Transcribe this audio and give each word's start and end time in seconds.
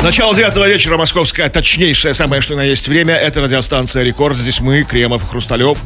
Начало 0.00 0.32
девятого 0.32 0.68
вечера, 0.68 0.96
московское 0.96 1.48
точнейшее, 1.48 2.14
самое 2.14 2.40
что 2.40 2.54
на 2.54 2.62
есть 2.62 2.86
время. 2.86 3.14
Это 3.16 3.40
радиостанция 3.40 4.04
«Рекорд». 4.04 4.36
Здесь 4.36 4.60
мы, 4.60 4.84
Кремов, 4.84 5.28
Хрусталев. 5.28 5.82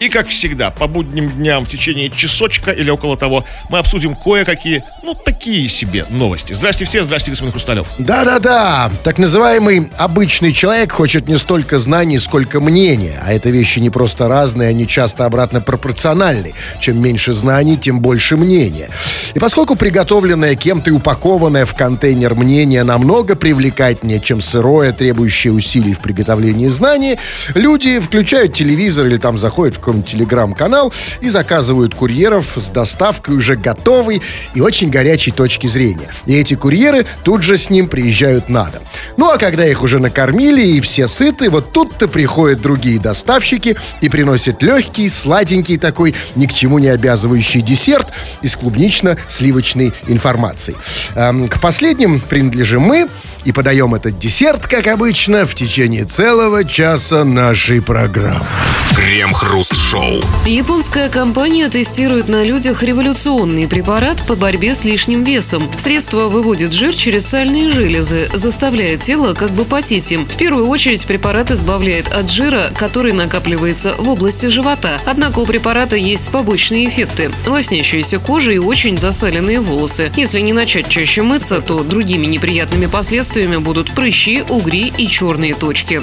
И, 0.00 0.10
как 0.10 0.28
всегда, 0.28 0.70
по 0.70 0.86
будним 0.86 1.30
дням 1.30 1.64
в 1.64 1.68
течение 1.68 2.10
часочка 2.10 2.72
или 2.72 2.90
около 2.90 3.16
того 3.16 3.46
мы 3.70 3.78
обсудим 3.78 4.16
кое-какие, 4.16 4.84
ну, 5.02 5.14
такие 5.14 5.66
себе 5.68 6.04
новости. 6.10 6.52
Здрасте 6.52 6.84
все, 6.84 7.02
здрасте, 7.04 7.30
господин 7.30 7.52
Хрусталев. 7.52 7.86
Да-да-да, 7.98 8.90
так 9.02 9.16
называемый 9.18 9.90
обычный 9.96 10.52
человек 10.52 10.92
хочет 10.92 11.26
не 11.26 11.38
столько 11.38 11.78
знаний, 11.78 12.18
сколько 12.18 12.60
мнения. 12.60 13.22
А 13.24 13.32
это 13.32 13.48
вещи 13.48 13.78
не 13.78 13.88
просто 13.88 14.28
разные, 14.28 14.68
они 14.68 14.86
часто 14.86 15.24
обратно 15.24 15.62
пропорциональны. 15.62 16.52
Чем 16.80 17.00
меньше 17.00 17.32
знаний, 17.32 17.78
тем 17.78 18.00
больше 18.00 18.36
мнения. 18.36 18.90
И 19.32 19.38
поскольку 19.38 19.74
приготовленное 19.74 20.54
кем-то 20.54 20.90
и 20.90 20.92
упакованное 20.92 21.64
в 21.64 21.74
контейнер 21.74 22.34
мнение 22.34 22.84
намного 22.84 23.34
привлекательнее, 23.54 24.20
чем 24.20 24.40
сырое, 24.40 24.92
требующее 24.92 25.52
усилий 25.52 25.94
в 25.94 26.00
приготовлении 26.00 26.66
знания, 26.66 27.18
люди 27.54 28.00
включают 28.00 28.52
телевизор 28.52 29.06
или 29.06 29.16
там 29.16 29.38
заходят 29.38 29.76
в 29.76 29.78
какой-нибудь 29.78 30.10
телеграм-канал 30.10 30.92
и 31.20 31.28
заказывают 31.28 31.94
курьеров 31.94 32.56
с 32.56 32.70
доставкой 32.70 33.36
уже 33.36 33.54
готовой 33.54 34.22
и 34.54 34.60
очень 34.60 34.90
горячей 34.90 35.30
точки 35.30 35.68
зрения. 35.68 36.08
И 36.26 36.34
эти 36.34 36.54
курьеры 36.54 37.06
тут 37.22 37.44
же 37.44 37.56
с 37.56 37.70
ним 37.70 37.86
приезжают 37.86 38.48
на 38.48 38.64
дом. 38.64 38.82
Ну 39.16 39.30
а 39.30 39.38
когда 39.38 39.64
их 39.64 39.82
уже 39.84 40.00
накормили 40.00 40.66
и 40.66 40.80
все 40.80 41.06
сыты, 41.06 41.48
вот 41.48 41.72
тут-то 41.72 42.08
приходят 42.08 42.60
другие 42.60 42.98
доставщики 42.98 43.76
и 44.00 44.08
приносят 44.08 44.62
легкий, 44.62 45.08
сладенький 45.08 45.78
такой, 45.78 46.14
ни 46.34 46.46
к 46.46 46.52
чему 46.52 46.80
не 46.80 46.88
обязывающий 46.88 47.60
десерт 47.60 48.08
из 48.42 48.56
клубнично-сливочной 48.56 49.92
информации. 50.08 50.74
Эм, 51.14 51.46
к 51.46 51.60
последним 51.60 52.18
принадлежим 52.18 52.82
мы 52.82 53.08
и 53.44 53.52
подаем 53.52 53.94
этот 53.94 54.18
десерт, 54.18 54.66
как 54.66 54.86
обычно, 54.86 55.46
в 55.46 55.54
течение 55.54 56.04
целого 56.04 56.64
часа 56.64 57.24
нашей 57.24 57.82
программы. 57.82 58.44
Крем-хруст-шоу. 58.96 60.20
Японская 60.46 61.08
компания 61.08 61.68
тестирует 61.68 62.28
на 62.28 62.44
людях 62.44 62.82
революционный 62.82 63.66
препарат 63.66 64.24
по 64.26 64.36
борьбе 64.36 64.74
с 64.74 64.84
лишним 64.84 65.24
весом. 65.24 65.68
Средство 65.76 66.28
выводит 66.28 66.72
жир 66.72 66.94
через 66.94 67.26
сальные 67.26 67.70
железы, 67.70 68.30
заставляя 68.32 68.96
тело 68.96 69.34
как 69.34 69.50
бы 69.50 69.64
потеть 69.64 70.12
им. 70.12 70.26
В 70.26 70.36
первую 70.36 70.68
очередь 70.68 71.06
препарат 71.06 71.50
избавляет 71.50 72.08
от 72.08 72.30
жира, 72.30 72.70
который 72.76 73.12
накапливается 73.12 73.94
в 73.98 74.08
области 74.08 74.46
живота. 74.46 75.00
Однако 75.06 75.40
у 75.40 75.46
препарата 75.46 75.96
есть 75.96 76.30
побочные 76.30 76.88
эффекты. 76.88 77.32
Лоснящаяся 77.46 78.18
кожа 78.18 78.52
и 78.52 78.58
очень 78.58 78.96
засаленные 78.96 79.60
волосы. 79.60 80.12
Если 80.16 80.40
не 80.40 80.52
начать 80.52 80.88
чаще 80.88 81.22
мыться, 81.22 81.60
то 81.60 81.82
другими 81.82 82.26
неприятными 82.26 82.86
последствиями 82.86 83.33
будут 83.58 83.92
прыщи, 83.96 84.42
угри 84.48 84.92
и 84.96 85.08
черные 85.08 85.56
точки. 85.56 86.02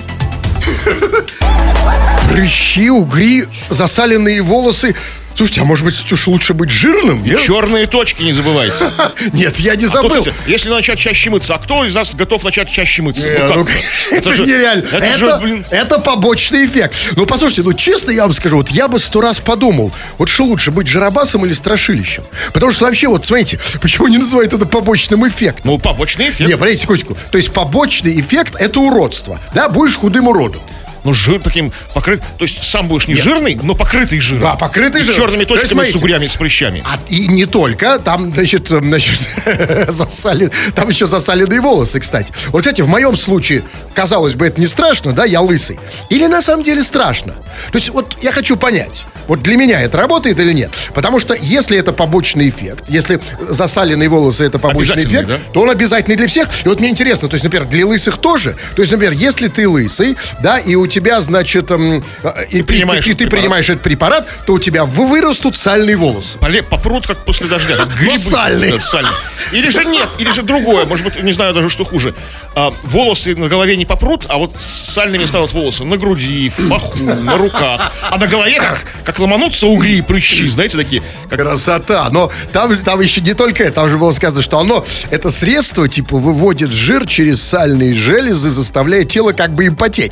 Прыщи, 2.29 2.89
угри, 2.89 3.45
засаленные 3.69 4.41
волосы. 4.41 4.95
Слушайте, 5.35 5.61
а 5.61 5.63
может 5.63 5.85
быть 5.85 6.11
уж 6.11 6.27
лучше 6.27 6.53
быть 6.53 6.69
жирным? 6.69 7.23
И 7.25 7.29
нет? 7.29 7.41
черные 7.41 7.87
точки 7.87 8.23
не 8.23 8.33
забывайте. 8.33 8.91
Нет, 9.33 9.59
я 9.59 9.75
не 9.75 9.85
А 9.85 9.87
то, 9.87 9.93
забыл. 9.93 10.09
слушайте, 10.11 10.33
если 10.47 10.69
начать 10.69 10.99
чаще 10.99 11.29
мыться, 11.29 11.55
а 11.55 11.57
кто 11.59 11.83
из 11.85 11.95
нас 11.95 12.13
готов 12.13 12.43
начать 12.43 12.69
чаще 12.69 13.01
мыться? 13.01 13.25
Не, 13.27 13.37
Ну 13.55 13.63
ну, 13.63 14.17
это, 14.17 14.29
нереально. 14.43 14.87
Это, 14.87 14.97
Это, 14.97 15.17
же, 15.17 15.37
блин, 15.41 15.65
это 15.69 15.99
побочный 15.99 16.65
эффект. 16.65 16.95
Ну, 17.15 17.25
послушайте, 17.25 17.63
ну, 17.63 17.73
честно 17.73 18.11
я 18.11 18.23
вам 18.23 18.33
скажу, 18.33 18.57
вот 18.57 18.69
я 18.69 18.87
бы 18.87 18.99
сто 18.99 19.21
раз 19.21 19.39
подумал, 19.39 19.91
вот 20.17 20.29
что 20.29 20.43
лучше, 20.45 20.71
быть 20.71 20.87
жиробасом 20.87 21.45
или 21.45 21.53
страшилищем? 21.53 22.23
Потому 22.53 22.71
что 22.71 22.85
вообще, 22.85 23.07
вот, 23.07 23.25
смотрите, 23.25 23.59
почему 23.81 24.07
не 24.07 24.17
называют 24.17 24.53
это 24.53 24.65
побочным 24.65 25.27
эффектом? 25.27 25.71
ну, 25.71 25.77
побочный 25.79 26.29
эффект. 26.29 26.49
Не, 26.49 26.55
подождите 26.57 26.81
секундочку. 26.83 27.17
То 27.31 27.37
есть 27.37 27.51
побочный 27.51 28.19
эффект– 28.19 28.55
это 28.59 28.79
уродство. 28.79 29.39
Да, 29.55 29.69
будешь 29.69 29.95
худым 29.97 30.27
уродом. 30.27 30.61
Ну, 31.03 31.13
жир 31.13 31.39
таким 31.41 31.71
покрыт. 31.93 32.21
То 32.37 32.45
есть 32.45 32.63
сам 32.63 32.87
будешь 32.87 33.07
не 33.07 33.15
жирный, 33.15 33.57
но 33.61 33.75
покрытый 33.75 34.19
жиром. 34.19 34.43
Да, 34.43 34.55
покрытый 34.55 35.01
И 35.01 35.03
с 35.03 35.07
жиром. 35.07 35.21
черными 35.21 35.45
То 35.45 35.55
есть, 35.55 35.69
точками, 35.69 35.89
с 35.89 35.95
угрями, 35.95 36.27
с 36.27 36.35
прыщами. 36.35 36.83
А, 36.85 36.99
и 37.09 37.27
не 37.27 37.45
только, 37.45 37.99
там, 37.99 38.33
значит, 38.33 38.71
эм, 38.71 38.83
значит 38.83 39.19
засали, 39.87 40.51
там 40.75 40.89
еще 40.89 41.07
засаленные 41.07 41.61
волосы, 41.61 41.99
кстати. 41.99 42.31
Вот, 42.49 42.61
кстати, 42.61 42.81
в 42.81 42.87
моем 42.87 43.17
случае, 43.17 43.63
казалось 43.93 44.35
бы, 44.35 44.45
это 44.45 44.59
не 44.59 44.67
страшно, 44.67 45.13
да, 45.13 45.25
я 45.25 45.41
лысый. 45.41 45.79
Или 46.09 46.27
на 46.27 46.41
самом 46.41 46.63
деле 46.63 46.83
страшно. 46.83 47.33
То 47.71 47.77
есть, 47.77 47.89
вот 47.89 48.17
я 48.21 48.31
хочу 48.31 48.57
понять, 48.57 49.05
вот 49.27 49.41
для 49.43 49.55
меня 49.55 49.81
это 49.81 49.97
работает 49.97 50.39
или 50.39 50.53
нет. 50.53 50.71
Потому 50.93 51.19
что 51.19 51.33
если 51.33 51.77
это 51.77 51.93
побочный 51.93 52.49
эффект, 52.49 52.85
если 52.89 53.19
засаленные 53.39 54.09
волосы 54.09 54.43
это 54.45 54.59
побочный 54.59 55.05
эффект, 55.05 55.27
да? 55.27 55.39
то 55.53 55.61
он 55.61 55.69
обязательный 55.69 56.15
для 56.15 56.27
всех. 56.27 56.47
И 56.65 56.69
вот 56.69 56.79
мне 56.79 56.89
интересно, 56.89 57.27
то 57.29 57.35
есть, 57.35 57.43
например, 57.43 57.67
для 57.67 57.85
лысых 57.85 58.17
тоже. 58.17 58.55
То 58.75 58.81
есть, 58.81 58.91
например, 58.91 59.13
если 59.13 59.47
ты 59.47 59.67
лысый, 59.67 60.17
да, 60.41 60.59
и 60.59 60.75
у 60.75 60.85
тебя, 60.91 61.21
значит, 61.21 61.71
эм, 61.71 62.03
э, 62.23 62.45
и, 62.49 62.57
ты, 62.57 62.63
принимаешь 62.63 63.05
и 63.07 63.09
этот 63.09 63.17
ты 63.19 63.25
препарат. 63.25 63.41
принимаешь 63.41 63.69
этот 63.69 63.81
препарат, 63.83 64.27
то 64.45 64.53
у 64.53 64.59
тебя 64.59 64.85
вы- 64.85 65.07
вырастут 65.07 65.57
сальные 65.57 65.95
волосы. 65.97 66.37
Поле- 66.39 66.61
Попрут, 66.63 67.07
как 67.07 67.25
после 67.25 67.47
дождя. 67.47 67.77
Как 67.77 67.89
грибы. 67.97 68.17
сальные. 68.17 68.73
Да, 68.73 68.79
сальные. 68.79 69.13
Или 69.51 69.69
же 69.69 69.85
нет, 69.85 70.09
или 70.19 70.31
же 70.31 70.43
другое. 70.43 70.85
Может 70.85 71.05
быть, 71.05 71.21
не 71.23 71.31
знаю 71.31 71.53
даже, 71.53 71.69
что 71.69 71.83
хуже. 71.85 72.13
А, 72.55 72.73
волосы 72.83 73.35
на 73.35 73.47
голове 73.47 73.75
не 73.77 73.85
попрут, 73.85 74.25
а 74.29 74.37
вот 74.37 74.55
сальными 74.59 75.25
станут 75.25 75.53
волосы 75.53 75.83
на 75.85 75.97
груди, 75.97 76.49
в 76.49 76.69
паху, 76.69 76.97
на 77.01 77.37
руках. 77.37 77.91
А 78.03 78.17
на 78.17 78.27
голове 78.27 78.59
как, 78.59 78.79
как 79.05 79.19
ломанутся 79.19 79.67
угри 79.67 79.97
и 79.99 80.01
прыщи, 80.01 80.47
знаете, 80.47 80.77
такие. 80.77 81.01
Как 81.29 81.39
Красота. 81.39 82.09
Но 82.11 82.31
там, 82.53 82.77
там 82.77 83.01
еще 83.01 83.21
не 83.21 83.33
только 83.33 83.63
это. 83.63 83.73
Там 83.81 83.89
же 83.89 83.97
было 83.97 84.11
сказано, 84.11 84.41
что 84.41 84.59
оно, 84.59 84.85
это 85.09 85.31
средство, 85.31 85.87
типа, 85.89 86.17
выводит 86.17 86.71
жир 86.71 87.07
через 87.07 87.41
сальные 87.41 87.93
железы, 87.93 88.49
заставляя 88.49 89.03
тело 89.05 89.31
как 89.31 89.53
бы 89.55 89.65
им 89.65 89.75
потеть. 89.75 90.11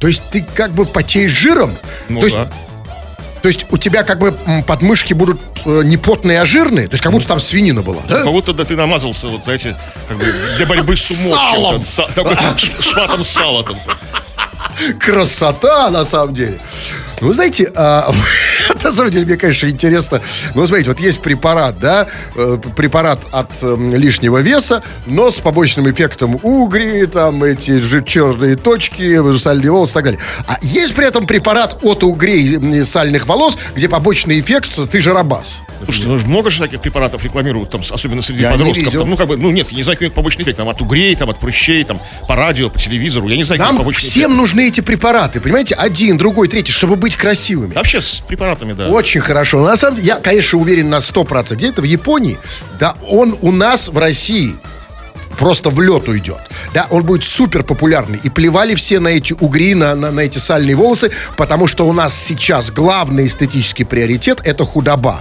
То 0.00 0.06
есть 0.08 0.15
ты 0.30 0.44
как 0.54 0.72
бы 0.72 0.84
потеешь 0.86 1.32
жиром. 1.32 1.76
Ну 2.08 2.20
то 2.20 2.26
есть, 2.26 2.36
да. 2.36 2.48
То 3.42 3.48
есть 3.48 3.66
у 3.70 3.76
тебя 3.78 4.02
как 4.02 4.18
бы 4.18 4.36
подмышки 4.66 5.12
будут 5.12 5.40
э, 5.64 5.82
не 5.84 5.96
потные, 5.96 6.40
а 6.40 6.46
жирные. 6.46 6.88
То 6.88 6.94
есть 6.94 7.02
как 7.02 7.12
будто 7.12 7.28
там 7.28 7.38
свинина 7.38 7.82
была, 7.82 8.02
да? 8.08 8.22
Как 8.22 8.32
будто 8.32 8.52
да 8.52 8.64
ты 8.64 8.74
намазался, 8.74 9.28
вот, 9.28 9.44
знаете, 9.44 9.76
как 10.08 10.16
бы 10.18 10.24
для 10.56 10.66
борьбы 10.66 10.96
с 10.96 11.10
умом. 11.10 11.30
Салом. 11.30 11.76
са- 11.76 12.12
такой 12.12 12.36
шматом 12.82 13.24
сала 13.24 13.62
там. 13.62 13.78
красота, 14.98 15.90
на 15.90 16.04
самом 16.04 16.34
деле. 16.34 16.58
Ну, 17.20 17.32
знаете, 17.32 17.72
а, 17.74 18.12
на 18.84 18.92
самом 18.92 19.10
деле, 19.10 19.24
мне, 19.24 19.36
конечно, 19.36 19.66
интересно. 19.66 20.20
Ну, 20.54 20.66
смотрите, 20.66 20.90
вот 20.90 21.00
есть 21.00 21.20
препарат, 21.20 21.78
да, 21.78 22.06
э, 22.34 22.58
препарат 22.76 23.20
от 23.32 23.62
эм, 23.62 23.94
лишнего 23.94 24.38
веса, 24.38 24.82
но 25.06 25.30
с 25.30 25.40
побочным 25.40 25.90
эффектом 25.90 26.38
угри, 26.42 27.06
там 27.06 27.42
эти 27.42 27.78
же 27.78 28.02
черные 28.02 28.56
точки, 28.56 29.36
сальные 29.38 29.70
волосы 29.70 29.92
и 29.92 29.94
так 29.94 30.04
далее. 30.04 30.20
А 30.46 30.58
есть 30.62 30.94
при 30.94 31.06
этом 31.06 31.26
препарат 31.26 31.78
от 31.82 32.04
угрей 32.04 32.84
сальных 32.84 33.26
волос, 33.26 33.56
где 33.74 33.88
побочный 33.88 34.40
эффект 34.40 34.78
ты 34.90 35.00
жиробас. 35.00 35.62
Слушайте, 35.84 36.08
ну, 36.08 36.16
много 36.26 36.50
же 36.50 36.60
таких 36.60 36.80
препаратов 36.80 37.22
рекламируют, 37.22 37.70
там, 37.70 37.82
особенно 37.88 38.22
среди 38.22 38.42
Я 38.42 38.50
подростков. 38.52 38.92
Там, 38.92 39.10
ну, 39.10 39.16
как 39.16 39.28
бы, 39.28 39.36
ну, 39.36 39.50
нет, 39.50 39.70
я 39.70 39.76
не 39.76 39.82
знаю, 39.82 39.96
какой 39.98 40.10
побочный 40.10 40.42
эффект. 40.44 40.56
Там, 40.58 40.68
от 40.68 40.80
угрей, 40.80 41.14
там, 41.16 41.30
от 41.30 41.38
прыщей, 41.38 41.84
там, 41.84 42.00
по 42.26 42.36
радио, 42.36 42.70
по 42.70 42.78
телевизору. 42.78 43.28
Я 43.28 43.36
не 43.36 43.44
знаю, 43.44 43.60
Нам 43.60 43.76
побочный 43.76 44.08
всем 44.08 44.30
эффект. 44.30 44.38
нужны 44.38 44.68
эти 44.68 44.80
препараты, 44.80 45.40
понимаете? 45.40 45.74
Один, 45.74 46.16
другой, 46.18 46.48
третий, 46.48 46.72
чтобы 46.72 46.96
быть 46.96 47.16
красивыми. 47.16 47.74
Вообще 47.74 48.00
с 48.00 48.20
препаратами, 48.20 48.72
да. 48.72 48.88
Очень 48.88 49.20
хорошо. 49.20 49.62
На 49.64 49.76
самом 49.76 49.96
деле, 49.96 50.08
я, 50.08 50.16
конечно, 50.16 50.58
уверен 50.58 50.88
на 50.88 50.98
100%. 50.98 51.54
Где-то 51.54 51.82
в 51.82 51.84
Японии, 51.84 52.38
да, 52.78 52.94
он 53.08 53.36
у 53.40 53.52
нас 53.52 53.88
в 53.88 53.98
России 53.98 54.54
просто 55.38 55.70
в 55.70 55.80
лед 55.80 56.08
уйдет. 56.08 56.38
Да, 56.74 56.86
он 56.90 57.04
будет 57.04 57.24
супер 57.24 57.62
популярный. 57.62 58.20
И 58.22 58.28
плевали 58.30 58.74
все 58.74 59.00
на 59.00 59.08
эти 59.08 59.34
угри, 59.38 59.74
на, 59.74 59.94
на, 59.94 60.10
на 60.10 60.20
эти 60.20 60.38
сальные 60.38 60.74
волосы, 60.76 61.10
потому 61.36 61.66
что 61.66 61.86
у 61.86 61.92
нас 61.92 62.14
сейчас 62.14 62.70
главный 62.70 63.26
эстетический 63.26 63.84
приоритет– 63.84 64.40
это 64.44 64.64
худоба. 64.64 65.20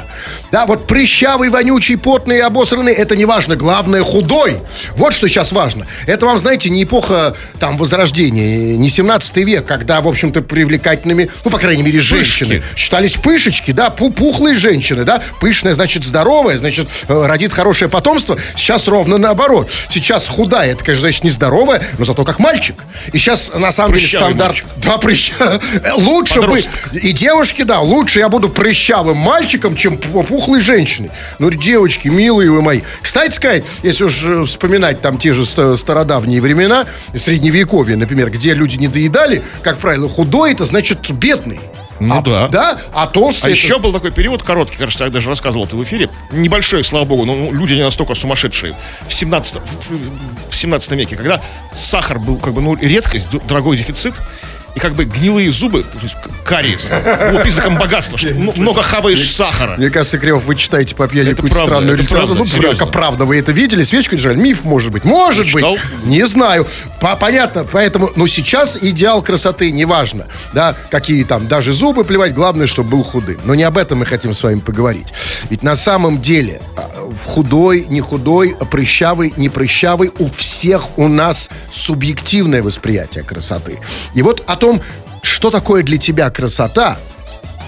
Да, 0.51 0.65
вот 0.65 0.87
прыщавый, 0.87 1.49
вонючий, 1.49 1.97
потный, 1.97 2.39
обосранный– 2.41 2.93
это 2.93 3.15
не 3.15 3.25
важно. 3.25 3.55
Главное– 3.55 4.01
худой. 4.03 4.57
Вот 4.95 5.13
что 5.13 5.27
сейчас 5.27 5.51
важно. 5.51 5.85
Это 6.07 6.25
вам, 6.25 6.39
знаете, 6.39 6.69
не 6.69 6.83
эпоха 6.83 7.35
там 7.59 7.77
Возрождения, 7.77 8.77
не 8.77 8.89
17 8.89 9.37
век, 9.37 9.65
когда, 9.65 10.01
в 10.01 10.07
общем-то, 10.07 10.41
привлекательными, 10.41 11.29
ну, 11.43 11.51
по 11.51 11.59
крайней 11.59 11.83
мере, 11.83 11.99
женщины 11.99 12.63
считались 12.75 13.13
пышечки, 13.13 13.71
да, 13.71 13.93
пу- 13.95 14.11
пухлые 14.11 14.55
женщины, 14.55 15.03
да, 15.03 15.21
пышная, 15.39 15.73
значит, 15.73 16.03
здоровая, 16.03 16.57
значит, 16.57 16.87
э, 17.07 17.25
родит 17.25 17.53
хорошее 17.53 17.89
потомство. 17.89 18.37
Сейчас 18.55 18.87
ровно 18.87 19.17
наоборот. 19.17 19.69
Сейчас 19.89 20.04
худая, 20.27 20.71
это, 20.71 20.83
конечно, 20.83 21.01
значит, 21.01 21.23
нездоровая, 21.23 21.83
но 21.97 22.05
зато 22.05 22.23
как 22.23 22.39
мальчик. 22.39 22.75
И 23.11 23.17
сейчас, 23.17 23.51
на 23.53 23.71
самом 23.71 23.93
деле, 23.95 24.01
Прыщавый 24.03 24.27
стандарт... 24.29 24.51
мальчик. 24.63 24.65
Да, 24.77 24.97
прыща... 24.97 25.61
Лучше 25.97 26.41
быть... 26.41 26.69
И 26.93 27.11
девушки, 27.11 27.63
да, 27.63 27.79
лучше 27.81 28.19
я 28.19 28.29
буду 28.29 28.49
прыщавым 28.49 29.17
мальчиком, 29.17 29.75
чем 29.75 29.95
пу- 29.95 30.23
пухлой 30.23 30.61
женщиной. 30.61 31.11
Ну, 31.39 31.49
девочки, 31.49 32.07
милые 32.07 32.51
вы 32.51 32.61
мои. 32.61 32.81
Кстати 33.01 33.33
сказать, 33.33 33.63
если 33.83 34.05
уж 34.05 34.23
э, 34.23 34.43
вспоминать 34.45 35.01
там 35.01 35.17
те 35.17 35.33
же 35.33 35.45
ст- 35.45 35.75
стародавние 35.77 36.41
времена, 36.41 36.85
средневековье, 37.15 37.97
например, 37.97 38.29
где 38.29 38.53
люди 38.53 38.77
не 38.77 38.87
доедали, 38.87 39.41
как 39.61 39.79
правило, 39.79 40.07
худой 40.07 40.53
это 40.53 40.65
значит 40.65 41.09
бедный. 41.11 41.59
Ну 41.99 42.17
а, 42.17 42.21
да. 42.21 42.47
Да? 42.47 42.81
А 42.93 43.03
А 43.03 43.07
толстый... 43.07 43.47
это- 43.47 43.49
еще 43.55 43.79
был 43.79 43.93
такой 43.93 44.11
период 44.11 44.43
короткий, 44.43 44.77
кажется, 44.77 45.05
я 45.05 45.09
даже 45.09 45.29
рассказывал 45.29 45.65
это 45.65 45.75
в 45.75 45.83
эфире. 45.83 46.09
Небольшой, 46.31 46.83
слава 46.83 47.05
богу, 47.05 47.25
но 47.25 47.51
люди 47.51 47.73
не 47.73 47.83
настолько 47.83 48.15
сумасшедшие. 48.15 48.75
В 49.07 49.13
17, 49.13 49.55
в, 49.55 50.49
в 50.51 50.55
17 50.55 50.91
веке, 50.91 51.15
когда 51.15 51.41
сахар 51.71 52.19
был 52.19 52.37
как 52.37 52.53
бы 52.53 52.61
ну, 52.61 52.75
редкость, 52.75 53.29
дорогой 53.47 53.77
дефицит, 53.77 54.13
и 54.75 54.79
как 54.79 54.93
бы 54.93 55.05
гнилые 55.05 55.51
зубы, 55.51 55.83
то 55.83 55.97
есть 56.01 56.15
кариес, 56.43 56.87
было 56.87 57.39
признаком 57.41 57.77
богатства, 57.77 58.17
что 58.17 58.33
много 58.33 58.81
хаваешь 58.81 59.31
сахара. 59.31 59.75
Мне 59.77 59.89
кажется, 59.89 60.19
Кремов, 60.19 60.43
вы 60.43 60.55
читаете 60.55 60.95
по 60.95 61.07
пьяни 61.07 61.31
какую-то 61.31 61.55
правда, 61.55 61.73
странную 61.75 61.97
литературу. 61.97 62.45
правда, 62.45 62.67
ну, 62.71 62.77
как 62.77 62.91
правда, 62.91 63.25
вы 63.25 63.39
это 63.39 63.51
видели? 63.51 63.83
Свечку 63.83 64.15
держали? 64.15 64.37
Миф, 64.37 64.63
может 64.63 64.91
быть. 64.91 65.05
Может 65.05 65.51
быть. 65.53 65.63
Не 66.03 66.27
знаю. 66.27 66.67
По- 66.99 67.15
понятно. 67.15 67.65
Поэтому, 67.71 68.11
ну, 68.15 68.27
сейчас 68.27 68.77
идеал 68.81 69.21
красоты 69.21 69.71
неважно. 69.71 70.27
Да, 70.53 70.75
какие 70.89 71.23
там, 71.23 71.47
даже 71.47 71.73
зубы 71.73 72.03
плевать, 72.03 72.33
главное, 72.33 72.67
чтобы 72.67 72.89
был 72.89 73.03
худым. 73.03 73.37
Но 73.45 73.55
не 73.55 73.63
об 73.63 73.77
этом 73.77 73.99
мы 73.99 74.05
хотим 74.05 74.33
с 74.33 74.43
вами 74.43 74.59
поговорить. 74.59 75.07
Ведь 75.49 75.63
на 75.63 75.75
самом 75.75 76.21
деле 76.21 76.61
а, 76.75 77.09
худой, 77.25 77.85
не 77.89 78.01
худой, 78.01 78.55
прыщавый, 78.69 79.33
не 79.37 79.49
прыщавый, 79.49 80.11
у 80.19 80.29
всех 80.29 80.97
у 80.97 81.07
нас 81.07 81.49
субъективное 81.71 82.61
восприятие 82.61 83.23
красоты. 83.23 83.79
И 84.13 84.21
вот 84.21 84.43
о 84.47 84.55
том, 84.55 84.64
что 85.21 85.51
такое 85.51 85.83
для 85.83 85.97
тебя 85.97 86.29
красота, 86.29 86.97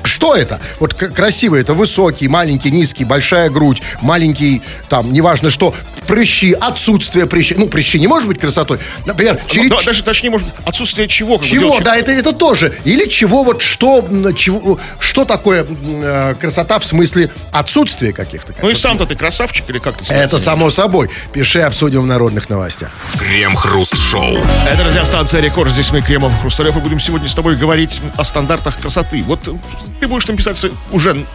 что 0.04 0.36
это? 0.36 0.60
Вот 0.80 0.94
к- 0.94 1.10
красивый, 1.10 1.62
это 1.62 1.74
высокий, 1.74 2.28
маленький, 2.28 2.72
низкий, 2.72 3.04
большая 3.04 3.50
грудь, 3.50 3.82
маленький, 4.02 4.62
там, 4.90 5.12
неважно 5.12 5.50
что, 5.50 5.74
прыщи, 6.08 6.54
отсутствие 6.54 7.28
прыщей. 7.28 7.56
Ну, 7.58 7.68
прыщи 7.68 8.00
не 8.00 8.08
может 8.08 8.28
быть 8.28 8.40
красотой. 8.40 8.80
Например, 9.06 9.40
Ну, 9.44 9.50
через... 9.50 9.70
да, 9.70 9.82
даже 9.84 10.04
точнее, 10.04 10.30
может, 10.30 10.48
отсутствие 10.66 11.08
чего? 11.08 11.38
Чего, 11.40 11.70
делать? 11.70 11.84
да, 11.84 11.96
это, 11.96 12.12
это 12.12 12.34
тоже. 12.34 12.74
Или 12.86 13.08
чего, 13.08 13.44
вот 13.44 13.62
что, 13.62 14.08
чего, 14.36 14.80
что 15.00 15.26
такое 15.26 15.66
э, 15.70 16.36
красота 16.40 16.80
в 16.80 16.86
смысле 16.86 17.30
отсутствия 17.52 18.14
каких-то 18.14 18.54
Ну 18.62 18.70
и 18.70 18.76
сам-то 18.76 19.06
ты 19.06 19.16
красавчик 19.16 19.70
или 19.70 19.80
как 19.80 19.98
ты 19.98 20.06
себя 20.06 20.24
Это 20.24 20.38
само 20.38 20.70
собой. 20.70 21.10
Пиши, 21.34 21.60
обсудим 21.62 22.02
в 22.02 22.08
народных 22.08 22.50
новостях. 22.50 22.90
Крем-хруст-шоу. 23.20 24.38
Это 24.72 24.84
радиостанция 24.84 25.42
Рекорд. 25.42 25.72
Здесь 25.72 25.92
мы, 25.92 26.02
Кремов 26.02 26.32
Хрусталев, 26.42 26.76
и 26.78 26.80
будем 26.80 27.00
сегодня 27.00 27.28
с 27.28 27.36
тобой 27.36 27.56
говорить 27.56 28.02
о 28.16 28.24
стандартах 28.24 28.80
красоты. 28.80 29.24
Вот 29.24 29.50
ты 30.00 30.08
будешь 30.08 30.26
там 30.26 30.38
писать, 30.38 30.64
уже 30.92 31.26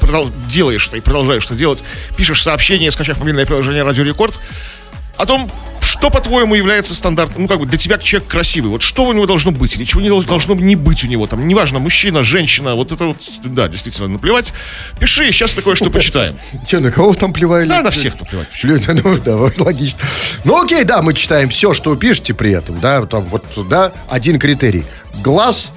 делаешь 0.48 0.88
это 0.88 0.96
и 0.96 1.00
продолжаешь 1.00 1.44
это 1.44 1.54
делать. 1.54 1.84
Пишешь 2.16 2.42
сообщение, 2.42 2.90
скачав 2.90 3.18
мобильное 3.18 3.46
приложение 3.46 3.82
Радио 3.82 4.04
Рекорд, 4.04 4.38
о 5.16 5.26
том, 5.26 5.50
что, 5.80 6.10
по-твоему, 6.10 6.54
является 6.54 6.94
стандартом, 6.94 7.42
ну, 7.42 7.48
как 7.48 7.58
бы, 7.60 7.66
для 7.66 7.78
тебя 7.78 7.98
человек 7.98 8.28
красивый. 8.28 8.70
Вот 8.70 8.82
что 8.82 9.04
у 9.04 9.12
него 9.12 9.26
должно 9.26 9.50
быть, 9.50 9.76
или 9.76 9.84
чего 9.84 10.00
не 10.00 10.08
долж- 10.08 10.26
должно 10.26 10.54
не 10.54 10.74
быть 10.74 11.04
у 11.04 11.08
него, 11.08 11.26
там, 11.26 11.46
неважно, 11.46 11.78
мужчина, 11.80 12.22
женщина, 12.22 12.74
вот 12.74 12.92
это 12.92 13.06
вот, 13.06 13.16
да, 13.44 13.68
действительно, 13.68 14.08
наплевать. 14.08 14.52
Пиши, 14.98 15.30
сейчас 15.32 15.52
такое, 15.54 15.74
что 15.76 15.90
почитаем. 15.90 16.38
Че, 16.68 16.80
на 16.80 16.90
кого 16.90 17.12
там 17.14 17.32
плевали? 17.32 17.68
Да, 17.68 17.82
на 17.82 17.90
всех 17.90 18.18
наплевать. 18.18 18.48
Ну, 19.04 19.18
да, 19.24 19.36
логично. 19.62 20.00
Ну, 20.44 20.62
окей, 20.62 20.84
да, 20.84 21.02
мы 21.02 21.14
читаем 21.14 21.48
все, 21.50 21.74
что 21.74 21.90
вы 21.90 21.96
пишете 21.96 22.34
при 22.34 22.52
этом, 22.52 22.80
да, 22.80 23.04
там 23.06 23.22
вот, 23.24 23.44
да, 23.68 23.92
один 24.08 24.38
критерий. 24.38 24.84
Глаз 25.22 25.72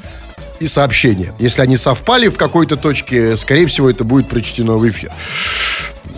и 0.59 0.67
сообщение. 0.67 1.33
Если 1.39 1.61
они 1.61 1.77
совпали 1.77 2.27
в 2.27 2.37
какой-то 2.37 2.77
точке, 2.77 3.35
скорее 3.37 3.67
всего, 3.67 3.89
это 3.89 4.03
будет 4.03 4.27
прочтено 4.27 4.77
в 4.77 4.87
эфир. 4.87 5.11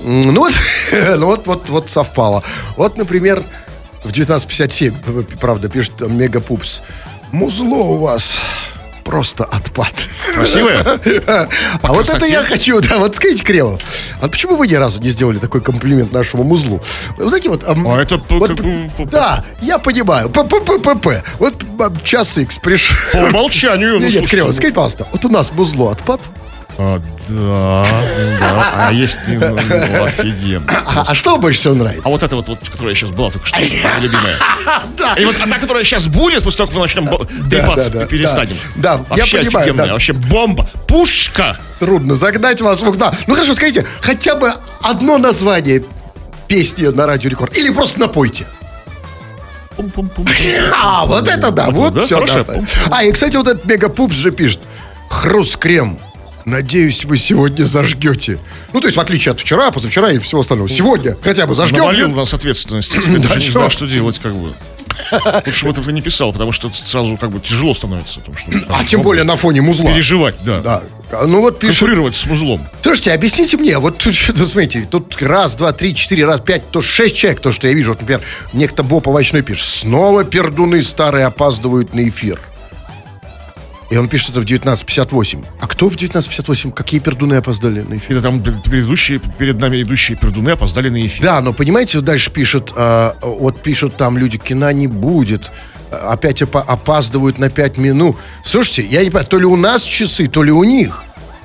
Ну 0.03 0.39
вот, 0.39 0.53
ну 0.91 1.25
вот, 1.25 1.47
вот, 1.47 1.69
вот 1.69 1.89
совпало. 1.89 2.43
Вот, 2.75 2.97
например, 2.97 3.43
в 4.03 4.11
1957, 4.11 4.93
правда, 5.39 5.69
пишет 5.69 6.01
Мегапупс. 6.01 6.81
Музло 7.31 7.75
у 7.75 7.97
вас 7.97 8.39
просто 9.07 9.45
отпад. 9.45 9.93
Красивая? 10.33 10.83
А 11.81 11.93
вот 11.93 12.09
это 12.09 12.25
я 12.25 12.43
хочу, 12.43 12.81
да, 12.81 12.97
вот 12.97 13.15
скажите, 13.15 13.43
Кремов, 13.43 13.81
а 14.21 14.27
почему 14.27 14.57
вы 14.57 14.67
ни 14.67 14.73
разу 14.73 15.01
не 15.01 15.09
сделали 15.09 15.37
такой 15.37 15.61
комплимент 15.61 16.11
нашему 16.11 16.43
музлу? 16.43 16.81
Вы 17.17 17.29
знаете, 17.29 17.49
вот... 17.49 17.63
А 17.65 18.01
это 18.01 18.19
вот, 18.29 19.09
Да, 19.09 19.45
я 19.61 19.79
понимаю, 19.79 20.29
ПППП. 20.29 21.23
Вот 21.39 21.55
час 22.03 22.37
икс 22.37 22.57
пришел. 22.57 22.97
По 23.13 23.17
умолчанию. 23.27 23.99
ну, 23.99 24.07
Нет, 24.07 24.27
Кремов, 24.27 24.47
ну, 24.47 24.53
скажите, 24.53 24.75
пожалуйста, 24.75 25.07
вот 25.11 25.23
у 25.23 25.29
нас 25.29 25.51
музло 25.53 25.91
отпад, 25.91 26.19
А, 26.79 27.01
да, 27.27 27.87
да. 28.39 28.87
А 28.87 28.91
есть 28.93 29.19
ну, 29.27 29.39
ну, 29.39 30.03
офигенно. 30.03 30.63
а, 30.85 31.05
а 31.07 31.15
что 31.15 31.31
вам 31.31 31.41
больше 31.41 31.59
всего 31.59 31.73
нравится? 31.73 32.03
А 32.05 32.09
вот 32.09 32.21
эта 32.21 32.35
вот, 32.35 32.47
вот, 32.47 32.69
которая 32.69 32.93
сейчас 32.93 33.09
была 33.09 33.31
только 33.31 33.47
что, 33.47 33.57
любимая. 33.99 34.37
И 35.17 35.25
вот 35.25 35.35
а 35.41 35.49
та, 35.49 35.57
которая 35.57 35.83
сейчас 35.83 36.07
будет, 36.07 36.43
после 36.43 36.57
того, 36.57 36.67
как 36.67 36.75
мы 36.75 36.81
начнем 36.83 37.49
трепаться, 37.49 37.89
да, 37.89 37.99
да, 38.01 38.05
перестанем. 38.05 38.55
да. 38.75 38.97
Да, 38.97 39.15
я 39.15 39.17
Вообще 39.17 39.39
понимаю, 39.39 39.63
офигенная, 39.63 39.85
да. 39.87 39.93
вообще 39.93 40.13
бомба, 40.13 40.69
пушка. 40.87 41.57
Трудно 41.79 42.15
загнать 42.15 42.61
вас 42.61 42.79
в 42.79 42.87
угол. 42.87 43.11
Ну 43.25 43.33
хорошо, 43.33 43.55
скажите, 43.55 43.85
хотя 44.01 44.35
бы 44.35 44.53
одно 44.81 45.17
название 45.17 45.83
песни 46.47 46.85
на 46.85 47.05
радио 47.05 47.29
рекорд. 47.29 47.57
Или 47.57 47.71
просто 47.71 47.99
напойте. 47.99 48.45
А, 50.73 51.05
вот 51.05 51.27
это 51.27 51.51
да, 51.51 51.69
вот 51.69 51.93
да, 51.93 52.05
все. 52.05 52.25
А, 52.89 53.03
и, 53.03 53.11
кстати, 53.11 53.35
вот 53.35 53.47
этот 53.47 53.65
мегапупс 53.65 54.15
же 54.15 54.31
пишет. 54.31 54.59
Хруст-крем. 55.09 55.99
Надеюсь, 56.47 57.03
вы 57.03 57.17
сегодня 57.17 57.65
зажгете. 57.65 58.39
Ну, 58.71 58.79
то 58.79 58.87
есть, 58.87 58.95
в 58.95 59.01
отличие 59.01 59.33
от 59.33 59.39
вчера, 59.41 59.69
позавчера 59.69 60.11
и 60.11 60.17
всего 60.17 60.39
остального. 60.39 60.69
Сегодня 60.69 61.17
хотя 61.21 61.45
бы 61.45 61.53
зажгем. 61.53 61.79
Навалил 61.79 62.09
нас 62.09 62.33
ответственности. 62.33 62.95
Я 63.05 63.17
Да, 63.19 63.27
даже 63.27 63.39
не 63.41 63.45
чё? 63.47 63.51
знал, 63.51 63.69
что 63.69 63.85
делать, 63.85 64.17
как 64.19 64.33
бы. 64.33 64.53
Лучше 65.45 65.65
бы 65.65 65.71
этого 65.71 65.89
не 65.89 66.01
писал, 66.01 66.31
потому 66.31 66.53
что 66.53 66.71
сразу 66.73 67.17
как 67.17 67.31
бы 67.31 67.41
тяжело 67.41 67.73
становится. 67.73 68.21
Потому 68.21 68.37
что, 68.37 68.51
А 68.69 68.85
тем 68.85 69.01
более 69.01 69.25
на 69.25 69.35
фоне 69.35 69.61
музла. 69.61 69.87
Переживать, 69.91 70.35
да. 70.45 70.61
Да. 70.61 70.83
Ну 71.25 71.41
вот 71.41 71.59
пишет. 71.59 71.79
Конкурировать 71.79 72.15
с 72.15 72.25
музлом. 72.25 72.65
Слушайте, 72.81 73.11
объясните 73.11 73.57
мне, 73.57 73.77
вот 73.77 73.97
тут, 73.97 74.15
смотрите, 74.15 74.87
тут 74.89 75.21
раз, 75.21 75.55
два, 75.55 75.73
три, 75.73 75.93
четыре, 75.95 76.25
раз, 76.25 76.39
пять, 76.39 76.69
то 76.71 76.81
шесть 76.81 77.17
человек, 77.17 77.41
то, 77.41 77.51
что 77.51 77.67
я 77.67 77.73
вижу. 77.73 77.91
Вот, 77.91 77.99
например, 77.99 78.21
некто 78.53 78.83
Боб 78.83 79.07
Овощной 79.09 79.41
пишет. 79.41 79.65
Снова 79.65 80.23
пердуны 80.23 80.81
старые 80.81 81.25
опаздывают 81.25 81.93
на 81.93 82.07
эфир. 82.07 82.39
И 83.89 83.95
он 83.97 84.09
пишет 84.09 84.31
это 84.31 84.41
в 84.41 84.43
1958. 84.43 85.43
А 85.61 85.67
кто 85.67 85.89
в 85.89 85.95
1958? 85.95 86.71
Какие 86.71 86.99
пердуны 86.99 87.35
опоздали 87.35 87.81
на 87.81 87.97
эфир? 87.97 88.21
Там 88.21 88.41
предыдущие, 88.41 89.19
перед 89.37 89.59
нами 89.59 89.81
идущие 89.81 90.17
пердуны 90.17 90.49
опоздали 90.49 90.89
на 90.89 91.05
эфир. 91.05 91.23
Да, 91.23 91.41
но 91.41 91.53
понимаете, 91.53 92.01
дальше 92.01 92.31
пишут, 92.31 92.73
э, 92.75 93.11
вот 93.21 93.61
пишут 93.61 93.95
там 93.95 94.17
люди, 94.17 94.37
кино 94.37 94.69
не 94.71 94.87
будет, 94.87 95.51
опять 95.89 96.41
опа- 96.41 96.65
опаздывают 96.67 97.39
на 97.39 97.49
5 97.49 97.77
минут. 97.77 98.17
Слушайте, 98.43 98.85
я 98.85 98.99
не 99.03 99.09
понимаю, 99.09 99.27
то 99.27 99.39
ли 99.39 99.45
у 99.45 99.55
нас 99.55 99.83
часы, 99.83 100.27
то 100.27 100.43
ли 100.43 100.51
у 100.51 100.63
них. 100.65 101.03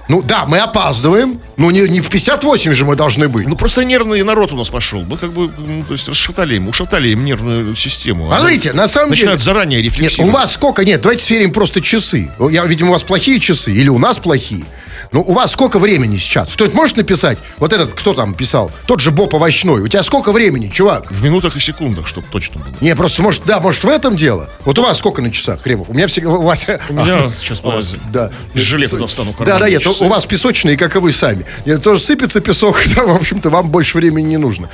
Ну 0.08 0.20
да, 0.22 0.44
мы 0.46 0.58
опаздываем, 0.58 1.40
но 1.56 1.70
не, 1.70 1.82
не 1.88 2.00
в 2.00 2.08
58 2.10 2.72
же 2.72 2.84
мы 2.84 2.96
должны 2.96 3.28
быть. 3.28 3.46
Ну, 3.46 3.56
просто 3.56 3.84
нервный 3.84 4.22
народ 4.22 4.52
у 4.52 4.56
нас 4.56 4.69
пошел. 4.69 5.02
Мы 5.02 5.16
как 5.16 5.32
бы, 5.32 5.50
ну, 5.56 5.84
то 5.84 5.93
есть, 5.93 6.08
расшатали 6.08 6.56
им, 6.56 6.69
ушатали 6.69 7.08
им 7.08 7.25
нервную 7.25 7.75
систему. 7.76 8.30
А 8.30 8.38
Она 8.38 8.50
видите, 8.50 8.73
на 8.73 8.88
самом 8.88 9.11
Начинают 9.11 9.40
деле... 9.40 9.52
заранее 9.52 9.82
Нет, 9.82 9.92
у 9.92 9.94
рефлексировать. 9.94 10.35
вас 10.35 10.52
сколько? 10.54 10.85
Нет, 10.85 11.00
давайте 11.00 11.25
сверим 11.25 11.52
просто 11.52 11.80
часы. 11.80 12.30
Я, 12.50 12.64
видимо, 12.64 12.90
у 12.90 12.92
вас 12.92 13.02
плохие 13.04 13.38
часы, 13.40 13.73
или 13.73 13.88
у 13.88 13.99
нас 13.99 14.18
плохие. 14.18 14.64
Ну, 15.12 15.21
у 15.21 15.35
вас 15.35 15.52
сколько 15.52 15.78
времени 15.78 16.16
сейчас? 16.16 16.54
Кто-нибудь 16.54 16.75
может 16.75 16.97
написать? 16.97 17.38
Вот 17.59 17.75
этот, 17.75 17.92
кто 17.92 18.14
там 18.14 18.33
писал? 18.33 18.73
Тот 18.87 19.00
же 19.00 19.11
Боб 19.11 19.35
Овощной. 19.35 19.83
У 19.83 19.88
тебя 19.88 20.02
сколько 20.02 20.33
времени, 20.33 20.69
чувак? 20.69 21.11
В 21.11 21.23
минутах 21.23 21.54
и 21.57 21.61
секундах, 21.61 22.07
чтобы 22.07 22.26
точно 22.31 22.61
было. 22.61 22.73
Не, 22.81 22.97
просто, 22.97 23.23
может, 23.23 23.42
да, 23.45 23.61
может, 23.61 23.85
в 23.85 23.88
этом 23.88 24.16
дело. 24.16 24.49
Вот 24.64 24.78
у 24.78 24.83
вас 24.83 24.97
сколько 24.97 25.21
на 25.21 25.31
часах, 25.31 25.61
Кремов? 25.61 25.90
У 25.90 25.95
меня 25.95 26.07
всегда... 26.07 26.31
У 26.31 26.42
вас... 26.42 26.66
У 26.88 26.95
меня 26.95 27.31
сейчас 27.40 27.59
полазит. 27.59 28.00
да. 28.11 28.31
Из 28.54 28.62
жилета 28.62 28.97
достану 28.97 29.35
Да, 29.40 29.59
да, 29.59 29.69
нет, 29.69 29.87
у 29.87 30.07
вас 30.07 30.25
песочные, 30.25 30.78
как 30.78 30.97
и 30.97 30.99
вы 30.99 31.12
сами. 31.12 31.45
Тоже 31.83 32.00
сыпется 32.00 32.40
песок, 32.40 32.83
да, 32.97 33.04
в 33.04 33.14
общем-то, 33.14 33.50
вам 33.50 33.69
больше 33.69 33.99
времени 33.99 34.28
не 34.28 34.38
нужно. 34.38 34.71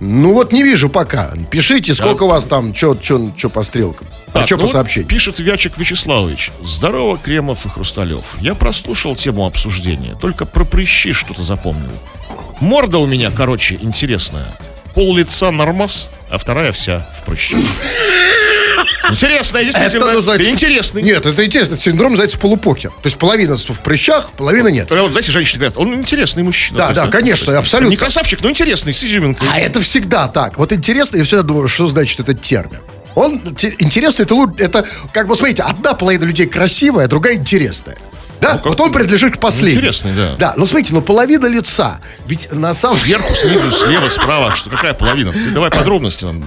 Ну 0.00 0.32
вот 0.32 0.52
не 0.52 0.62
вижу 0.62 0.88
пока. 0.88 1.32
Пишите, 1.50 1.94
сколько 1.94 2.22
у 2.22 2.28
вас 2.28 2.46
там, 2.46 2.74
что 2.74 2.94
по 3.52 3.62
стрелкам. 3.62 4.08
А 4.32 4.38
Так, 4.38 4.46
что 4.46 4.56
ну 4.56 4.62
по 4.62 4.66
вот 4.66 4.72
сообщениям. 4.72 5.08
Пишет 5.08 5.38
Вячик 5.38 5.76
Вячеславович. 5.76 6.52
Здорово, 6.62 7.18
Кремов 7.18 7.66
и 7.66 7.68
Хрусталев. 7.68 8.24
Я 8.40 8.54
прослушал 8.54 9.14
тему 9.14 9.46
обсуждения. 9.46 10.16
Только 10.20 10.46
про 10.46 10.64
прыщи 10.64 11.12
что-то 11.12 11.42
запомнил. 11.42 11.92
Морда 12.60 12.98
у 12.98 13.06
меня, 13.06 13.30
короче, 13.30 13.78
интересная. 13.80 14.46
Пол 14.94 15.16
лица 15.16 15.50
нормас, 15.50 16.08
а 16.30 16.38
вторая 16.38 16.72
вся 16.72 17.06
в 17.18 17.24
прыщи. 17.24 17.56
Интересная, 19.10 19.64
действительно. 19.64 20.04
Это 20.04 20.12
называется- 20.14 20.50
Интересный. 20.50 21.02
Нет, 21.02 21.26
это 21.26 21.44
интересно. 21.44 21.74
Этот 21.74 21.84
синдром 21.84 22.10
называется 22.12 22.38
полупокер. 22.38 22.90
То 22.90 22.96
есть 23.04 23.18
половина 23.18 23.56
в 23.56 23.80
прыщах, 23.82 24.30
половина 24.32 24.68
нет. 24.68 24.88
Тогда 24.88 25.02
вот, 25.02 25.12
знаете, 25.12 25.32
женщины 25.32 25.58
говорят, 25.58 25.76
он 25.78 25.94
интересный 25.94 26.42
мужчина. 26.42 26.78
Да, 26.78 26.90
да, 26.90 27.04
ну, 27.06 27.10
конечно, 27.10 27.58
абсолютно. 27.58 27.90
Не 27.90 27.96
красавчик, 27.96 28.40
но 28.42 28.50
интересный, 28.50 28.92
с 28.92 29.02
изюминкой. 29.02 29.48
А 29.52 29.58
это 29.58 29.80
всегда 29.80 30.28
так. 30.28 30.58
Вот 30.58 30.72
интересно, 30.72 31.16
я 31.16 31.24
всегда 31.24 31.42
думаю, 31.42 31.68
что 31.68 31.86
значит 31.86 32.20
этот 32.20 32.40
термин. 32.40 32.80
Он 33.14 33.54
те- 33.56 33.74
интересный, 33.80 34.24
это, 34.24 34.36
это, 34.58 34.86
как 35.12 35.26
бы, 35.26 35.34
смотрите, 35.34 35.62
одна 35.62 35.94
половина 35.94 36.24
людей 36.24 36.46
красивая, 36.46 37.06
а 37.06 37.08
другая 37.08 37.34
интересная. 37.34 37.96
Да, 38.40 38.52
как- 38.52 38.66
вот 38.66 38.80
он 38.80 38.90
принадлежит 38.92 39.36
к 39.36 39.40
последнему. 39.40 39.80
Интересный, 39.80 40.12
да. 40.16 40.34
Да, 40.38 40.54
но 40.56 40.64
смотрите, 40.66 40.94
но 40.94 41.02
половина 41.02 41.46
лица, 41.46 42.00
ведь 42.26 42.50
на 42.52 42.72
самом 42.72 42.96
деле... 42.98 43.18
Сверху, 43.18 43.34
снизу, 43.34 43.70
слева, 43.72 44.08
справа. 44.08 44.54
Что, 44.56 44.70
какая 44.70 44.94
половина? 44.94 45.32
Ты 45.32 45.50
давай 45.50 45.70
подробности 45.70 46.24
нам. 46.24 46.42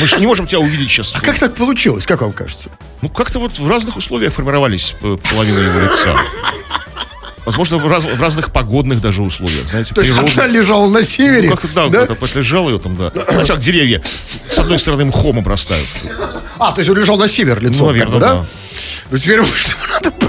Мы 0.00 0.06
же 0.06 0.16
не 0.18 0.26
можем 0.26 0.46
тебя 0.46 0.60
увидеть 0.60 0.88
сейчас. 0.88 1.12
А 1.14 1.20
как 1.20 1.38
так 1.38 1.54
получилось, 1.54 2.06
как 2.06 2.20
вам 2.22 2.32
кажется? 2.32 2.70
Ну, 3.02 3.08
как-то 3.08 3.38
вот 3.38 3.58
в 3.58 3.68
разных 3.68 3.96
условиях 3.96 4.32
формировались 4.32 4.94
э, 5.02 5.16
половина 5.30 5.58
его 5.58 5.80
лица. 5.80 6.16
Возможно, 7.46 7.78
в, 7.78 7.86
раз- 7.88 8.04
в 8.04 8.20
разных 8.20 8.52
погодных 8.52 9.00
даже 9.00 9.22
условиях, 9.22 9.68
знаете, 9.68 9.94
То 9.94 10.02
есть 10.02 10.12
природных. 10.12 10.36
она 10.38 10.46
лежала 10.46 10.88
на 10.88 11.02
севере. 11.02 11.48
Ну, 11.48 11.56
как-то, 11.56 11.68
да, 11.74 11.88
да? 11.88 11.98
как-то 12.00 12.14
подлежал 12.14 12.68
ее 12.68 12.78
там, 12.78 12.96
да. 12.96 13.10
Хотя 13.26 13.56
деревья 13.56 14.02
с 14.48 14.58
одной 14.58 14.78
стороны 14.78 15.06
мхом 15.06 15.38
обрастают. 15.38 15.86
А, 16.58 16.72
то 16.72 16.80
есть 16.80 16.90
он 16.90 16.98
лежал 16.98 17.16
на 17.16 17.28
север 17.28 17.60
лицом, 17.62 17.86
Ну, 17.86 17.92
наверное, 17.92 18.04
как 18.04 18.14
бы, 18.14 18.20
да? 18.20 18.34
да. 18.42 18.46
Ну, 19.10 19.18
теперь 19.18 19.40
может, 19.40 19.74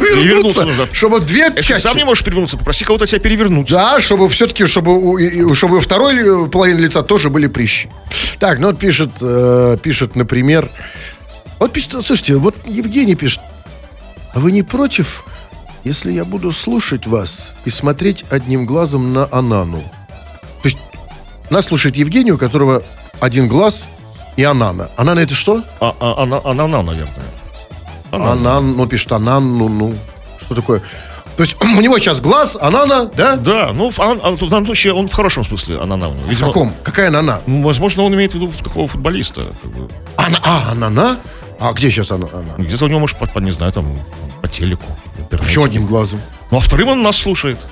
Перевернуться 0.02 0.66
нужно. 0.66 0.88
чтобы 0.92 1.20
две 1.20 1.52
Если 1.56 1.74
части... 1.74 1.84
сам 1.84 1.98
не 1.98 2.04
можешь 2.04 2.24
перевернуться, 2.24 2.58
попроси 2.58 2.86
кого-то 2.86 3.08
тебя 3.08 3.20
перевернуть. 3.20 3.70
Да, 3.70 4.00
чтобы 4.00 4.30
все-таки, 4.30 4.66
чтобы 4.66 4.98
у, 4.98 5.54
чтобы 5.54 5.78
у 5.78 5.80
второй 5.80 6.46
э, 6.46 6.50
половины 6.50 6.80
лица 6.80 7.04
тоже 7.04 7.30
были 7.30 7.48
прыщи. 7.48 7.90
Так, 8.40 8.60
ну 8.60 8.68
вот 8.68 8.80
пишет, 8.80 9.12
э, 9.22 9.78
пишет, 9.82 10.16
например, 10.16 10.70
вот 11.60 11.72
пишет, 11.72 11.92
слушайте, 12.06 12.36
вот 12.36 12.56
Евгений 12.66 13.16
пишет, 13.16 13.40
а 14.34 14.40
вы 14.40 14.52
не 14.52 14.64
против, 14.64 15.26
если 15.84 16.12
я 16.12 16.26
буду 16.26 16.52
слушать 16.52 17.06
вас 17.08 17.52
и 17.66 17.70
смотреть 17.70 18.26
одним 18.30 18.66
глазом 18.66 19.14
на 19.14 19.28
Анану? 19.32 19.82
То 20.62 20.70
есть 20.70 20.78
нас 21.50 21.66
слушает 21.66 21.96
Евгений, 21.98 22.32
у 22.32 22.38
которого 22.38 22.84
один 23.20 23.48
глаз 23.48 23.88
и 24.38 24.44
Анана. 24.44 24.90
Анана 24.96 25.20
это 25.20 25.36
что? 25.36 25.64
А, 25.80 25.94
а, 26.00 26.24
она, 26.24 26.42
она, 26.44 26.82
наверное. 26.82 27.26
Анан, 28.12 28.76
ну 28.76 28.86
пишет 28.88 29.12
Анан, 29.12 29.58
ну, 29.58 29.70
ну, 29.70 29.96
что 30.42 30.56
такое? 30.56 30.82
То 31.38 31.44
есть 31.44 31.56
у 31.62 31.82
него 31.82 31.98
сейчас 32.00 32.20
глаз, 32.22 32.58
Анана, 32.60 33.06
да? 33.06 33.36
Да, 33.38 33.72
ну, 33.74 33.90
в, 33.90 34.00
а- 34.00 34.18
а- 34.22 34.32
в 34.36 34.50
данном 34.50 34.66
случае 34.66 34.94
он 34.94 35.08
в 35.08 35.14
хорошем 35.14 35.46
смысле 35.46 35.80
Анана. 35.80 36.10
у 36.10 36.14
него. 36.14 36.26
В 36.26 36.30
Видимо, 36.30 36.48
каком? 36.48 36.74
Какая 36.84 37.08
Анана? 37.08 37.42
ну, 37.48 37.64
возможно, 37.64 38.04
он 38.04 38.14
имеет 38.16 38.34
в 38.34 38.36
виду 38.36 38.52
такого 38.64 38.88
футболиста. 38.88 39.42
как 39.62 39.72
бы. 39.72 39.90
Ана, 40.18 40.40
а, 40.44 40.72
Анана? 40.72 41.20
А 41.60 41.72
где 41.74 41.90
сейчас 41.90 42.12
она? 42.12 42.28
она? 42.34 42.56
Где-то 42.66 42.86
у 42.86 42.88
него, 42.88 43.00
может, 43.00 43.18
по, 43.18 43.26
по- 43.28 43.40
не 43.40 43.52
знаю, 43.52 43.72
там, 43.72 43.86
по 44.42 44.48
телеку. 44.48 44.84
Почему 45.30 45.66
одним 45.66 45.86
глазом? 45.86 46.20
Ну, 46.50 46.58
а 46.58 46.60
вторым 46.60 46.90
он 46.90 47.04
нас 47.04 47.18
слушает. 47.18 47.60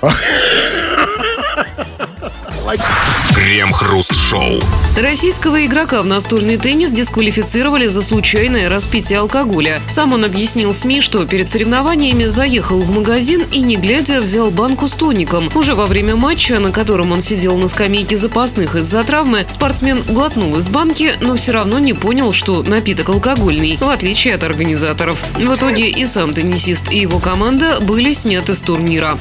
Крем-хруст-шоу. 4.30 4.60
Российского 4.96 5.64
игрока 5.64 6.02
в 6.02 6.06
настольный 6.06 6.56
теннис 6.56 6.92
дисквалифицировали 6.92 7.86
за 7.86 8.02
случайное 8.02 8.68
распитие 8.68 9.18
алкоголя. 9.18 9.80
Сам 9.88 10.12
он 10.12 10.24
объяснил 10.24 10.72
СМИ, 10.72 11.00
что 11.00 11.24
перед 11.26 11.48
соревнованиями 11.48 12.24
заехал 12.24 12.80
в 12.80 12.90
магазин 12.90 13.44
и, 13.52 13.60
не 13.60 13.76
глядя, 13.76 14.20
взял 14.20 14.50
банку 14.50 14.88
с 14.88 14.94
тоником. 14.94 15.50
Уже 15.54 15.74
во 15.74 15.86
время 15.86 16.16
матча, 16.16 16.58
на 16.58 16.70
котором 16.70 17.12
он 17.12 17.22
сидел 17.22 17.56
на 17.56 17.68
скамейке 17.68 18.16
запасных 18.16 18.76
из-за 18.76 19.02
травмы, 19.04 19.44
спортсмен 19.48 20.02
глотнул 20.08 20.56
из 20.56 20.68
банки, 20.68 21.14
но 21.20 21.34
все 21.34 21.52
равно 21.52 21.78
не 21.78 21.92
понял, 21.92 22.32
что 22.32 22.62
напиток 22.62 23.08
алкогольный, 23.08 23.78
в 23.80 23.88
отличие 23.88 24.34
от 24.34 24.44
организаторов. 24.44 25.24
В 25.34 25.54
итоге 25.54 25.88
и 25.88 26.06
сам 26.06 26.34
теннисист, 26.34 26.92
и 26.92 26.98
его 26.98 27.18
команда 27.18 27.80
были 27.80 28.12
сняты 28.12 28.54
с 28.54 28.60
турнира. 28.60 29.18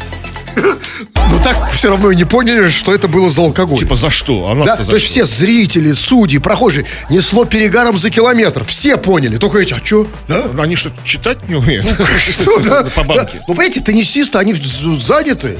Но 1.32 1.40
так 1.44 1.72
все 1.72 1.90
равно 1.90 2.12
и 2.12 2.16
не 2.16 2.26
поняли, 2.26 2.68
что 2.70 2.94
это 2.94 3.08
было 3.08 3.30
за 3.30 3.42
алкоголь. 3.42 3.80
Типа 3.80 3.96
за 3.96 4.10
что? 4.10 4.50
А 4.50 4.54
да? 4.54 4.60
нас-то 4.60 4.78
То 4.78 4.84
за 4.84 4.94
есть 4.94 5.06
все 5.06 5.26
зрители, 5.26 5.92
судьи, 5.92 6.40
прохожие 6.40 6.86
несло 7.10 7.46
перегаром 7.46 8.00
за 8.00 8.10
километр. 8.10 8.64
Все 8.66 8.98
поняли. 8.98 9.38
Только 9.38 9.60
эти, 9.60 9.74
а 9.74 9.82
что? 9.84 10.08
Да? 10.28 10.44
Они 10.58 10.76
что, 10.76 10.92
читать 11.04 11.48
не 11.48 11.56
умеют? 11.56 11.86
Что, 12.20 12.60
да? 12.60 12.84
По 12.84 13.04
банке. 13.04 13.38
Ну, 13.48 13.54
понимаете, 13.54 13.82
теннисисты, 13.82 14.38
они 14.38 14.56
заняты. 15.00 15.58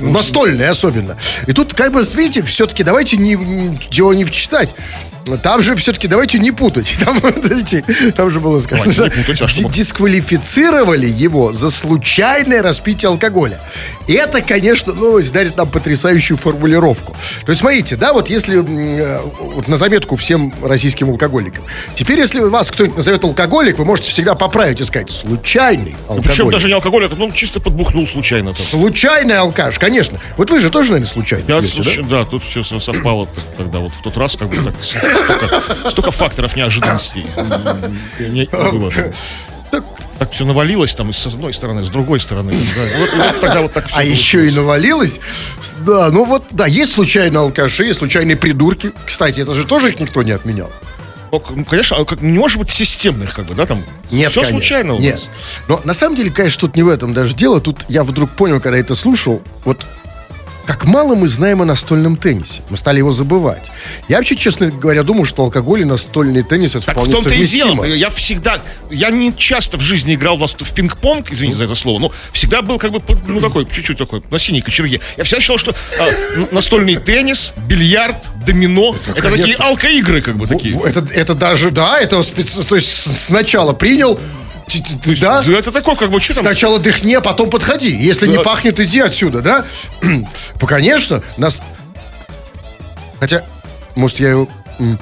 Настольные 0.00 0.70
особенно. 0.70 1.16
И 1.46 1.52
тут, 1.52 1.74
как 1.74 1.92
бы, 1.92 2.02
видите, 2.14 2.42
все-таки 2.42 2.82
давайте 2.82 3.16
не, 3.16 3.36
дело 3.90 4.12
не 4.12 4.24
читать. 4.26 4.70
Там 5.42 5.62
же 5.62 5.74
все-таки 5.76 6.08
давайте 6.08 6.38
не 6.38 6.52
путать. 6.52 6.98
Там, 7.04 7.20
там 8.12 8.30
же 8.30 8.40
было 8.40 8.58
сказано. 8.60 8.92
Давайте 8.94 9.16
путать, 9.18 9.42
а 9.42 9.68
Дисквалифицировали 9.68 11.06
его 11.06 11.52
за 11.52 11.70
случайное 11.70 12.62
распитие 12.62 13.08
алкоголя. 13.08 13.58
И 14.06 14.12
это, 14.12 14.42
конечно, 14.42 14.92
новость 14.92 15.32
дарит 15.32 15.56
нам 15.56 15.68
потрясающую 15.68 16.36
формулировку. 16.36 17.16
То 17.44 17.50
есть, 17.50 17.60
смотрите, 17.60 17.96
да, 17.96 18.12
вот 18.12 18.28
если 18.28 18.58
э, 18.58 19.20
вот 19.40 19.68
на 19.68 19.76
заметку 19.76 20.16
всем 20.16 20.52
российским 20.62 21.10
алкоголикам. 21.10 21.64
Теперь, 21.94 22.18
если 22.18 22.40
вас 22.40 22.70
кто-нибудь 22.70 22.96
назовет 22.96 23.24
алкоголик, 23.24 23.78
вы 23.78 23.84
можете 23.84 24.10
всегда 24.10 24.34
поправить 24.34 24.80
и 24.80 24.84
сказать 24.84 25.10
случайный 25.10 25.96
алкоголик. 26.08 26.30
Причем 26.30 26.50
даже 26.50 26.66
не 26.68 26.74
алкоголик, 26.74 27.12
ну, 27.16 27.30
чисто 27.30 27.60
подбухнул 27.60 28.06
случайно. 28.06 28.52
Там. 28.52 28.64
Случайный 28.64 29.38
алкаш, 29.38 29.78
конечно. 29.78 30.18
Вот 30.36 30.50
вы 30.50 30.58
же 30.58 30.70
тоже, 30.70 30.90
наверное, 30.90 31.10
случайный. 31.10 31.44
Я, 31.46 31.60
пьете, 31.60 31.76
да? 31.76 31.82
слушай, 31.82 32.04
да? 32.04 32.24
тут 32.24 32.42
все 32.42 32.62
совпало 32.62 33.28
тогда, 33.56 33.78
вот 33.78 33.92
в 33.92 34.02
тот 34.02 34.16
раз, 34.16 34.36
как 34.36 34.48
бы 34.48 34.56
так, 34.56 34.74
столько, 35.14 35.88
столько 35.90 36.10
факторов 36.10 36.56
неожиданностей 36.56 37.24
не- 38.18 38.46
не 38.46 38.78
было. 38.78 38.92
Так 40.18 40.32
все 40.32 40.44
навалилось 40.44 40.94
там 40.94 41.08
и 41.08 41.12
с 41.14 41.26
одной 41.26 41.54
стороны, 41.54 41.82
с 41.82 41.88
другой 41.88 42.20
стороны. 42.20 42.52
да. 42.52 42.98
Вот, 42.98 43.10
вот 43.16 43.40
тогда 43.40 43.62
вот 43.62 43.72
так 43.72 43.86
все 43.88 44.00
А 44.00 44.04
еще 44.04 44.46
и 44.46 44.50
навалилось. 44.50 45.18
Да, 45.86 46.10
ну 46.10 46.26
вот, 46.26 46.44
да, 46.50 46.66
есть 46.66 46.92
случайные 46.92 47.40
алкаши, 47.40 47.84
есть 47.84 48.00
случайные 48.00 48.36
придурки. 48.36 48.92
Кстати, 49.06 49.40
это 49.40 49.54
же 49.54 49.64
тоже 49.64 49.90
их 49.90 49.98
никто 50.00 50.22
не 50.22 50.32
отменял. 50.32 50.70
Ну, 51.32 51.40
конечно, 51.40 51.96
а 51.96 52.04
как- 52.04 52.20
не 52.20 52.38
может 52.38 52.58
быть 52.58 52.68
системных, 52.70 53.32
как 53.34 53.46
бы, 53.46 53.54
да, 53.54 53.64
там. 53.64 53.82
все 54.08 54.16
конечно. 54.30 54.44
случайно 54.44 54.94
у 54.94 54.98
Нет. 54.98 55.14
нас. 55.14 55.28
Но 55.68 55.80
на 55.84 55.94
самом 55.94 56.16
деле, 56.16 56.30
конечно, 56.30 56.60
тут 56.60 56.76
не 56.76 56.82
в 56.82 56.88
этом 56.88 57.14
даже 57.14 57.34
дело. 57.34 57.60
Тут 57.60 57.86
я 57.88 58.02
вдруг 58.04 58.28
понял, 58.30 58.60
когда 58.60 58.76
это 58.78 58.94
слушал, 58.96 59.40
вот 59.64 59.86
как 60.70 60.84
мало 60.84 61.16
мы 61.16 61.26
знаем 61.26 61.62
о 61.62 61.64
настольном 61.64 62.16
теннисе. 62.16 62.62
Мы 62.70 62.76
стали 62.76 62.98
его 62.98 63.10
забывать. 63.10 63.72
Я 64.08 64.18
вообще, 64.18 64.36
честно 64.36 64.70
говоря, 64.70 65.02
думаю, 65.02 65.24
что 65.24 65.42
алкоголь 65.42 65.80
и 65.80 65.84
настольный 65.84 66.44
теннис 66.44 66.76
это 66.76 66.86
Так 66.86 66.96
в 66.96 67.00
вполне 67.00 67.14
том-то 67.14 67.34
и 67.34 67.44
дело. 67.44 67.84
Я 67.84 68.08
всегда, 68.08 68.62
я 68.88 69.10
не 69.10 69.34
часто 69.36 69.78
в 69.78 69.80
жизни 69.80 70.14
играл 70.14 70.36
в, 70.36 70.46
в 70.46 70.72
пинг-понг, 70.72 71.32
извините 71.32 71.58
за 71.58 71.64
это 71.64 71.74
слово, 71.74 71.98
но 71.98 72.12
всегда 72.30 72.62
был 72.62 72.78
как 72.78 72.92
бы, 72.92 73.02
ну 73.26 73.40
такой, 73.40 73.66
чуть-чуть 73.66 73.98
такой, 73.98 74.22
на 74.30 74.38
синей 74.38 74.60
кочерге. 74.60 75.00
Я 75.16 75.24
всегда 75.24 75.40
считал, 75.40 75.58
что 75.58 75.74
а, 75.98 76.08
настольный 76.52 76.96
теннис, 76.96 77.52
бильярд, 77.66 78.16
домино, 78.46 78.94
это, 79.08 79.22
такие 79.22 79.42
конечно. 79.42 79.64
алкоигры 79.64 80.22
как 80.22 80.36
бы 80.36 80.46
такие. 80.46 80.80
Это, 80.84 81.04
это 81.12 81.34
даже, 81.34 81.72
да, 81.72 81.98
это 81.98 82.16
специ- 82.20 82.64
то 82.64 82.76
есть 82.76 83.24
сначала 83.24 83.72
принял, 83.72 84.20
да, 85.20 85.42
Это 85.44 85.72
такое, 85.72 85.96
как 85.96 86.10
бы, 86.10 86.20
что 86.20 86.34
там? 86.34 86.44
Сначала 86.44 86.78
дыхни, 86.78 87.14
а 87.14 87.20
потом 87.20 87.50
подходи. 87.50 87.90
Если 87.94 88.26
не 88.26 88.36
Да. 88.36 88.42
пахнет, 88.42 88.78
иди 88.80 89.00
отсюда, 89.00 89.42
да? 89.42 89.64
Конечно, 90.66 91.22
нас... 91.36 91.60
Хотя, 93.18 93.42
может, 93.96 94.20
я 94.20 94.30
его, 94.30 94.48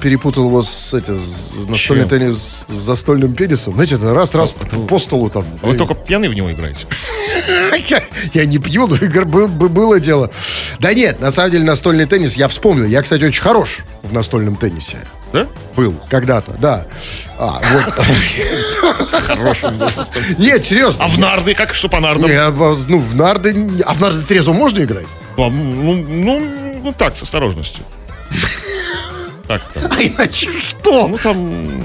перепутал 0.01 0.45
его 0.47 0.61
с, 0.61 0.93
это, 0.93 1.15
с 1.15 1.65
настольный 1.65 2.03
Чем? 2.03 2.09
теннис 2.19 2.65
с 2.67 2.73
застольным 2.73 3.33
пенисом. 3.33 3.73
Знаете, 3.73 3.95
это 3.95 4.13
раз-раз 4.13 4.55
по 4.87 4.99
столу 4.99 5.29
там. 5.29 5.45
А 5.61 5.67
Вы 5.67 5.75
только 5.75 5.93
пьяный 5.95 6.27
в 6.29 6.33
него 6.33 6.51
играете. 6.51 6.85
Я, 7.87 8.03
я 8.33 8.45
не 8.45 8.57
пью, 8.57 8.87
но 8.87 8.95
игр 8.95 9.25
был- 9.25 9.47
бы- 9.47 9.69
было 9.69 9.99
дело. 9.99 10.31
Да 10.79 10.93
нет, 10.93 11.19
на 11.21 11.31
самом 11.31 11.51
деле 11.51 11.63
настольный 11.63 12.05
теннис, 12.05 12.35
я 12.35 12.47
вспомнил. 12.47 12.85
Я, 12.85 13.01
кстати, 13.01 13.23
очень 13.23 13.41
хорош 13.41 13.79
в 14.03 14.11
настольном 14.11 14.55
теннисе. 14.55 14.97
Да? 15.31 15.47
Был 15.75 15.95
когда-то, 16.09 16.53
да. 16.59 16.85
А, 17.37 17.61
вот. 17.71 17.93
Хорошим 19.25 19.77
был. 19.77 19.87
Нет, 20.37 20.65
серьезно. 20.65 21.05
А 21.05 21.07
в 21.07 21.17
нарды, 21.19 21.53
как, 21.53 21.73
что 21.73 21.87
по 21.89 21.99
нардам? 21.99 22.29
Не, 22.29 22.35
а, 22.35 22.49
ну, 22.51 22.99
в 22.99 23.15
нарды... 23.15 23.55
А 23.85 23.93
в 23.93 24.01
нарды 24.01 24.23
трезво 24.23 24.53
можно 24.53 24.83
играть? 24.83 25.05
А, 25.37 25.49
Ну, 25.49 25.93
ну, 26.07 26.41
ну, 26.83 26.93
так, 26.93 27.15
с 27.15 27.23
осторожностью. 27.23 27.83
Так, 29.49 29.63
так. 29.73 29.91
А 29.91 30.03
иначе 30.03 30.51
что? 30.51 31.07
Ну, 31.07 31.17
там... 31.17 31.83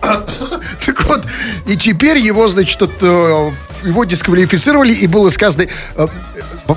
Так 0.00 1.04
вот, 1.04 1.22
и 1.66 1.76
теперь 1.76 2.16
его, 2.16 2.48
значит, 2.48 2.80
э, 3.02 3.50
его 3.82 4.04
дисквалифицировали, 4.04 4.94
и 4.94 5.06
было 5.06 5.28
сказано, 5.28 5.66
э, 5.96 6.08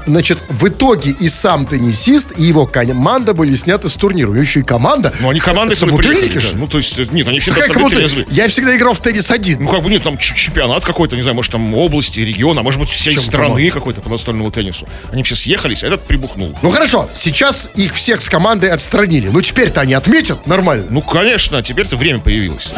значит, 0.06 0.40
в 0.50 0.68
итоге 0.68 1.12
и 1.12 1.30
сам 1.30 1.66
теннисист, 1.66 2.38
и 2.38 2.44
его 2.44 2.66
команда 2.66 3.34
были 3.34 3.56
сняты 3.56 3.90
с 3.90 3.94
турнира. 3.96 4.30
У 4.30 4.34
него 4.34 4.44
еще 4.44 4.62
и 4.62 4.64
команда. 4.64 5.14
Ну, 5.20 5.30
они 5.30 5.40
команды 5.40 5.76
собутыльники, 5.76 6.20
приехали, 6.20 6.40
что 6.40 6.54
да. 6.54 6.60
Ну, 6.60 6.68
то 6.68 6.78
есть, 6.78 7.12
нет, 7.12 7.28
они 7.28 7.40
всегда 7.40 7.68
команда? 7.68 7.98
трезвы. 7.98 8.26
Я 8.30 8.48
всегда 8.48 8.76
играл 8.76 8.94
в 8.94 9.00
теннис 9.00 9.32
один. 9.32 9.64
Ну, 9.64 9.70
как 9.70 9.84
бы 9.84 9.90
нет, 9.90 10.04
там 10.04 10.18
чемпионат 10.18 10.84
какой-то, 10.84 11.16
не 11.16 11.22
знаю, 11.22 11.36
может, 11.36 11.52
там 11.52 11.74
области, 11.74 12.20
региона, 12.20 12.62
а 12.62 12.64
может 12.64 12.80
быть, 12.80 12.90
всей 12.90 13.14
чем 13.14 13.24
страны 13.24 13.70
какой-то 13.72 14.02
по 14.02 14.10
настольному 14.10 14.52
теннису. 14.52 14.88
Они 15.12 15.24
все 15.24 15.36
съехались, 15.36 15.84
а 15.84 15.88
этот 15.88 16.04
прибухнул. 16.06 16.56
Ну 16.62 16.70
хорошо, 16.70 17.10
сейчас 17.14 17.70
их 17.76 17.94
всех 17.94 18.22
с 18.22 18.30
командой 18.30 18.70
отстранили. 18.70 19.30
Ну 19.30 19.42
теперь-то 19.42 19.82
они 19.82 19.94
отметят 19.94 20.48
нормально. 20.48 20.86
Ну, 20.90 21.02
конечно, 21.02 21.62
теперь-то 21.62 21.98
время 21.98 22.20
появилось. 22.20 22.70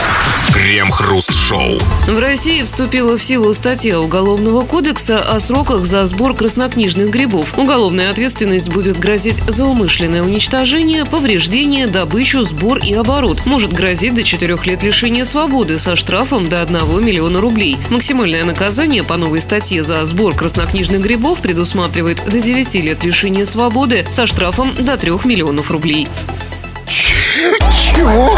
Крем-хруст-шоу. 0.54 1.80
В 2.08 2.20
России 2.20 2.63
вступила 2.63 3.18
в 3.18 3.24
силу 3.24 3.54
статья 3.54 4.00
Уголовного 4.00 4.66
кодекса 4.66 5.20
о 5.22 5.39
сроках 5.39 5.86
за 5.86 6.06
сбор 6.08 6.36
краснокнижных 6.36 6.99
грибов. 7.08 7.58
Уголовная 7.58 8.10
ответственность 8.12 8.70
будет 8.70 8.98
грозить 9.00 9.41
за 9.48 9.65
умышленное 9.65 10.24
уничтожение, 10.24 11.06
повреждение, 11.06 11.88
добычу, 11.88 12.44
сбор 12.44 12.79
и 12.79 12.94
оборот. 12.94 13.46
Может 13.46 13.74
грозить 13.74 14.13
до 14.13 14.24
4 14.24 14.58
лет 14.65 14.84
лишения 14.84 15.24
свободы 15.24 15.79
со 15.79 15.96
штрафом 15.96 16.50
до 16.50 16.62
1 16.62 17.06
миллиона 17.06 17.39
рублей. 17.41 17.77
Максимальное 17.89 18.44
наказание 18.44 19.03
по 19.03 19.18
новой 19.18 19.41
статье 19.41 19.84
за 19.84 20.06
сбор 20.06 20.36
краснокнижных 20.36 21.01
грибов 21.01 21.39
предусматривает 21.39 22.24
до 22.25 22.39
9 22.39 22.75
лет 22.75 23.03
лишения 23.03 23.46
свободы 23.46 24.06
со 24.12 24.25
штрафом 24.25 24.74
до 24.79 24.98
3 24.98 25.12
миллионов 25.25 25.72
рублей. 25.72 26.08
Чего? 26.88 28.38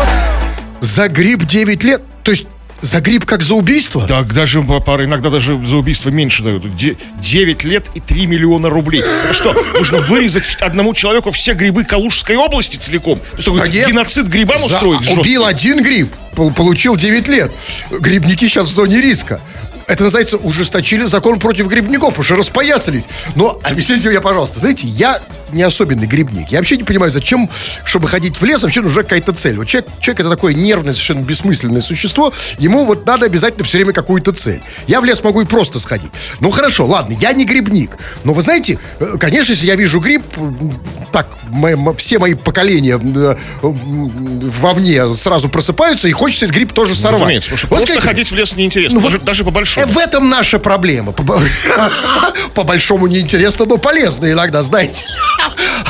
За 0.82 1.08
гриб 1.08 1.46
9 1.46 1.84
лет? 1.84 2.02
То 2.24 2.32
есть 2.32 2.46
За 2.82 3.00
гриб 3.00 3.26
как 3.26 3.44
за 3.44 3.54
убийство? 3.54 4.08
Так 4.08 4.34
даже 4.34 4.62
по- 4.64 4.80
иногда 5.04 5.30
даже 5.30 5.60
за 5.68 5.78
убийство 5.78 6.10
меньше 6.10 6.42
дают. 6.44 6.76
Де- 6.76 6.98
9 7.22 7.64
лет 7.64 7.86
и 7.94 8.00
3 8.00 8.26
миллиона 8.26 8.70
рублей. 8.70 9.04
Это 9.26 9.34
что, 9.34 9.54
нужно 9.74 10.00
вырезать 10.00 10.56
одному 10.62 10.94
человеку 10.96 11.30
все 11.32 11.54
грибы 11.54 11.84
Калужской 11.84 12.36
области 12.38 12.78
целиком? 12.78 13.20
То 13.20 13.36
есть 13.36 13.46
такой 13.46 13.60
Да 13.62 13.68
нет. 13.68 13.88
геноцид 13.88 14.26
грибам 14.28 14.58
За- 14.60 14.66
устроить 14.66 15.04
жесткий? 15.04 15.20
убил 15.20 15.46
один 15.46 15.84
гриб, 15.84 16.12
пол- 16.36 16.52
получил 16.52 16.96
9 16.96 17.28
лет. 17.28 17.52
Грибники 17.92 18.48
сейчас 18.48 18.68
в 18.68 18.72
зоне 18.74 19.00
риска. 19.00 19.40
Это 19.88 20.04
называется 20.06 20.38
ужесточили 20.38 21.06
закон 21.06 21.38
против 21.40 21.68
грибников, 21.68 22.10
потому 22.10 22.24
что 22.24 22.36
распоясались. 22.36 23.06
Но 23.36 23.60
объясните 23.64 24.10
мне, 24.10 24.22
пожалуйста, 24.22 24.60
знаете, 24.60 24.88
я 24.88 25.20
не 25.54 25.64
особенный 25.64 26.08
грибник. 26.08 26.50
Я 26.50 26.60
вообще 26.60 26.78
не 26.78 26.84
понимаю, 26.84 27.12
зачем, 27.12 27.50
чтобы 27.86 28.08
ходить 28.08 28.40
в 28.40 28.44
лес, 28.46 28.62
вообще 28.64 28.82
нужна 28.82 29.04
какая-то 29.04 29.34
цель. 29.34 29.58
Вот 29.58 29.68
человек, 29.68 29.90
человек 30.00 30.20
это 30.22 30.30
такое 30.30 30.54
нервное, 30.54 30.94
совершенно 30.94 31.22
бессмысленное 31.24 31.82
существо, 31.82 32.34
ему 32.58 32.86
вот 32.86 33.06
надо 33.06 33.26
обязательно 33.26 33.64
все 33.64 33.78
время 33.78 33.94
какую-то 33.94 34.32
цель. 34.32 34.62
Я 34.88 35.02
в 35.02 35.06
лес 35.06 35.24
могу 35.24 35.42
и 35.42 35.46
просто 35.46 35.80
сходить. 35.80 36.12
Ну 36.40 36.52
хорошо, 36.52 36.86
ладно, 36.86 37.14
я 37.20 37.34
не 37.34 37.46
грибник. 37.46 37.98
Но 38.24 38.34
вы 38.34 38.42
знаете, 38.42 38.80
э, 39.00 39.16
конечно, 39.20 39.52
если 39.52 39.68
я 39.68 39.76
вижу 39.76 40.00
гриб, 40.00 40.24
м, 40.38 40.80
так, 41.12 41.28
мои- 41.50 41.76
все 41.98 42.20
мои 42.20 42.34
поколения 42.34 43.00
э, 43.02 43.36
во 43.62 44.74
мне 44.74 45.14
сразу 45.14 45.50
просыпаются, 45.50 46.08
и 46.08 46.12
хочется 46.12 46.46
этот 46.46 46.56
гриб 46.58 46.74
тоже 46.74 46.96
сорвать. 46.96 47.22
Разумеется, 47.22 47.50
потому 47.50 47.58
что 47.58 47.68
Вот 47.68 47.76
просто 47.78 47.94
скажите, 47.94 48.08
ходить 48.08 48.32
в 48.32 48.36
лес 48.36 48.56
неинтересно, 48.56 49.00
Ну 49.00 49.06
даже, 49.06 49.18
вот- 49.18 49.26
даже 49.26 49.44
по 49.44 49.50
Э, 49.50 49.52
большому. 49.52 49.88
В 49.88 49.98
этом 49.98 50.30
наша 50.30 50.60
проблема. 50.60 51.12
По, 51.12 51.24
по 52.54 52.64
большому 52.64 53.08
неинтересно, 53.08 53.66
но 53.66 53.78
полезно 53.78 54.32
иногда, 54.32 54.64
знаете. 54.64 55.04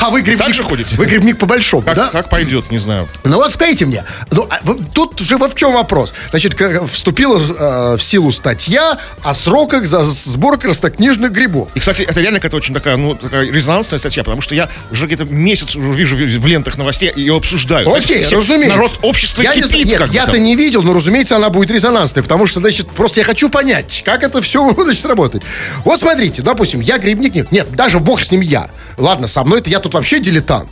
А 0.02 0.10
вы 0.10 0.22
грибник... 0.22 0.40
Так 0.44 0.54
же 0.54 0.64
ходите? 0.64 0.96
Вы 0.96 1.06
грибник 1.06 1.38
по 1.38 1.46
большому, 1.46 1.84
Как, 1.84 1.96
да? 1.96 2.10
как 2.10 2.30
пойдет, 2.30 2.72
не 2.72 2.80
знаю. 2.80 3.08
Ну 3.24 3.36
вот 3.38 3.52
скажите 3.52 3.86
мне, 3.86 4.04
ну, 4.32 4.48
а 4.50 4.60
тут 4.94 5.20
же 5.20 5.38
во 5.38 5.48
в 5.48 5.56
чем 5.56 5.74
вопрос? 5.74 6.14
Значит, 6.32 6.60
вступила 6.92 7.38
э, 7.40 7.98
в 7.98 8.02
силу 8.02 8.32
статья 8.32 8.98
о 9.24 9.34
сроках 9.34 9.86
за 9.86 10.04
сбор 10.04 10.58
краснокнижных 10.58 11.32
грибов. 11.32 11.70
И, 11.76 11.80
кстати, 11.80 12.02
это 12.02 12.20
реально 12.20 12.40
какая-то 12.40 12.58
очень 12.58 12.74
такая, 12.74 12.98
ну, 12.98 13.14
такая 13.16 13.46
резонансная 13.50 14.00
статья, 14.00 14.24
потому 14.24 14.42
что 14.42 14.56
я 14.56 14.70
уже 14.92 15.06
где-то 15.06 15.26
месяц 15.26 15.76
уже 15.76 15.92
вижу 15.92 16.16
в 16.16 16.46
лентах 16.48 16.78
новостей, 16.78 17.12
ее 17.16 17.36
обсуждают. 17.36 17.88
Окей, 17.88 18.18
Знаете, 18.18 18.36
разумеется. 18.38 18.76
Народ, 18.76 18.92
общество 19.04 19.42
я 19.44 19.54
не 19.56 19.62
кипит. 19.62 19.88
знаю- 19.88 20.02
Нет, 20.06 20.14
я-то 20.14 20.40
не 20.40 20.56
видел, 20.56 20.82
но, 20.82 20.94
разумеется, 20.94 21.36
она 21.36 21.50
будет 21.50 21.70
резонансной, 21.70 22.24
потому 22.24 22.48
что, 22.48 22.60
значит, 22.60 22.90
просто 22.90 23.20
я 23.20 23.24
хочу 23.26 23.50
понять, 23.50 24.02
как 24.04 24.24
это 24.24 24.42
все 24.42 24.68
значит, 24.84 25.06
работает. 25.06 25.44
Вот 25.86 26.00
смотрите, 26.00 26.42
допустим, 26.42 26.80
я 26.82 26.98
грибник, 26.98 27.36
не- 27.36 27.46
нет, 27.52 27.72
даже 27.76 28.00
бог 28.00 28.24
с 28.24 28.32
ним 28.32 28.42
я. 28.42 28.68
Ладно, 29.02 29.26
со 29.28 29.44
мной 29.44 29.60
это 29.60 29.70
я 29.70 29.80
тут 29.80 29.96
вообще 29.96 30.20
дилетант. 30.20 30.70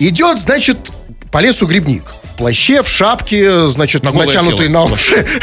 Идет, 0.00 0.38
значит, 0.38 0.90
по 1.30 1.38
лесу 1.38 1.66
грибник. 1.66 2.02
Плаще, 2.40 2.82
в 2.82 2.88
шапке, 2.88 3.68
значит, 3.68 4.02
На 4.02 4.12
натянутые 4.12 4.68
тело. 4.70 4.86
на 4.88 4.94
уши. 4.94 5.26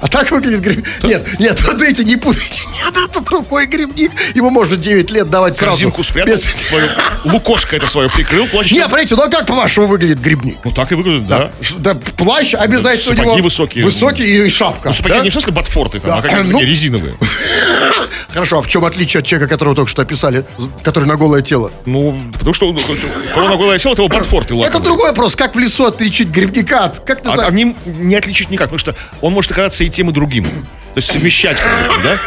А 0.00 0.08
так 0.08 0.30
выглядит 0.32 0.60
грибник. 0.60 0.86
Нет, 1.04 1.38
нет, 1.38 1.60
вот 1.62 1.80
эти 1.80 2.02
не 2.02 2.16
путайте. 2.16 2.62
Нет, 2.84 2.94
это 3.08 3.20
другой 3.20 3.66
грибник. 3.66 4.10
Ему 4.34 4.50
может 4.50 4.80
9 4.80 5.10
лет 5.10 5.30
давать 5.30 5.56
сразу. 5.56 5.74
Корзинку 5.74 6.02
спрятал, 6.02 6.32
без- 6.34 6.42
свою, 6.42 6.88
лукошко 7.24 7.76
это 7.76 7.86
свое 7.86 8.10
прикрыл 8.10 8.46
плащом. 8.48 8.76
Не, 8.76 8.84
понимаете, 8.84 9.14
ну 9.14 9.22
а 9.22 9.28
как, 9.28 9.46
по-вашему, 9.46 9.86
выглядит 9.86 10.20
грибник? 10.20 10.56
Ну 10.64 10.72
так 10.72 10.90
и 10.92 10.94
выглядит, 10.94 11.26
да. 11.26 11.50
Да, 11.78 11.94
плащ 11.94 12.54
обязательно 12.54 13.12
у 13.12 13.16
Сапоги 13.16 13.36
него 13.36 13.44
высокие. 13.44 13.84
Высокий 13.84 14.46
и 14.46 14.48
шапка. 14.50 14.88
Ну, 14.88 14.94
сапоги 14.94 15.14
да? 15.14 15.20
не 15.22 15.30
в 15.30 15.32
смысле 15.32 15.52
ботфорты, 15.52 16.00
там, 16.00 16.10
Да. 16.10 16.16
а 16.18 16.22
какие-то 16.22 16.44
Ну. 16.44 16.52
такие 16.52 16.68
резиновые. 16.70 17.14
Хорошо, 18.32 18.58
а 18.58 18.62
в 18.62 18.68
чем 18.68 18.84
отличие 18.84 19.20
от 19.20 19.26
человека, 19.26 19.48
которого 19.52 19.76
только 19.76 19.90
что 19.90 20.02
описали, 20.02 20.44
который 20.82 21.04
на 21.04 21.16
голое 21.16 21.40
тело? 21.42 21.70
Ну, 21.86 22.18
потому 22.32 22.52
что 22.52 22.68
у 22.68 22.74
кого 22.74 23.48
на 23.48 23.56
голое 23.56 23.78
тело, 23.78 23.94
того 23.94 24.08
ботфорты 24.08 24.54
Это 24.60 24.80
другой 24.80 25.08
вопрос. 25.10 25.36
Как 25.36 25.54
в 25.54 25.58
лесу 25.58 25.83
отличить 25.86 26.28
грибника 26.28 26.84
от... 26.84 27.00
Как 27.00 27.22
ты 27.22 27.28
А, 27.30 27.34
знаешь? 27.34 27.50
а 27.50 27.54
ним 27.54 27.76
не 27.84 28.14
отличить 28.16 28.50
никак, 28.50 28.66
потому 28.66 28.78
что 28.78 28.94
он 29.20 29.32
может 29.32 29.50
оказаться 29.52 29.84
и 29.84 29.90
тем, 29.90 30.10
и 30.10 30.12
другим. 30.12 30.44
То 30.44 30.98
есть 30.98 31.10
совмещать, 31.10 31.62
да? 32.02 32.18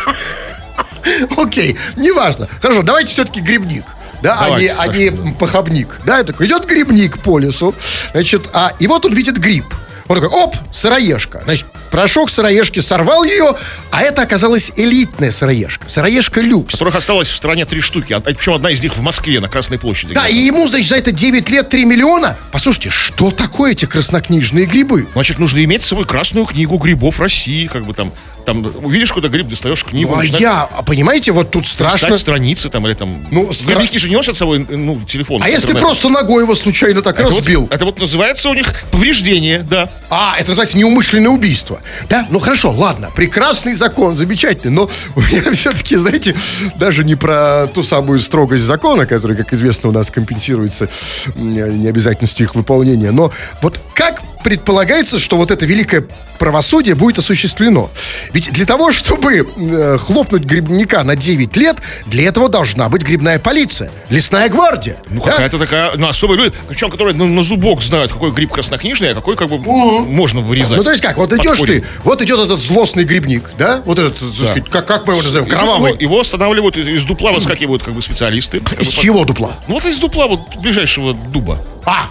Окей, 1.37 1.77
неважно. 1.95 2.47
Хорошо, 2.61 2.83
давайте 2.83 3.09
все-таки 3.11 3.39
грибник. 3.39 3.85
Да, 4.21 4.37
а 4.39 4.59
не, 4.59 4.67
а 4.67 4.87
не 4.87 5.09
хорошо, 5.11 5.33
похабник. 5.35 5.99
Да, 6.05 6.23
такой 6.23 6.47
идет 6.47 6.65
грибник 6.65 7.19
по 7.19 7.37
лесу, 7.37 7.75
значит, 8.13 8.49
а, 8.51 8.73
и 8.79 8.87
вот 8.87 9.05
он 9.05 9.13
видит 9.13 9.37
гриб. 9.37 9.65
Он 10.07 10.19
такой, 10.19 10.35
оп, 10.35 10.55
сыроежка. 10.71 11.41
Значит, 11.45 11.67
прошел 11.89 12.25
к 12.25 12.29
сыроежке, 12.29 12.81
сорвал 12.81 13.23
ее, 13.23 13.53
а 13.91 14.01
это 14.01 14.21
оказалась 14.21 14.71
элитная 14.75 15.31
сыроежка. 15.31 15.89
Сыроежка 15.89 16.41
люкс. 16.41 16.73
Которых 16.73 16.95
осталось 16.95 17.29
в 17.29 17.35
стране 17.35 17.65
три 17.65 17.81
штуки. 17.81 18.13
а- 18.13 18.19
Причем 18.19 18.53
одна 18.53 18.71
из 18.71 18.81
них 18.81 18.95
в 18.95 19.01
Москве, 19.01 19.39
на 19.39 19.47
Красной 19.49 19.79
площади. 19.79 20.13
Да, 20.13 20.27
и 20.27 20.35
ему, 20.35 20.67
значит, 20.67 20.89
за 20.89 20.95
это 20.97 21.11
9 21.11 21.49
лет 21.49 21.69
3 21.69 21.85
миллиона. 21.85 22.37
Послушайте, 22.51 22.89
что 22.89 23.31
такое 23.31 23.71
эти 23.71 23.85
краснокнижные 23.85 24.65
грибы? 24.65 25.07
Значит, 25.13 25.39
нужно 25.39 25.63
иметь 25.63 25.83
с 25.83 25.87
собой 25.87 26.05
красную 26.05 26.45
книгу 26.45 26.77
грибов 26.77 27.19
России, 27.19 27.67
как 27.67 27.85
бы 27.85 27.93
там, 27.93 28.11
там 28.47 28.65
увидишь 28.81 29.09
какой-то 29.09 29.27
гриб, 29.27 29.49
достаешь 29.49 29.83
книгу, 29.83 30.11
Ну, 30.11 30.15
а 30.15 30.19
начинаешь 30.19 30.41
я, 30.41 30.61
а 30.63 30.81
понимаете, 30.81 31.33
вот 31.33 31.51
тут 31.51 31.67
страшно. 31.67 32.17
страницы 32.17 32.69
там 32.69 32.87
или 32.87 32.93
там. 32.93 33.09
Ну, 33.29 33.49
стра- 33.49 33.73
Грибники 33.73 33.97
же 33.97 34.07
не 34.07 34.15
носят 34.15 34.35
с 34.35 34.39
собой, 34.39 34.65
ну, 34.69 35.01
телефон. 35.05 35.43
А 35.43 35.49
если 35.49 35.67
ты 35.67 35.75
просто 35.75 36.07
ногой 36.07 36.43
его 36.43 36.55
случайно 36.55 37.01
так 37.01 37.19
это 37.19 37.29
разбил? 37.29 37.63
Вот, 37.63 37.73
это 37.73 37.83
вот 37.83 37.99
называется 37.99 38.49
у 38.49 38.53
них 38.53 38.73
повреждение, 38.89 39.65
да. 39.69 39.89
А, 40.09 40.35
это 40.39 40.51
называется 40.51 40.77
неумышленное 40.77 41.29
убийство. 41.29 41.81
Да? 42.07 42.25
Ну 42.29 42.39
хорошо, 42.39 42.71
ладно, 42.71 43.11
прекрасный 43.13 43.75
закон, 43.75 44.15
замечательный, 44.15 44.71
но 44.71 44.89
у 45.17 45.19
меня 45.19 45.51
все-таки, 45.51 45.97
знаете, 45.97 46.33
даже 46.77 47.03
не 47.03 47.15
про 47.15 47.67
ту 47.67 47.83
самую 47.83 48.21
строгость 48.21 48.63
закона, 48.63 49.05
которая, 49.05 49.35
как 49.35 49.51
известно, 49.51 49.89
у 49.89 49.91
нас 49.91 50.09
компенсируется 50.09 50.87
необязательностью 51.35 52.45
их 52.45 52.55
выполнения. 52.55 53.11
Но 53.11 53.33
вот 53.61 53.77
как 53.93 54.21
предполагается, 54.43 55.19
что 55.19 55.37
вот 55.37 55.51
это 55.51 55.65
великое 55.65 56.05
правосудие 56.39 56.95
будет 56.95 57.17
осуществлено? 57.17 57.89
Ведь 58.33 58.51
для 58.51 58.65
того, 58.65 58.91
чтобы 58.91 59.47
э, 59.55 59.97
хлопнуть 59.97 60.43
грибника 60.43 61.03
на 61.03 61.15
9 61.15 61.55
лет, 61.57 61.77
для 62.05 62.27
этого 62.27 62.49
должна 62.49 62.89
быть 62.89 63.03
грибная 63.03 63.39
полиция, 63.39 63.91
лесная 64.09 64.49
гвардия. 64.49 64.97
Ну, 65.09 65.21
да? 65.23 65.31
какая-то 65.31 65.59
такая, 65.59 65.91
ну, 65.95 66.07
особые 66.07 66.37
люди, 66.37 66.55
причем, 66.67 66.89
которые 66.89 67.15
ну, 67.15 67.27
на 67.27 67.41
зубок 67.41 67.81
знают, 67.81 68.11
какой 68.11 68.31
гриб 68.31 68.51
краснокнижный, 68.51 69.11
а 69.11 69.15
какой, 69.15 69.35
как 69.35 69.49
бы, 69.49 69.57
можно 69.57 70.41
вырезать. 70.41 70.77
Ну, 70.77 70.83
то 70.83 70.91
есть 70.91 71.03
как, 71.03 71.17
вот 71.17 71.33
идешь 71.33 71.59
ты, 71.59 71.83
вот 72.03 72.21
идет 72.21 72.39
этот 72.39 72.61
злостный 72.61 73.03
грибник, 73.03 73.51
да? 73.57 73.81
Вот 73.85 73.99
этот, 73.99 74.19
так 74.19 74.33
сказать, 74.33 74.69
как, 74.69 74.85
как 74.85 75.07
мы 75.07 75.13
его 75.13 75.23
назовем, 75.23 75.45
И 75.45 75.49
кровавый. 75.49 75.91
Его, 75.93 76.01
его 76.01 76.19
останавливают, 76.19 76.77
из, 76.77 76.87
из 76.87 77.03
дупла 77.05 77.31
выскакивают, 77.31 77.83
как 77.83 77.93
бы, 77.93 78.01
специалисты. 78.01 78.59
Как 78.59 78.79
Из 78.81 78.87
бы, 78.87 79.01
чего 79.01 79.25
дупла? 79.25 79.53
Ну, 79.67 79.75
вот 79.75 79.85
из 79.85 79.97
дупла, 79.97 80.27
вот, 80.27 80.39
ближайшего 80.57 81.13
дуба. 81.13 81.59
А! 81.85 82.09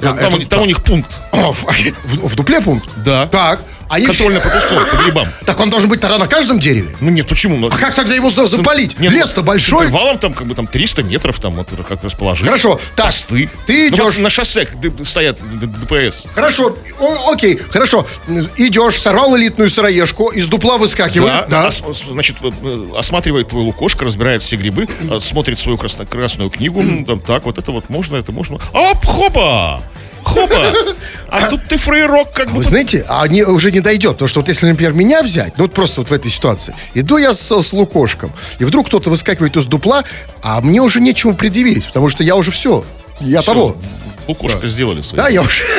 Там, 0.00 0.16
это- 0.16 0.28
у 0.34 0.38
них- 0.38 0.48
там 0.48 0.62
у 0.62 0.66
них 0.66 0.82
пункт. 0.82 1.10
В, 1.32 2.28
в 2.28 2.34
дупле 2.34 2.60
пункт? 2.60 2.88
Да. 2.96 3.26
Так. 3.26 3.60
Они... 3.90 4.06
Контрольно-пропускной 4.06 4.86
по 4.86 4.96
грибам. 4.96 5.26
Так 5.44 5.58
он 5.58 5.68
должен 5.68 5.88
быть 5.90 6.00
тогда 6.00 6.16
на 6.16 6.28
каждом 6.28 6.60
дереве? 6.60 6.88
Ну 7.00 7.10
нет, 7.10 7.26
почему? 7.26 7.56
Ну, 7.56 7.66
А 7.66 7.76
как 7.76 7.94
тогда 7.94 8.14
его 8.14 8.30
за- 8.30 8.46
запалить? 8.46 8.98
Нет, 9.00 9.12
Лес-то 9.12 9.40
ну, 9.40 9.46
большой. 9.48 9.86
Интервалом 9.86 10.18
там, 10.18 10.32
как 10.32 10.46
бы, 10.46 10.54
там 10.54 10.66
300 10.68 11.02
метров, 11.02 11.38
там, 11.40 11.54
вот, 11.54 11.68
как 11.88 12.02
расположить. 12.04 12.46
Хорошо, 12.46 12.80
так, 12.94 13.06
Посты. 13.06 13.50
ты 13.66 13.90
Ну, 13.90 13.96
идешь- 13.96 14.14
вот 14.16 14.22
на 14.22 14.30
шоссе 14.30 14.68
д- 14.80 15.04
стоят 15.04 15.38
д- 15.58 15.66
ДПС. 15.66 16.26
Хорошо, 16.34 16.78
о- 17.00 17.32
окей, 17.32 17.56
хорошо. 17.70 18.06
Идешь, 18.56 19.00
сорвал 19.00 19.36
элитную 19.36 19.68
сыроежку, 19.68 20.28
из 20.30 20.46
дупла 20.48 20.78
выскакивает. 20.78 21.48
Да, 21.48 21.66
ос- 21.66 21.82
ос- 21.84 22.04
значит, 22.08 22.36
э, 22.42 22.86
осматривает 22.96 23.48
твой 23.48 23.64
лукошко, 23.64 24.04
разбирает 24.04 24.42
все 24.44 24.54
грибы, 24.56 24.86
э, 25.10 25.18
смотрит 25.20 25.58
свою 25.58 25.76
красно- 25.76 26.06
красную 26.06 26.48
книгу, 26.50 26.80
м, 26.80 27.04
там, 27.06 27.18
так, 27.18 27.44
вот 27.44 27.58
это 27.58 27.72
вот 27.72 27.90
можно, 27.90 28.16
это 28.16 28.30
можно. 28.30 28.58
Оп, 28.72 29.04
хопа! 29.04 29.82
Хопа! 30.24 30.74
А 31.28 31.46
тут 31.46 31.64
ты 31.68 31.76
фрейрок 31.76 32.32
как 32.32 32.50
Вы 32.50 32.58
бы... 32.58 32.64
знаете, 32.64 33.04
а 33.08 33.26
не, 33.28 33.42
уже 33.44 33.70
не 33.70 33.80
дойдет. 33.80 34.12
Потому 34.12 34.28
что 34.28 34.40
вот 34.40 34.48
если, 34.48 34.66
например, 34.66 34.92
меня 34.92 35.22
взять, 35.22 35.56
ну 35.56 35.64
вот 35.64 35.72
просто 35.72 36.00
вот 36.00 36.10
в 36.10 36.12
этой 36.12 36.30
ситуации, 36.30 36.74
иду 36.94 37.18
я 37.18 37.34
с, 37.34 37.62
с 37.62 37.72
лукошком, 37.72 38.32
и 38.58 38.64
вдруг 38.64 38.86
кто-то 38.88 39.10
выскакивает 39.10 39.56
из 39.56 39.66
дупла, 39.66 40.04
а 40.42 40.60
мне 40.60 40.80
уже 40.80 41.00
нечему 41.00 41.34
предъявить, 41.34 41.86
потому 41.86 42.08
что 42.08 42.24
я 42.24 42.36
уже 42.36 42.50
все. 42.50 42.84
Я 43.20 43.42
того. 43.42 43.76
Лукошко 44.26 44.66
сделали 44.66 45.02
свое. 45.02 45.22
Да, 45.22 45.28
я 45.28 45.42
уже... 45.42 45.64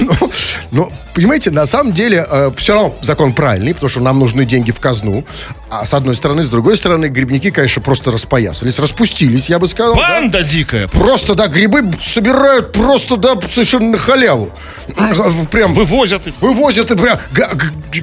Ну, 0.00 0.30
ну, 0.70 0.92
понимаете, 1.14 1.50
на 1.50 1.66
самом 1.66 1.92
деле 1.92 2.26
все 2.56 2.74
равно 2.74 2.94
закон 3.02 3.32
правильный, 3.32 3.74
потому 3.74 3.88
что 3.88 4.00
нам 4.00 4.18
нужны 4.18 4.44
деньги 4.44 4.70
в 4.70 4.80
казну. 4.80 5.24
А 5.70 5.84
с 5.86 5.94
одной 5.94 6.14
стороны, 6.14 6.44
с 6.44 6.50
другой 6.50 6.76
стороны, 6.76 7.06
грибники, 7.06 7.50
конечно, 7.50 7.82
просто 7.82 8.10
распоясались, 8.12 8.78
распустились, 8.78 9.48
я 9.50 9.58
бы 9.58 9.66
сказал. 9.66 9.94
да. 9.96 10.20
Банда 10.20 10.42
дикая. 10.42 10.86
Просто, 10.88 11.34
да, 11.34 11.48
грибы 11.48 11.82
собирают 12.00 12.72
просто, 12.72 13.16
да, 13.16 13.34
совершенно 13.50 13.90
на 13.92 13.98
халяву. 13.98 14.50
Прям 15.50 15.74
Вывозят 15.74 16.26
их. 16.26 16.34
вывозят 16.40 16.90
и 16.90 16.96
прям... 16.96 17.18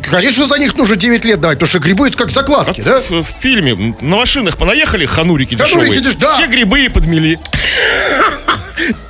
Конечно, 0.09 0.45
за 0.45 0.57
них 0.57 0.75
нужно 0.75 0.95
9 0.95 1.23
лет 1.25 1.39
давать, 1.39 1.57
потому 1.59 1.69
что 1.69 1.79
грибы 1.79 2.07
это 2.09 2.17
как 2.17 2.31
закладки, 2.31 2.81
да? 2.81 2.99
В, 2.99 3.09
в 3.23 3.27
фильме 3.39 3.95
на 4.01 4.17
машинах 4.17 4.57
понаехали 4.57 5.05
ханурики, 5.05 5.55
Ханурики 5.55 5.99
дешевые. 5.99 6.01
деш- 6.01 6.19
да. 6.19 6.33
Все 6.33 6.47
грибы 6.47 6.85
и 6.85 6.89
подмели. 6.89 7.39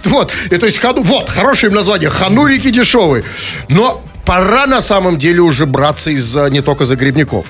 Вот, 0.05 0.31
и 0.49 0.57
то 0.57 0.65
есть, 0.65 0.79
хану, 0.79 1.03
вот, 1.03 1.29
хорошее 1.29 1.69
им 1.69 1.75
название, 1.75 2.09
ханурики 2.09 2.69
дешевые. 2.69 3.23
Но 3.69 4.03
пора 4.25 4.67
на 4.67 4.81
самом 4.81 5.17
деле 5.17 5.41
уже 5.41 5.65
браться 5.65 6.11
из 6.11 6.35
не 6.49 6.61
только 6.61 6.85
за 6.85 6.95
грибников. 6.95 7.45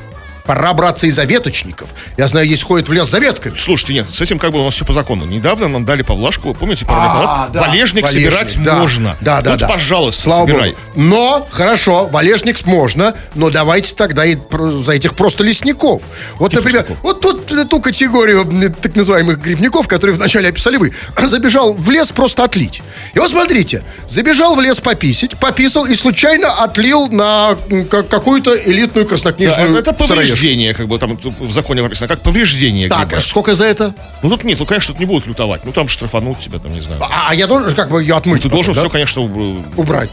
Пора 0.52 0.74
браться 0.74 1.08
и 1.08 1.10
за 1.12 1.24
веточников. 1.24 1.88
Я 2.18 2.28
знаю, 2.28 2.46
есть 2.46 2.64
ходят 2.64 2.90
в 2.90 2.92
лес 2.92 3.08
за 3.08 3.20
ветками. 3.20 3.56
Слушайте, 3.58 3.94
нет, 3.94 4.08
с 4.14 4.20
этим 4.20 4.38
как 4.38 4.52
бы 4.52 4.60
у 4.60 4.66
нас 4.66 4.74
все 4.74 4.84
по 4.84 4.92
закону. 4.92 5.24
Недавно 5.24 5.70
нам 5.70 5.86
дали 5.86 6.02
поблажку, 6.02 6.54
помните, 6.54 6.86
пару 6.86 7.00
лет 7.00 7.10
А, 7.10 7.14
назад, 7.14 7.52
да, 7.54 7.62
валежник, 7.62 8.04
валежник, 8.04 8.26
собирать 8.26 8.58
да. 8.62 8.76
можно. 8.76 9.16
Да, 9.22 9.42
да, 9.42 9.52
вот, 9.52 9.60
да. 9.62 9.68
пожалуйста, 9.70 10.24
Слава 10.24 10.46
собирай. 10.46 10.70
Богу. 10.72 11.08
Но, 11.08 11.48
хорошо, 11.52 12.08
валежник 12.08 12.66
можно, 12.66 13.14
но 13.34 13.50
давайте 13.50 13.96
тогда 13.96 14.26
и 14.26 14.36
за 14.84 14.92
этих 14.92 15.14
просто 15.14 15.46
лесников. 15.46 16.02
Вот, 16.36 16.52
например, 16.52 16.86
вот 17.02 17.22
тут 17.22 17.50
э, 17.54 17.64
ту 17.64 17.80
категорию 17.80 18.46
так 18.82 18.94
называемых 18.98 19.40
грибников, 19.40 19.88
которые 19.88 20.18
вначале 20.18 20.50
описали 20.50 20.76
вы, 20.76 20.92
забежал 21.28 21.74
в 21.76 21.90
лес 21.90 22.12
просто 22.12 22.44
отлить. 22.44 22.82
И 23.14 23.20
вот 23.20 23.32
смотрите, 23.32 23.84
забежал 24.06 24.56
в 24.56 24.60
лес 24.60 24.82
пописить, 24.82 25.38
пописал 25.40 25.86
и 25.86 25.96
случайно 25.96 26.52
отлил 26.62 27.08
на 27.08 27.56
какую-то 27.90 28.54
элитную 28.54 29.06
Да, 29.06 29.10
краснокнижную 29.12 29.78
это 29.78 29.96
сыроежку. 30.06 30.41
Повреждение, 30.42 30.74
как 30.74 30.88
бы 30.88 30.98
там 30.98 31.18
в 31.40 31.52
законе 31.54 31.82
прописано, 31.82 32.08
как 32.08 32.22
повреждение 32.22 32.90
Так, 32.90 33.08
гриба. 33.10 33.22
сколько 33.22 33.56
за 33.56 33.66
это? 33.66 33.94
Ну 34.24 34.30
тут 34.30 34.44
нет, 34.44 34.60
ну 34.60 34.66
конечно, 34.66 34.94
тут 34.94 35.00
не 35.00 35.06
будут 35.06 35.28
лютовать. 35.28 35.64
Ну 35.66 35.72
там 35.72 35.88
штрафанут 35.88 36.40
тебя, 36.40 36.60
там, 36.60 36.74
не 36.74 36.82
знаю. 36.82 37.02
А, 37.04 37.30
а 37.30 37.36
я 37.36 37.48
должен 37.48 37.76
как 37.76 37.90
бы 37.92 38.02
ее 38.02 38.16
отмыть. 38.16 38.42
Ты 38.42 38.50
потом, 38.50 38.58
должен 38.58 38.74
да? 38.74 38.82
все, 38.82 38.90
конечно, 38.90 39.22
уб- 39.22 39.64
убрать. 39.78 40.10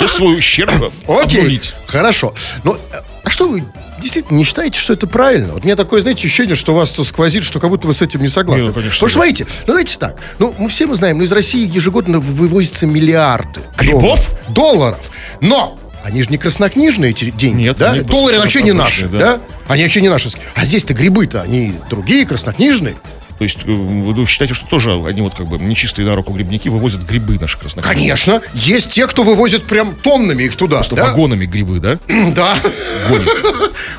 весь 0.00 0.10
свой 0.10 0.36
ущерб 0.38 0.72
Окей, 1.08 1.40
обнулить. 1.40 1.74
хорошо. 1.86 2.34
Ну, 2.64 2.76
а 3.24 3.30
что 3.30 3.48
вы 3.48 3.64
действительно 4.00 4.36
не 4.38 4.44
считаете, 4.44 4.78
что 4.78 4.92
это 4.92 5.06
правильно? 5.06 5.52
Вот 5.54 5.62
у 5.62 5.66
меня 5.66 5.76
такое, 5.76 6.00
знаете, 6.02 6.20
ощущение, 6.26 6.54
что 6.56 6.72
у 6.72 6.76
вас 6.76 6.90
тут 6.90 7.06
сквозит, 7.06 7.44
что 7.44 7.60
как 7.60 7.70
будто 7.70 7.86
вы 7.86 7.94
с 7.94 8.00
этим 8.02 8.22
не 8.22 8.28
согласны. 8.28 8.62
Не, 8.62 8.68
ну, 8.68 8.74
конечно, 8.74 8.94
Потому 8.94 9.08
что, 9.08 9.18
смотрите, 9.18 9.46
ну, 9.66 9.66
давайте 9.66 9.98
так. 9.98 10.16
Ну, 10.38 10.54
мы 10.58 10.68
все 10.68 10.86
мы 10.86 10.94
знаем, 10.94 11.18
ну, 11.18 11.24
из 11.24 11.32
России 11.32 11.68
ежегодно 11.68 12.20
вывозятся 12.20 12.86
миллиарды 12.86 13.60
Грибов? 13.76 14.02
долларов. 14.02 14.38
долларов. 14.48 15.00
Но 15.42 15.78
они 16.06 16.22
же 16.22 16.28
не 16.30 16.38
краснокнижные 16.38 17.10
эти 17.10 17.30
деньги, 17.30 17.62
Нет, 17.62 17.78
да? 17.78 17.94
Доллары 18.02 18.38
вообще 18.38 18.62
не 18.62 18.72
наши, 18.72 19.08
да. 19.08 19.18
да? 19.18 19.40
Они 19.66 19.82
вообще 19.82 20.00
не 20.00 20.08
наши. 20.08 20.30
А 20.54 20.64
здесь-то 20.64 20.94
грибы-то, 20.94 21.42
они 21.42 21.74
другие, 21.90 22.24
краснокнижные. 22.24 22.94
То 23.38 23.42
есть 23.44 23.58
э, 23.66 23.70
вы 23.70 24.24
считаете, 24.26 24.54
что 24.54 24.66
тоже 24.66 24.92
они 25.06 25.20
вот 25.20 25.34
как 25.34 25.46
бы 25.46 25.58
нечистые 25.58 26.06
на 26.06 26.14
руку 26.14 26.32
грибники 26.32 26.68
вывозят 26.68 27.02
грибы 27.02 27.38
наши 27.38 27.58
краснокнижные? 27.58 27.94
Конечно, 27.94 28.40
есть 28.54 28.90
те, 28.90 29.06
кто 29.06 29.24
вывозит 29.24 29.64
прям 29.64 29.94
тоннами 29.94 30.44
их 30.44 30.56
туда. 30.56 30.82
Что 30.82 30.96
да? 30.96 31.04
вагонами 31.06 31.44
грибы, 31.44 31.80
да? 31.80 31.98
Да. 32.34 32.56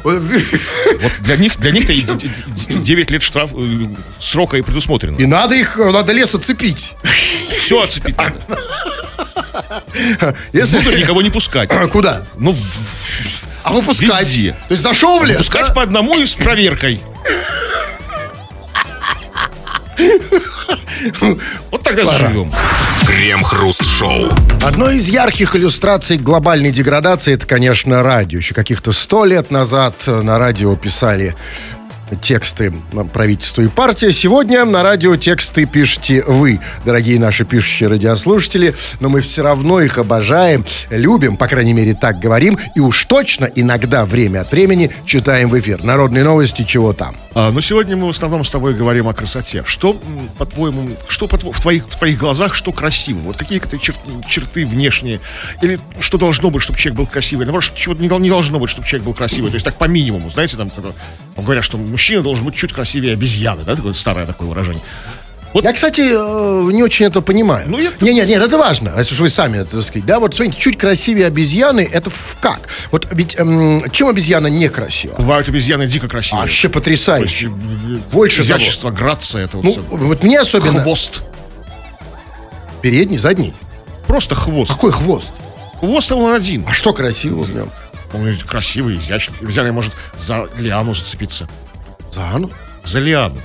Вот 0.04 1.12
для 1.22 1.36
них, 1.38 1.58
для 1.60 1.72
них-то 1.72 1.92
и 1.94 2.02
д- 2.04 2.14
д- 2.16 2.74
9 2.84 3.12
лет 3.12 3.22
штраф 3.22 3.52
э, 3.54 3.88
срока 4.20 4.58
и 4.58 4.62
предусмотрено. 4.62 5.18
И 5.18 5.26
надо 5.26 5.56
их, 5.56 5.78
э, 5.78 5.92
надо 5.92 6.14
лес 6.14 6.34
оцепить. 6.34 6.94
Все 7.64 7.82
оцепить 7.82 8.18
надо. 8.18 8.36
Если... 10.54 10.78
Внутрь 10.78 11.00
никого 11.00 11.22
не 11.22 11.30
пускать. 11.30 11.72
Куда? 11.92 12.24
Ну, 12.38 12.52
в- 12.52 12.60
А 13.64 13.74
выпускать? 13.74 14.28
Везде. 14.28 14.56
То 14.68 14.74
есть 14.74 14.84
зашел 14.84 15.20
в 15.20 15.26
лес? 15.26 15.38
пускать 15.38 15.68
да? 15.68 15.74
по 15.74 15.82
одному 15.84 16.18
и 16.18 16.26
с 16.26 16.36
проверкой. 16.36 17.02
Вот 21.72 21.84
тогда 21.84 22.06
заживем. 22.06 22.52
Крем-хруст-шоу. 23.06 24.30
Одной 24.64 24.98
из 24.98 25.08
ярких 25.08 25.56
иллюстраций 25.56 26.18
глобальной 26.18 26.72
деградации 26.72 27.34
это, 27.34 27.48
конечно, 27.48 28.04
радио. 28.04 28.40
Еще 28.40 28.54
каких-то 28.54 28.92
сто 28.92 29.26
лет 29.26 29.50
назад 29.52 29.96
на 30.08 30.38
радио 30.38 30.76
писали 30.76 31.36
тексты 32.22 32.74
правительства 33.14 33.62
и 33.62 33.68
партия. 33.68 34.12
Сегодня 34.12 34.66
на 34.66 34.84
радио 34.84 35.16
тексты 35.16 35.66
пишете 35.66 36.24
вы, 36.28 36.60
дорогие 36.86 37.20
наши 37.20 37.46
пишущие 37.46 37.90
радиослушатели. 37.90 38.76
Но 39.00 39.10
мы 39.10 39.22
все 39.22 39.44
равно 39.44 39.82
их 39.82 39.98
обожаем, 39.98 40.66
любим, 40.90 41.38
по 41.38 41.48
крайней 41.48 41.74
мере, 41.74 41.94
так 41.94 42.20
говорим. 42.20 42.58
И 42.76 42.80
уж 42.80 43.06
точно 43.06 43.46
иногда 43.56 44.06
время 44.06 44.42
от 44.42 44.52
времени 44.52 44.92
читаем 45.06 45.50
в 45.50 45.60
эфир. 45.60 45.84
Народные 45.84 46.24
новости, 46.24 46.64
чего 46.64 46.94
там. 46.94 47.16
А, 47.34 47.52
но 47.52 47.62
сегодня 47.62 47.96
мы 47.96 48.08
в 48.08 48.10
основном 48.10 48.44
с 48.44 48.50
тобой 48.50 48.74
говорим 48.74 49.08
о 49.08 49.14
красоте. 49.14 49.64
Что, 49.66 50.00
по-твоему, 50.38 50.90
что 51.08 51.28
по 51.28 51.38
в, 51.38 51.62
твоих, 51.62 51.88
в 51.88 51.98
твоих 51.98 52.18
глазах, 52.18 52.56
что 52.56 52.72
красиво? 52.72 53.20
Вот 53.20 53.38
какие-то 53.38 53.78
чер- 53.78 53.96
черты 54.28 54.66
внешние? 54.66 55.20
Или 55.62 55.80
что 56.00 56.18
должно 56.18 56.50
быть, 56.50 56.64
чтобы 56.64 56.80
человек 56.80 56.98
был 56.98 57.08
красивый? 57.08 57.46
Наоборот, 57.46 57.72
чего 57.76 57.94
не, 57.96 58.08
не 58.08 58.30
должно 58.30 58.60
быть, 58.60 58.70
чтобы 58.70 58.88
человек 58.88 59.06
был 59.06 59.14
красивый? 59.14 59.52
То 59.52 59.56
есть 59.56 59.66
так 59.66 59.76
по 59.76 59.86
минимуму, 59.86 60.30
знаете, 60.30 60.58
там 60.58 60.72
говорят, 61.44 61.64
что 61.64 61.78
мужчина 61.78 62.22
должен 62.22 62.46
быть 62.46 62.56
чуть 62.56 62.74
красивее 62.74 63.14
обезьяны, 63.14 63.64
да, 63.64 63.76
такое 63.76 63.94
старое 63.94 64.26
такое 64.26 64.48
выражение. 64.50 64.84
Я, 65.54 65.74
кстати, 65.74 66.02
э, 66.02 66.72
не 66.72 66.84
очень 66.84 67.06
это 67.08 67.22
понимаю. 67.22 67.66
Ну, 67.68 67.80
я- 67.80 67.90
Не, 68.02 68.14
нет, 68.14 68.28
нет, 68.28 68.44
это 68.44 68.58
важно. 68.60 68.94
Если 68.98 69.16
уж 69.16 69.22
вы 69.22 69.30
сами 69.30 69.58
это 69.60 69.82
сказать. 69.82 70.06
Да, 70.06 70.20
вот 70.20 70.36
смотрите, 70.36 70.60
чуть 70.60 70.78
красивее 70.78 71.26
обезьяны, 71.26 71.80
это 71.92 72.12
в- 72.12 72.38
как? 72.42 72.60
Вот 72.92 73.08
ведь 73.12 73.36
эм, 73.40 73.84
чем 73.92 74.10
обезьяна 74.10 74.48
некрасива? 74.48 75.16
Бывают 75.16 75.48
обезьяны 75.50 75.88
дико 75.88 76.08
красивые. 76.08 76.42
Вообще 76.42 76.64
То 76.64 76.68
есть, 76.68 76.74
потрясающе. 76.74 77.48
э, 77.48 77.50
Больше 78.12 78.44
того. 78.44 78.48
изящество, 78.60 78.92
грация, 78.92 79.46
это 79.46 79.58
вот 79.58 79.64
Ну, 79.66 79.72
всё. 79.72 79.82
вот 79.90 80.22
мне 80.24 80.40
особенно... 80.40 80.82
хвост. 80.82 81.24
Передний, 82.82 83.18
задний. 83.18 83.54
Просто 84.06 84.36
хвост. 84.36 84.72
Какой 84.72 84.92
хвост? 84.92 85.32
Хвост 85.80 86.12
он 86.12 86.34
один. 86.34 86.66
А 86.68 86.74
что 86.74 86.94
красивого 86.94 87.44
в 87.44 87.54
нем? 87.56 87.70
Он 88.14 88.36
красивый, 88.46 88.98
изящный. 88.98 89.38
Обезьяна 89.42 89.72
может 89.72 89.94
за 90.18 90.48
лиану 90.58 90.94
зацепиться. 90.94 91.48
Зану? 92.12 92.52
За 92.84 93.00
лиану. 93.00 93.42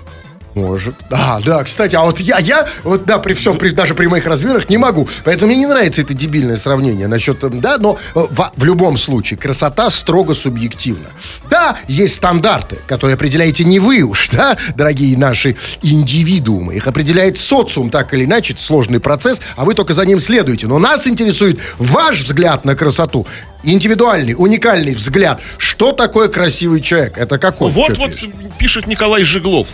Может. 0.54 0.94
Да, 1.08 1.40
да, 1.44 1.64
кстати, 1.64 1.96
а 1.96 2.02
вот 2.02 2.20
я, 2.20 2.38
я, 2.38 2.68
вот 2.82 3.04
да, 3.04 3.18
при 3.18 3.32
всем, 3.32 3.56
при, 3.56 3.70
даже 3.70 3.94
при 3.94 4.06
моих 4.06 4.26
размерах 4.26 4.68
не 4.68 4.76
могу. 4.76 5.08
Поэтому 5.24 5.50
мне 5.50 5.60
не 5.60 5.66
нравится 5.66 6.02
это 6.02 6.12
дебильное 6.12 6.58
сравнение 6.58 7.08
насчет, 7.08 7.42
эм, 7.42 7.60
да, 7.60 7.78
но 7.78 7.98
э, 8.14 8.20
в, 8.28 8.52
в 8.54 8.64
любом 8.64 8.98
случае 8.98 9.38
красота 9.38 9.88
строго 9.88 10.34
субъективна. 10.34 11.08
Да, 11.48 11.78
есть 11.88 12.14
стандарты, 12.14 12.76
которые 12.86 13.14
определяете 13.14 13.64
не 13.64 13.78
вы 13.78 14.02
уж, 14.02 14.28
да, 14.28 14.58
дорогие 14.76 15.16
наши 15.16 15.56
индивидуумы. 15.80 16.74
Их 16.74 16.86
определяет 16.86 17.38
социум, 17.38 17.88
так 17.88 18.12
или 18.12 18.26
иначе, 18.26 18.52
это 18.52 18.62
сложный 18.62 19.00
процесс, 19.00 19.40
а 19.56 19.64
вы 19.64 19.74
только 19.74 19.94
за 19.94 20.04
ним 20.04 20.20
следуете. 20.20 20.66
Но 20.66 20.78
нас 20.78 21.06
интересует 21.06 21.58
ваш 21.78 22.22
взгляд 22.22 22.66
на 22.66 22.76
красоту. 22.76 23.26
Индивидуальный, 23.62 24.34
уникальный 24.36 24.94
взгляд. 24.94 25.40
Что 25.56 25.92
такое 25.92 26.28
красивый 26.28 26.80
человек? 26.80 27.16
Это 27.16 27.38
какой? 27.38 27.70
Вот, 27.70 27.96
вот 27.98 28.12
пишет? 28.12 28.30
пишет 28.58 28.86
Николай 28.86 29.22
Жиглов. 29.22 29.68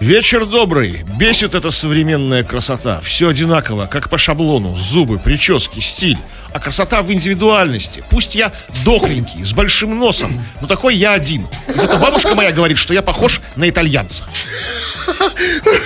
Вечер 0.00 0.44
добрый. 0.44 1.04
Бесит 1.18 1.54
эта 1.54 1.70
современная 1.70 2.42
красота. 2.42 3.00
Все 3.02 3.28
одинаково, 3.28 3.86
как 3.86 4.10
по 4.10 4.18
шаблону. 4.18 4.76
Зубы, 4.76 5.18
прически, 5.18 5.78
стиль. 5.78 6.18
А 6.52 6.58
красота 6.58 7.02
в 7.02 7.12
индивидуальности. 7.12 8.02
Пусть 8.10 8.34
я 8.34 8.52
дохленький, 8.84 9.44
с 9.44 9.52
большим 9.52 9.98
носом, 9.98 10.40
но 10.60 10.66
такой 10.66 10.96
я 10.96 11.12
один. 11.12 11.46
И 11.72 11.78
зато 11.78 11.96
бабушка 11.98 12.34
моя 12.34 12.52
говорит, 12.52 12.78
что 12.78 12.92
я 12.92 13.02
похож 13.02 13.40
на 13.56 13.68
итальянца. 13.68 14.24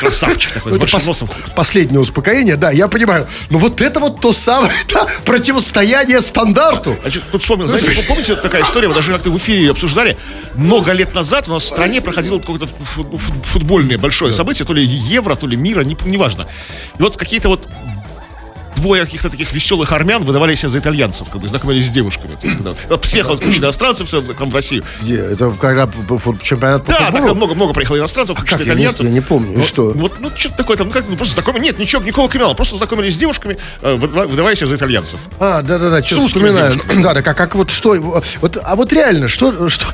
Красавчик 0.00 0.52
такой, 0.52 0.72
с 0.72 0.76
большим 0.78 1.00
носом. 1.06 1.28
Последнее 1.54 2.00
успокоение, 2.00 2.56
да, 2.56 2.70
я 2.70 2.88
понимаю. 2.88 3.26
Но 3.50 3.58
вот 3.58 3.80
это 3.80 4.00
вот 4.00 4.20
то 4.20 4.32
самое 4.32 4.72
да, 4.92 5.06
противостояние 5.24 6.20
стандарту. 6.22 6.96
Значит, 7.02 7.24
тут 7.30 7.42
вспомнил, 7.42 7.66
знаете, 7.66 7.90
вы 7.90 8.02
помните 8.02 8.36
такая 8.36 8.62
история, 8.62 8.88
мы 8.88 8.94
даже 8.94 9.12
как-то 9.12 9.30
в 9.30 9.36
эфире 9.38 9.70
обсуждали, 9.70 10.16
много 10.54 10.92
лет 10.92 11.14
назад 11.14 11.48
у 11.48 11.52
нас 11.52 11.62
в 11.62 11.66
стране 11.66 12.00
проходило 12.00 12.38
какое-то 12.38 12.66
фу- 12.66 13.04
фу- 13.04 13.42
футбольное 13.44 13.98
большое 13.98 14.32
событие, 14.32 14.66
то 14.66 14.72
ли 14.72 14.84
Евро, 14.84 15.34
то 15.34 15.46
ли 15.46 15.56
Мира, 15.56 15.82
не- 15.82 15.96
неважно. 16.04 16.46
И 16.98 17.02
вот 17.02 17.16
какие-то 17.16 17.48
вот 17.48 17.66
двое 18.80 19.04
каких-то 19.04 19.30
таких 19.30 19.52
веселых 19.52 19.92
армян 19.92 20.22
выдавали 20.24 20.54
себя 20.54 20.68
за 20.68 20.78
итальянцев, 20.78 21.28
как 21.30 21.40
бы 21.40 21.48
знакомились 21.48 21.86
с 21.86 21.90
девушками. 21.90 22.34
То 22.40 22.46
есть, 22.46 22.56
когда 22.56 22.74
вот 22.88 23.04
всех 23.04 23.26
куча 23.28 23.58
иностранцев 23.58 24.08
все 24.08 24.20
там 24.22 24.50
в 24.50 24.54
Россию. 24.54 24.84
Где? 25.02 25.16
Это 25.16 25.50
когда 25.58 25.88
чемпионат 26.42 26.84
по 26.84 26.92
Да, 26.92 27.10
так 27.10 27.34
много-много 27.34 27.72
приехало 27.72 27.98
иностранцев, 27.98 28.38
куча 28.38 28.56
как? 28.56 28.66
Итальянцев. 28.66 29.04
я 29.04 29.10
не 29.12 29.20
помню, 29.20 29.54
Вот- 29.58 29.66
что? 29.66 29.92
Вот, 29.94 30.20
ну, 30.20 30.30
что-то 30.36 30.56
такое 30.56 30.76
там, 30.76 30.88
ну, 30.88 30.92
как, 30.92 31.04
ну, 31.08 31.16
просто 31.16 31.34
знакомы. 31.34 31.60
Нет, 31.60 31.78
ничего, 31.78 32.02
никакого 32.02 32.28
криминала, 32.28 32.54
просто 32.54 32.76
знакомились 32.76 33.14
с 33.14 33.18
девушками, 33.18 33.56
э, 33.82 33.94
выдава- 33.96 34.26
выдавая 34.26 34.54
себя 34.54 34.66
за 34.66 34.76
итальянцев. 34.76 35.20
А, 35.38 35.62
да-да-да, 35.62 36.02
что 36.02 36.26
вспоминаю. 36.26 36.74
Да, 37.02 37.14
да, 37.14 37.22
как, 37.22 37.36
как 37.36 37.54
вот 37.54 37.70
что, 37.70 37.94
вот, 38.40 38.58
а 38.62 38.76
вот 38.76 38.92
реально, 38.92 39.28
что, 39.28 39.68
что... 39.68 39.86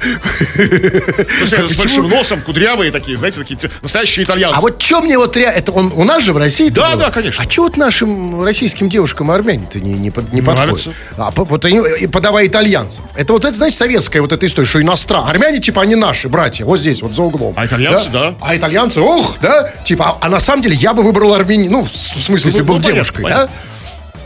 С 1.45 1.77
большим 1.77 2.09
носом, 2.09 2.41
кудрявые 2.41 2.91
такие, 2.91 3.17
знаете, 3.17 3.41
такие 3.41 3.59
настоящие 3.83 4.25
итальянцы. 4.25 4.57
А 4.57 4.61
вот 4.61 4.81
что 4.81 5.01
мне 5.01 5.19
вот 5.19 5.37
реально, 5.37 5.59
это 5.59 5.73
он, 5.73 5.93
у 5.95 6.05
нас 6.05 6.23
же 6.23 6.33
в 6.33 6.37
России 6.37 6.69
Да, 6.69 6.97
да, 6.97 7.11
конечно. 7.11 7.43
А 7.45 7.51
что 7.51 7.63
вот 7.63 7.77
нашим 7.77 8.43
российским 8.43 8.74
девушкам 8.81 9.31
армяне-то 9.31 9.81
не, 9.81 9.95
не, 9.95 10.11
под- 10.11 10.33
не 10.33 10.43
подходят? 10.43 10.91
А, 11.17 11.31
вот 11.35 11.65
и 11.65 12.07
подавая 12.07 12.47
итальянцев. 12.47 13.03
Это 13.17 13.33
вот 13.33 13.45
это, 13.45 13.55
значит, 13.55 13.77
советская 13.79 14.21
вот 14.23 14.33
эта 14.33 14.45
история, 14.47 14.67
что 14.67 14.81
иностранные. 14.83 15.31
Армяне, 15.31 15.61
типа, 15.61 15.83
они 15.83 15.95
наши 15.95 16.29
братья, 16.29 16.65
вот 16.65 16.79
здесь, 16.79 17.03
вот 17.03 17.15
за 17.15 17.23
углом. 17.23 17.55
А 17.57 17.67
итальянцы, 17.67 18.11
да. 18.11 18.35
А 18.41 18.57
итальянцы, 18.57 19.01
ох, 19.01 19.37
да? 19.41 19.71
Типа, 19.85 20.17
а, 20.21 20.27
а 20.27 20.29
на 20.29 20.39
самом 20.41 20.63
деле 20.63 20.77
я 20.77 20.93
бы 20.95 21.03
выбрал 21.03 21.35
армянин, 21.35 21.71
ну, 21.71 21.85
в 21.85 21.91
смысле, 21.97 22.49
если 22.49 22.61
Ну, 22.61 22.65
был 22.67 22.75
ну, 22.77 22.81
девушкой, 22.81 23.23
понятно. 23.23 23.47
да? 23.47 23.53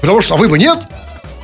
Потому 0.00 0.20
что, 0.20 0.34
а 0.34 0.36
вы 0.38 0.48
бы 0.48 0.58
нет? 0.58 0.78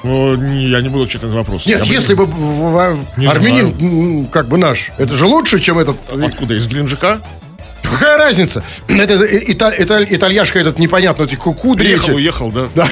Ну, 0.03 0.35
не, 0.37 0.67
я 0.67 0.81
не 0.83 0.88
буду 0.90 1.05
отвечать 1.05 1.23
на 1.23 1.27
этот 1.29 1.38
вопрос. 1.38 1.67
Нет, 1.67 1.79
Я 1.79 1.85
бы- 1.87 1.90
если 1.93 2.14
бы 2.14 2.27
в- 2.27 2.99
Не 3.17 3.27
армянин, 3.27 3.75
м, 4.21 4.27
как 4.27 4.49
бы 4.49 4.59
наш, 4.59 4.90
это 4.99 5.14
же 5.14 5.27
лучше, 5.27 5.59
чем 5.61 5.79
этот... 5.79 5.97
Откуда? 6.23 6.55
Из 6.55 6.67
Геленджика? 6.69 7.21
Какая 7.95 8.19
разница? 8.19 8.63
Это, 8.89 9.15
ита- 9.25 9.75
ита- 9.77 10.05
итальяшка 10.09 10.59
этот 10.59 10.79
непонятно, 10.79 11.25
эти 11.25 11.37
ку- 11.37 11.55
кудри 11.55 11.87
Приехал, 11.87 12.15
уехал, 12.15 12.51
да. 12.53 12.69
Да. 12.75 12.89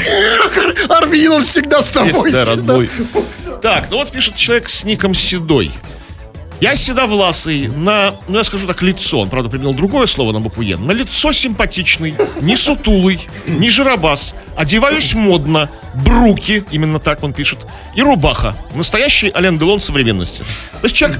Армянин, 0.88 1.32
он 1.32 1.44
всегда 1.44 1.82
с 1.82 1.90
тобой. 1.90 2.12
Да, 2.32 2.44
всегда. 2.44 2.44
родной. 2.44 2.90
Так, 3.62 3.88
ну 3.90 3.98
вот 3.98 4.10
пишет 4.10 4.34
человек 4.34 4.68
с 4.68 4.82
ником 4.84 5.14
Седой. 5.14 5.70
Я 6.60 6.76
седовласый, 6.76 7.66
на, 7.68 8.14
ну 8.28 8.38
я 8.38 8.44
скажу 8.44 8.66
так, 8.68 8.82
лицо, 8.82 9.18
он, 9.20 9.28
правда, 9.30 9.48
применил 9.48 9.72
другое 9.74 10.06
слово 10.06 10.30
на 10.32 10.40
букву 10.40 10.62
Е, 10.62 10.76
на 10.76 10.92
лицо 10.92 11.32
симпатичный, 11.32 12.14
не 12.40 12.56
сутулый, 12.56 13.20
не 13.46 13.68
жиробас, 13.68 14.36
одеваюсь 14.56 15.14
модно, 15.14 15.68
бруки, 15.94 16.64
именно 16.70 17.00
так 17.00 17.24
он 17.24 17.32
пишет, 17.32 17.58
и 17.96 18.02
рубаха. 18.02 18.56
Настоящий 18.76 19.32
Ален 19.34 19.58
Делон 19.58 19.80
современности. 19.80 20.42
То 20.80 20.84
есть 20.84 20.94
человек 20.94 21.18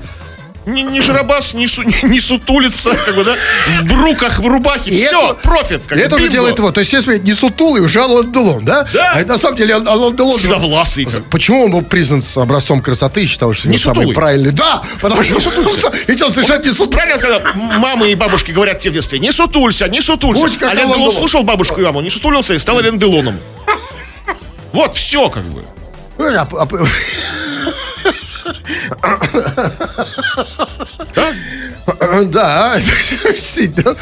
не, 0.67 0.83
не 0.83 1.01
жиробас, 1.01 1.55
не, 1.55 1.67
су, 1.67 1.83
не, 1.85 1.95
не 2.09 2.21
сутулится, 2.21 2.95
как 3.05 3.15
бы, 3.17 3.25
да, 3.25 3.35
в 3.81 3.85
бруках, 3.85 4.39
в 4.39 4.47
рубахе, 4.47 4.91
И 4.91 4.95
все, 5.07 5.31
это- 5.31 5.35
профит. 5.43 5.87
Как 5.87 5.99
Это 5.99 6.15
уже 6.17 6.25
бинго. 6.25 6.33
делает 6.33 6.59
его. 6.59 6.71
То 6.71 6.81
есть, 6.81 6.93
если 6.93 7.19
не 7.19 7.33
сутулый, 7.33 7.83
уже 7.83 8.01
Алан 8.01 8.31
Делон, 8.33 8.65
да? 8.65 8.87
Да. 8.93 9.13
А 9.15 9.21
это 9.21 9.33
на 9.33 9.39
самом 9.39 9.57
деле 9.57 9.75
Алан 9.75 10.15
Делон... 10.17 10.39
Седовласый. 10.39 11.07
Почему 11.31 11.65
он 11.65 11.73
был 11.73 11.83
признан 11.83 12.23
с 12.23 12.37
образцом 12.37 12.81
красоты 12.81 13.25
и 13.25 13.27
считал, 13.27 13.53
что 13.53 13.69
Не 13.69 13.75
он 13.75 13.81
самый 13.81 13.95
сутулый. 13.97 14.15
правильный? 14.15 14.51
Да, 14.53 14.83
потому 15.01 15.23
что 15.23 15.33
ведь 16.07 16.23
он 16.23 16.31
совершенно 16.31 16.63
не 16.63 16.73
сутулый. 16.73 16.93
Правильно, 16.93 17.19
когда 17.19 17.53
мамы 17.79 18.11
и 18.13 18.15
бабушки 18.15 18.53
говорят 18.53 18.79
тебе 18.79 18.93
в 18.93 18.95
детстве, 18.95 19.19
не 19.19 19.33
сутулься, 19.33 19.89
не 19.89 20.01
сутулься. 20.01 20.43
Будь 20.43 20.59
как 20.59 20.73
Алан 20.73 20.93
Делон 20.97 21.13
слушал 21.13 21.43
бабушку 21.43 21.81
и 21.81 21.85
маму, 21.85 22.01
не 22.01 22.11
сутулился 22.11 22.55
и 22.55 22.59
стал 22.59 22.79
Ален 22.79 22.99
Делоном. 22.99 23.39
Вот, 24.73 24.97
все 24.97 25.29
как 25.29 25.43
бы. 25.45 25.63
А, 26.19 26.47
а, 26.53 26.67
Да? 32.27 32.79
Действительно. 32.79 33.97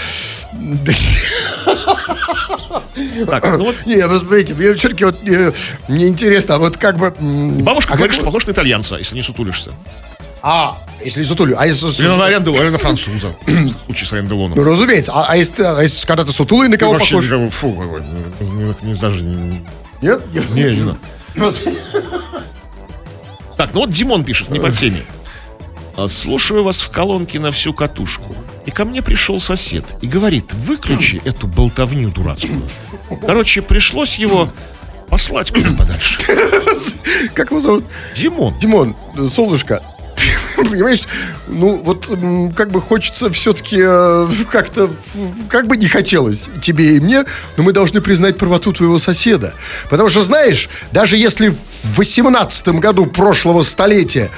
Так, 3.27 3.45
ну 3.59 3.65
вот 3.67 3.77
Не, 3.87 4.07
вы 4.07 4.19
мне 4.55 4.75
все-таки 4.75 5.05
вот 5.05 5.17
э, 5.27 5.53
мне 5.89 6.09
интересно, 6.09 6.57
а 6.57 6.59
вот 6.59 6.77
как 6.77 6.99
бы... 6.99 7.15
бабушка 7.63 7.95
а 7.95 7.97
говорит, 7.97 8.15
что 8.15 8.25
похож 8.25 8.47
на 8.47 8.53
итальянца, 8.53 8.97
если 8.97 9.15
не 9.15 9.23
сутулишься. 9.23 9.73
А, 10.43 10.79
если 11.05 11.21
сутулю, 11.27 11.57
а 11.59 11.67
если... 11.67 11.87
Или 12.01 12.09
на 12.09 12.25
Ален 12.25 12.43
Делон, 12.43 12.63
или 12.63 12.71
на 12.71 12.79
француза. 12.79 13.29
В 13.47 13.85
случае 13.87 14.07
с 14.07 14.13
Ален 14.13 14.29
Ну, 14.29 14.65
разумеется. 14.65 15.13
А, 15.15 15.27
а 15.29 15.37
если, 15.37 15.63
а 15.63 15.81
если 15.83 16.07
когда 16.07 16.25
ты 16.25 16.33
сутулый, 16.33 16.69
на 16.69 16.79
кого 16.79 16.93
Вообще, 16.93 17.15
похож? 17.17 17.27
никого- 17.27 17.51
фу, 17.51 18.01
не- 18.41 18.89
не- 18.89 18.95
даже 18.95 19.23
не... 19.23 19.65
Нет? 20.03 20.23
Не, 20.55 20.77
не 20.77 20.83
надо. 21.35 21.55
Так, 23.61 23.75
ну 23.75 23.81
вот 23.81 23.91
Димон 23.91 24.25
пишет, 24.25 24.49
не 24.49 24.59
по 24.59 24.73
теме. 24.73 25.05
А, 25.95 26.09
Слушаю 26.09 26.65
вас 26.65 26.81
в 26.81 26.89
колонке 26.89 27.39
на 27.39 27.53
всю 27.53 27.75
катушку. 27.75 28.35
И 28.65 28.71
ко 28.71 28.87
мне 28.87 29.03
пришел 29.03 29.39
сосед 29.39 29.85
и 30.01 30.07
говорит, 30.07 30.55
выключи 30.55 31.21
эту 31.27 31.47
болтовню 31.47 32.09
дурацкую. 32.09 32.63
Короче, 33.21 33.61
пришлось 33.61 34.17
его 34.17 34.49
послать 35.11 35.51
куда 35.51 35.73
подальше. 35.73 36.21
Как 37.35 37.51
его 37.51 37.61
зовут? 37.61 37.85
Димон. 38.17 38.59
Димон, 38.59 38.97
э, 39.19 39.29
солнышко, 39.29 39.83
понимаешь, 40.71 41.03
ну 41.49 41.77
вот 41.85 42.09
как 42.57 42.71
бы 42.71 42.81
хочется 42.81 43.31
все-таки 43.31 43.79
э, 43.81 44.29
как-то, 44.51 44.91
как 45.49 45.67
бы 45.67 45.77
не 45.77 45.89
хотелось 45.89 46.49
тебе 46.61 46.97
и 46.97 47.01
мне, 47.01 47.25
но 47.57 47.63
мы 47.63 47.73
должны 47.73 48.01
признать 48.01 48.37
правоту 48.37 48.73
твоего 48.73 48.99
соседа. 48.99 49.55
Потому 49.89 50.09
что, 50.09 50.23
знаешь, 50.23 50.69
даже 50.93 51.17
если 51.17 51.49
в 51.49 51.97
18 51.97 52.69
году 52.81 53.07
прошлого 53.07 53.63
столетия 53.63 54.31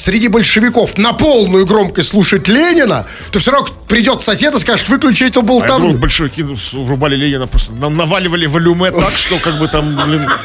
среди 0.00 0.28
большевиков 0.28 0.96
на 0.98 1.12
полную 1.12 1.66
громкость 1.66 2.08
слушать 2.08 2.48
Ленина, 2.48 3.06
то 3.30 3.38
все 3.38 3.50
равно 3.52 3.68
придет 3.88 4.22
сосед 4.22 4.54
и 4.54 4.58
скажет, 4.58 4.88
выключи 4.88 5.24
эту 5.24 5.40
А 5.40 5.42
я 5.42 5.46
думал, 5.46 5.60
болтовню. 5.60 5.98
большевики 5.98 6.42
врубали 6.72 7.16
Ленина, 7.16 7.46
просто 7.46 7.72
на- 7.72 7.88
наваливали 7.90 8.46
волюме 8.46 8.90
так, 8.90 9.12
что 9.12 9.38
как 9.38 9.58
бы 9.58 9.68
там, 9.68 9.96
блин, 10.06 10.28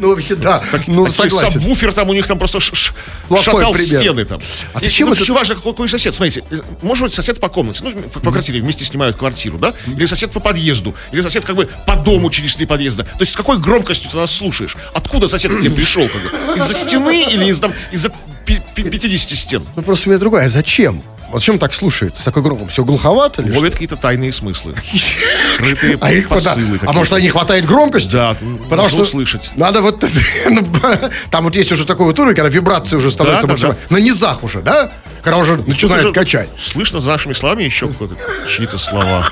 Ну, 0.00 0.08
вообще, 0.08 0.34
да, 0.34 0.62
ну, 0.86 1.04
такие 1.06 1.28
согласен. 1.30 1.60
сабвуфер 1.60 1.92
там 1.92 2.08
у 2.08 2.14
них 2.14 2.26
там 2.26 2.38
просто 2.38 2.58
ш- 2.58 2.74
ш- 2.74 2.94
шатал 3.42 3.72
пример. 3.74 3.98
стены 3.98 4.24
там. 4.24 4.40
А 4.72 4.78
И 4.78 4.84
зачем 4.86 5.08
вот 5.08 5.14
это- 5.14 5.24
еще 5.24 5.34
важно, 5.34 5.54
какой, 5.56 5.72
какой 5.72 5.88
сосед. 5.90 6.14
Смотрите, 6.14 6.42
может 6.80 7.04
быть 7.04 7.12
сосед 7.12 7.38
по 7.38 7.48
комнате, 7.50 7.80
ну, 7.84 7.92
по, 7.92 8.20
по 8.20 8.30
квартире 8.30 8.60
вместе 8.60 8.84
снимают 8.84 9.16
квартиру, 9.16 9.58
да? 9.58 9.74
Или 9.86 10.06
сосед 10.06 10.30
по 10.30 10.40
подъезду, 10.40 10.94
или 11.12 11.20
сосед 11.20 11.44
как 11.44 11.56
бы 11.56 11.68
по 11.86 11.96
дому 11.96 12.30
через 12.30 12.56
три 12.56 12.64
подъезда. 12.64 13.02
То 13.04 13.10
есть 13.20 13.32
с 13.32 13.36
какой 13.36 13.58
громкостью 13.58 14.10
ты 14.10 14.16
нас 14.16 14.30
слушаешь? 14.32 14.74
Откуда 14.94 15.28
сосед 15.28 15.54
к 15.54 15.60
тебе 15.60 15.70
пришел? 15.72 16.08
Как 16.08 16.22
бы? 16.22 16.56
Из-за 16.56 16.72
стены 16.72 17.22
или 17.30 17.44
из, 17.46 17.60
там, 17.60 17.74
из-за 17.92 18.10
50 18.44 19.38
стен? 19.38 19.62
Ну, 19.76 19.82
просто 19.82 20.08
у 20.08 20.12
меня 20.12 20.20
другая. 20.20 20.48
Зачем? 20.48 21.02
Вот 21.34 21.40
зачем 21.40 21.58
так 21.58 21.74
слушается? 21.74 22.22
С 22.22 22.24
такой 22.24 22.42
громкостью? 22.42 22.72
Все 22.72 22.84
глуховато 22.84 23.42
или? 23.42 23.52
Ловят 23.56 23.72
какие-то 23.72 23.96
тайные 23.96 24.32
смыслы. 24.32 24.76
Скрытые 25.54 25.98
А 26.00 26.12
их 26.12 26.28
посылы. 26.28 26.78
А 26.82 26.92
может, 26.92 27.12
не 27.18 27.28
хватает 27.28 27.64
громкости? 27.64 28.12
Да, 28.12 28.36
Потому 28.70 28.88
что 28.88 29.02
услышать. 29.02 29.50
надо 29.56 29.82
вот... 29.82 30.04
ну, 30.50 30.64
Там 31.30 31.44
вот 31.44 31.56
есть 31.56 31.72
уже 31.72 31.86
такой 31.86 32.06
вот 32.06 32.18
уровень, 32.20 32.36
когда 32.36 32.48
вибрация 32.48 32.98
уже 32.98 33.10
становится 33.10 33.48
максимально... 33.48 33.80
На 33.90 33.96
низах 33.96 34.44
уже, 34.44 34.60
да? 34.62 34.92
Когда 35.22 35.38
уже 35.38 35.56
начинает 35.56 36.02
Тут 36.02 36.10
же 36.10 36.12
качать. 36.12 36.48
Слышно 36.56 37.00
за 37.00 37.08
нашими 37.08 37.32
словами 37.32 37.64
еще 37.64 37.88
какие-то 37.88 38.16
чьи-то 38.48 38.78
слова. 38.78 39.28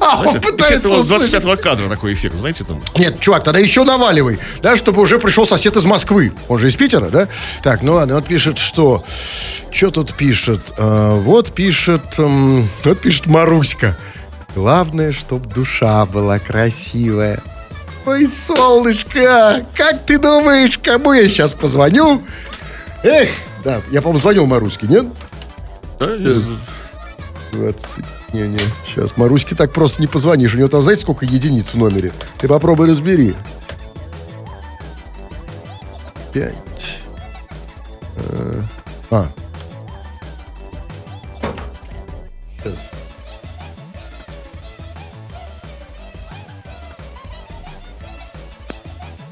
А, 0.00 0.22
он 0.24 0.40
пытается 0.40 0.88
вот 0.88 1.04
с 1.04 1.06
услышать. 1.06 1.30
25 1.42 1.60
кадра 1.60 1.88
такой 1.88 2.12
эффект, 2.14 2.36
знаете, 2.36 2.64
там. 2.64 2.82
Нет, 2.96 3.20
чувак, 3.20 3.44
тогда 3.44 3.58
еще 3.58 3.84
наваливай, 3.84 4.38
да, 4.62 4.76
чтобы 4.76 5.02
уже 5.02 5.18
пришел 5.18 5.46
сосед 5.46 5.76
из 5.76 5.84
Москвы. 5.84 6.32
Он 6.48 6.58
же 6.58 6.68
из 6.68 6.76
Питера, 6.76 7.06
да? 7.06 7.28
Так, 7.62 7.82
ну 7.82 7.94
ладно, 7.94 8.16
вот 8.16 8.26
пишет, 8.26 8.58
что... 8.58 9.04
Что 9.70 9.90
тут 9.90 10.14
пишет? 10.14 10.60
А, 10.78 11.20
вот 11.20 11.52
пишет... 11.52 12.18
м, 12.18 12.68
вот 12.84 13.00
пишет 13.00 13.26
Маруська. 13.26 13.96
Главное, 14.54 15.12
чтоб 15.12 15.42
душа 15.46 16.06
была 16.06 16.38
красивая. 16.38 17.40
Ой, 18.06 18.26
солнышко, 18.26 19.64
как 19.74 20.06
ты 20.06 20.18
думаешь, 20.18 20.78
кому 20.78 21.12
я 21.12 21.28
сейчас 21.28 21.52
позвоню? 21.52 22.22
Эх, 23.02 23.28
да, 23.64 23.80
я, 23.90 24.00
по-моему, 24.00 24.20
звонил 24.20 24.46
Маруське, 24.46 24.86
нет? 24.86 25.06
Да, 25.98 26.16
20. 27.52 28.04
Не-не, 28.36 28.58
сейчас 28.84 29.16
Маруське 29.16 29.54
так 29.54 29.72
просто 29.72 30.02
не 30.02 30.06
позвонишь. 30.06 30.54
У 30.54 30.58
него 30.58 30.68
там, 30.68 30.82
знаете, 30.82 31.02
сколько 31.02 31.24
единиц 31.24 31.70
в 31.72 31.78
номере? 31.78 32.12
Ты 32.36 32.48
попробуй 32.48 32.86
разбери. 32.86 33.34
Пять. 36.34 36.54
Э, 38.16 38.60
А. 39.10 39.26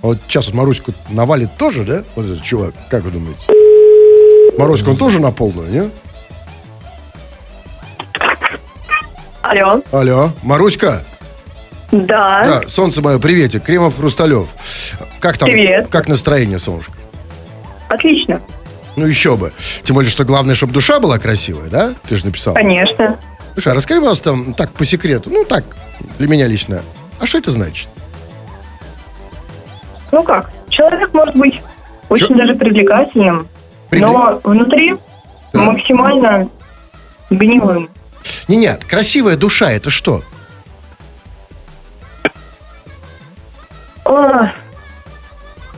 А 0.01 0.07
вот 0.07 0.19
сейчас 0.29 0.47
вот 0.47 0.55
Маруську 0.55 0.93
навалит 1.11 1.51
тоже, 1.59 1.85
да? 1.85 2.05
Вот 2.17 2.25
этот 2.25 2.43
чувак, 2.43 2.75
как 2.89 3.05
вы 3.05 3.11
думаете? 3.11 3.41
Маруську 4.59 4.91
он 4.93 4.97
тоже 4.97 5.21
на 5.21 5.31
полную, 5.31 5.71
нет? 5.71 5.93
Алло. 9.55 9.83
Алло, 9.93 10.31
Маруська? 10.43 11.03
Да. 11.93 12.61
Да, 12.63 12.69
солнце 12.69 13.03
мое, 13.03 13.19
приветик. 13.19 13.63
Кремов 13.65 13.97
Хрусталев. 13.97 14.49
Как 15.21 15.39
там? 15.39 15.49
Привет. 15.49 15.89
Как 15.91 16.09
настроение, 16.09 16.59
солнышко? 16.59 16.93
Отлично. 17.89 18.41
Ну 18.97 19.07
еще 19.07 19.37
бы. 19.37 19.53
Тем 19.85 19.95
более, 19.95 20.11
что 20.11 20.25
главное, 20.25 20.55
чтобы 20.55 20.73
душа 20.73 20.99
была 20.99 21.19
красивая, 21.19 21.69
да? 21.69 21.95
Ты 22.09 22.17
же 22.17 22.27
написал. 22.27 22.55
Конечно. 22.55 23.17
Слушай, 23.53 23.73
а 23.73 23.77
расскажи, 23.77 24.01
пожалуйста, 24.01 24.31
там, 24.31 24.55
так, 24.55 24.71
по 24.73 24.85
секрету. 24.85 25.31
Ну, 25.31 25.45
так, 25.45 25.65
для 26.19 26.27
меня 26.27 26.49
лично. 26.49 26.83
А 27.21 27.27
что 27.27 27.39
это 27.39 27.51
значит? 27.53 27.89
Ну 30.11 30.23
как, 30.23 30.51
человек 30.69 31.13
может 31.15 31.37
быть 31.37 31.61
очень 32.09 32.29
Чё? 32.29 32.35
даже 32.37 32.55
привлекательным, 32.55 33.49
Привле- 33.91 34.01
но 34.01 34.41
внутри 34.45 34.95
Да. 35.53 35.61
максимально 35.61 36.49
гнилым. 37.31 37.89
Не, 38.49 38.57
нет, 38.57 38.85
красивая 38.85 39.37
душа 39.37 39.71
это 39.71 39.91
что? 39.91 40.23
А, 44.05 44.11
а- 44.11 44.53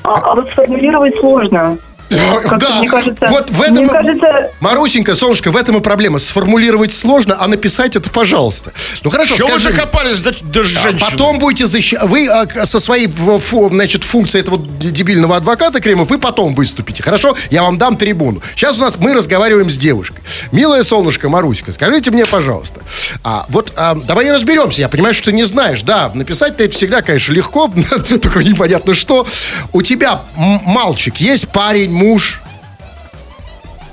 а 0.03 0.35
вот 0.35 0.49
сформулировать 0.51 1.17
сложно. 1.19 1.79
Как 2.09 2.59
да, 2.59 2.79
мне 2.79 2.89
кажется, 2.89 3.27
вот 3.31 3.51
в 3.51 3.61
этом... 3.63 3.77
мне 3.79 3.87
и- 3.87 3.89
кажется, 3.89 4.51
Марусенька, 4.61 5.15
солнышко, 5.15 5.51
в 5.51 5.57
этом 5.57 5.77
и 5.79 5.81
проблема. 5.81 6.19
Сформулировать 6.19 6.93
сложно, 6.93 7.37
а 7.39 7.49
написать 7.49 7.97
это, 7.97 8.11
пожалуйста. 8.11 8.73
Ну 9.03 9.11
хорошо, 9.11 9.37
Чего 9.37 9.49
вы 9.49 9.59
скажи. 9.59 9.69
мне. 9.69 9.77
докопались 9.77 10.21
до, 10.21 10.33
до 10.45 10.61
А 10.61 10.65
женщины? 10.65 10.99
Потом 11.01 11.39
будете 11.39 11.67
защищать... 11.67 12.03
Вы 12.05 12.29
а, 12.29 12.47
со 12.67 12.79
своей 12.81 13.09
фу- 13.09 13.69
значит, 13.71 14.05
функцией 14.05 14.43
этого 14.43 14.59
дебильного 14.81 15.37
адвоката 15.37 15.81
Кремов, 15.81 16.09
вы 16.11 16.19
потом 16.19 16.55
выступите. 16.55 17.03
Хорошо? 17.03 17.37
Я 17.51 17.63
вам 17.63 17.77
дам 17.79 17.97
трибуну. 17.97 18.41
Сейчас 18.55 18.79
у 18.79 18.83
нас 18.83 18.97
мы 18.99 19.13
разговариваем 19.15 19.71
с 19.71 19.77
девушкой. 19.77 20.23
Милая 20.53 20.83
солнышко 20.85 21.29
Маруська, 21.29 21.73
скажите 21.73 22.11
мне, 22.11 22.25
пожалуйста. 22.27 22.81
А, 23.25 23.47
вот 23.49 23.73
а, 23.77 23.95
давай 23.95 24.31
разберемся. 24.31 24.81
Я 24.83 24.89
понимаю, 24.89 25.13
что 25.15 25.27
ты 25.27 25.33
не 25.33 25.45
знаешь. 25.45 25.83
Да, 25.83 26.11
написать-то 26.15 26.65
это 26.65 26.75
всегда, 26.75 27.03
конечно, 27.03 27.33
легко. 27.33 27.71
Только 28.23 28.43
непонятно 28.45 28.95
что. 28.95 29.27
У 29.73 29.83
тебя 29.83 30.23
мальчик 30.37 31.17
есть 31.17 31.49
парень, 31.49 31.93
муж? 31.93 32.06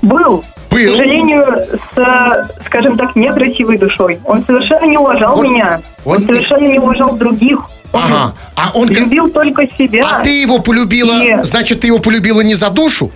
Был. 0.02 0.44
К 0.68 0.74
Был. 0.76 0.92
сожалению, 0.96 1.60
с, 1.94 2.66
скажем 2.66 2.96
так, 2.96 3.14
некрасивой 3.14 3.78
душой. 3.78 4.18
Он 4.24 4.44
совершенно 4.44 4.86
не 4.86 4.98
уважал 4.98 5.38
Он- 5.38 5.44
меня. 5.46 5.80
он 6.04 6.16
Он, 6.16 6.22
совершенно 6.24 6.66
не 6.66 6.78
уважал 6.80 7.14
других. 7.16 7.60
Он 7.92 8.02
Ага. 8.02 8.34
А 8.56 8.70
он... 8.74 8.88
любил 8.88 9.30
только 9.30 9.68
себя. 9.78 10.02
А 10.10 10.22
ты 10.24 10.40
его 10.40 10.58
полюбила... 10.58 11.16
Нет. 11.20 11.46
Значит, 11.46 11.80
ты 11.82 11.86
его 11.86 12.00
полюбила 12.00 12.40
не 12.40 12.56
за 12.56 12.70
душу? 12.70 13.12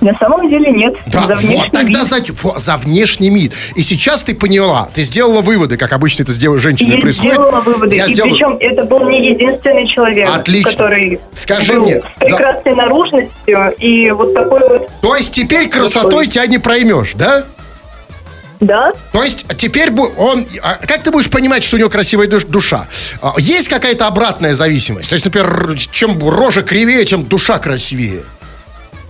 На 0.00 0.14
самом 0.18 0.48
деле 0.48 0.70
нет. 0.72 0.94
Да, 1.06 1.26
За 1.26 1.34
вот 1.36 1.70
тогда 1.72 2.00
вид. 2.00 2.06
за, 2.08 2.58
за 2.58 2.76
внешний 2.76 3.30
вид. 3.30 3.52
И 3.76 3.82
сейчас 3.82 4.22
ты 4.22 4.34
поняла, 4.34 4.90
ты 4.92 5.02
сделала 5.02 5.40
выводы, 5.40 5.78
как 5.78 5.92
обычно 5.94 6.22
это 6.24 6.32
с 6.32 6.36
дев- 6.38 6.58
женщиной 6.60 6.96
Я 6.96 7.00
происходит. 7.00 7.32
сделала 7.32 7.60
выводы. 7.60 7.96
Я 7.96 8.04
и 8.04 8.12
сделал- 8.12 8.30
причем 8.30 8.56
это 8.60 8.84
был 8.84 9.08
не 9.08 9.30
единственный 9.30 9.86
человек, 9.88 10.28
Отлично. 10.34 10.70
который 10.70 11.18
Скажи 11.32 11.74
был 11.74 11.86
мне, 11.86 12.00
с 12.00 12.04
прекрасной 12.20 12.74
наружностью 12.74 13.72
и 13.78 14.10
вот 14.10 14.34
такой 14.34 14.60
вот, 14.68 14.88
То 15.00 15.16
есть 15.16 15.32
теперь 15.32 15.68
красотой 15.68 16.26
тебя 16.26 16.46
не 16.46 16.58
проймешь, 16.58 17.12
да? 17.14 17.44
да, 18.60 18.92
То 19.12 19.22
есть 19.22 19.46
теперь 19.56 19.90
он... 19.92 20.46
а 20.62 20.78
как 20.86 21.02
ты 21.02 21.10
будешь 21.10 21.28
понимать, 21.30 21.62
что 21.64 21.76
у 21.76 21.78
него 21.78 21.90
красивая 21.90 22.26
душ- 22.26 22.46
душа? 22.46 22.86
А, 23.20 23.34
Есть 23.38 23.68
какая-то 23.68 24.06
обратная 24.06 24.54
зависимость? 24.54 25.08
То 25.10 25.14
есть, 25.14 25.24
например, 25.26 25.76
чем 25.90 26.18
рожа 26.28 26.62
кривее, 26.62 27.04
тем 27.04 27.24
душа 27.24 27.58
красивее. 27.58 28.22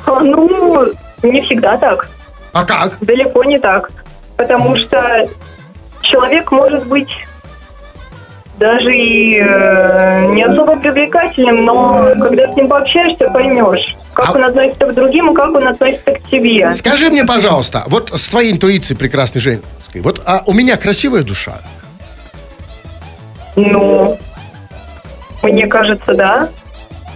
А, 0.06 0.20
ну, 0.20 0.86
не 1.22 1.40
всегда 1.42 1.76
так. 1.76 2.08
А 2.52 2.64
как? 2.64 2.96
Далеко 3.00 3.44
не 3.44 3.58
так. 3.58 3.90
Потому 4.36 4.76
что 4.76 5.28
человек 6.02 6.50
может 6.52 6.86
быть 6.86 7.10
даже 8.58 8.94
и 8.96 9.38
э, 9.38 10.26
не 10.32 10.42
особо 10.42 10.76
привлекательным, 10.76 11.64
но 11.64 12.02
когда 12.18 12.50
с 12.50 12.56
ним 12.56 12.68
пообщаешься, 12.68 13.28
поймешь, 13.28 13.96
как 14.14 14.30
А- 14.30 14.32
он 14.32 14.44
относится 14.44 14.86
к 14.86 14.94
другим 14.94 15.32
и 15.32 15.34
как 15.34 15.50
он 15.50 15.68
относится 15.68 16.12
к 16.12 16.22
тебе. 16.22 16.70
Скажи 16.72 17.10
мне, 17.10 17.24
пожалуйста, 17.24 17.84
вот 17.88 18.10
с 18.14 18.28
твоей 18.30 18.52
интуицией 18.52 18.98
прекрасной 18.98 19.42
женской, 19.42 20.00
вот 20.00 20.22
а 20.24 20.42
у 20.46 20.54
меня 20.54 20.76
красивая 20.76 21.22
душа? 21.22 21.58
Ну, 23.56 24.18
мне 25.42 25.66
кажется, 25.66 26.14
да. 26.14 26.48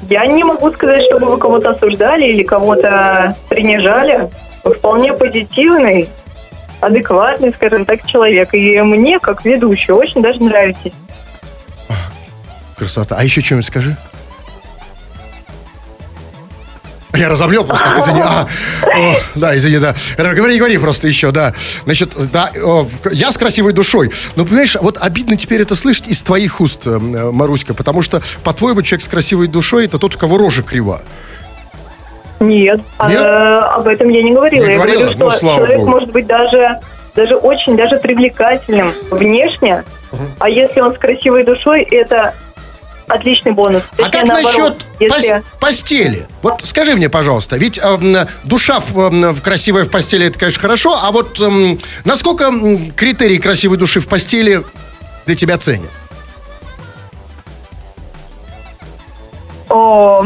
Я 0.09 0.27
не 0.27 0.43
могу 0.45 0.71
сказать, 0.73 1.05
чтобы 1.05 1.27
вы 1.27 1.39
кого-то 1.39 1.71
осуждали 1.71 2.27
или 2.27 2.43
кого-то 2.43 3.37
принижали. 3.49 4.31
Вы 4.65 4.75
вполне 4.75 5.13
позитивный, 5.13 6.09
адекватный, 6.81 7.53
скажем 7.53 7.85
так, 7.85 8.07
человек. 8.07 8.55
И 8.55 8.81
мне, 8.81 9.19
как 9.19 9.45
ведущий, 9.45 9.93
очень 9.93 10.23
даже 10.23 10.43
нравитесь. 10.43 10.93
Красота. 12.77 13.17
А 13.19 13.25
еще 13.25 13.41
что-нибудь 13.43 13.67
скажи. 13.67 13.97
Я 17.15 17.29
разомлел 17.29 17.65
просто, 17.65 17.89
извини. 17.99 18.21
А, 18.21 18.47
о, 18.83 19.17
да, 19.35 19.57
извини, 19.57 19.79
да. 19.79 19.95
Говори, 20.17 20.59
говори 20.59 20.79
просто 20.79 21.09
еще, 21.09 21.33
да. 21.33 21.55
Значит, 21.85 22.13
да, 22.33 22.51
о, 22.63 22.87
я 23.11 23.33
с 23.33 23.37
красивой 23.39 23.73
душой. 23.73 24.11
Но, 24.37 24.45
понимаешь, 24.45 24.77
вот 24.81 24.97
обидно 25.01 25.37
теперь 25.37 25.61
это 25.63 25.75
слышать 25.75 26.09
из 26.09 26.23
твоих 26.23 26.61
уст, 26.61 26.87
э, 26.87 26.91
э, 26.91 27.31
Маруська, 27.31 27.75
потому 27.75 28.03
что, 28.03 28.23
по-твоему, 28.45 28.83
человек 28.83 29.05
с 29.05 29.09
красивой 29.09 29.49
душой 29.49 29.87
это 29.87 29.99
тот, 29.99 30.15
у 30.15 30.19
кого 30.19 30.39
рожа 30.39 30.63
крива. 30.63 31.03
Нет, 32.39 32.81
а, 32.97 33.11
Нет? 33.11 33.21
э, 33.21 33.59
об 33.59 33.87
этом 33.87 34.09
я 34.09 34.23
не 34.23 34.33
говорила. 34.33 34.65
Не 34.65 34.71
я 34.73 34.77
говорила? 34.77 35.03
говорю, 35.03 35.19
Ну, 35.19 35.31
что 35.31 35.41
человек 35.41 35.79
богу. 35.79 35.91
может 35.91 36.11
быть 36.11 36.27
даже, 36.27 36.79
даже 37.15 37.37
очень 37.37 37.77
даже 37.77 37.99
привлекательным 37.99 38.95
внешне, 39.11 39.85
а 40.39 40.49
если 40.49 40.81
он 40.81 40.95
с 40.95 40.99
красивой 40.99 41.45
душой, 41.45 41.83
это 41.83 42.35
отличный 43.11 43.53
бонус. 43.53 43.83
А 43.93 44.03
как 44.03 44.13
Точнее, 44.13 44.33
насчет 44.33 44.45
наоборот, 44.59 44.85
если... 44.99 45.37
пос- 45.37 45.43
постели? 45.61 46.27
Вот 46.43 46.63
скажи 46.65 46.95
мне, 46.95 47.09
пожалуйста, 47.09 47.57
ведь 47.57 47.79
э, 47.83 48.27
душа 48.45 48.81
в, 48.81 48.99
м, 48.99 49.35
в 49.35 49.43
красивая 49.43 49.85
в 49.85 49.91
постели, 49.91 50.27
это, 50.27 50.39
конечно, 50.39 50.61
хорошо, 50.61 50.99
а 51.03 51.11
вот 51.11 51.41
м, 51.41 51.79
насколько 52.05 52.51
критерии 52.97 53.39
красивой 53.39 53.77
души 53.79 54.01
в 54.01 54.09
постели 54.09 54.63
для 55.27 55.35
тебя 55.35 55.59
ценят? 55.59 55.91
О, 59.69 60.25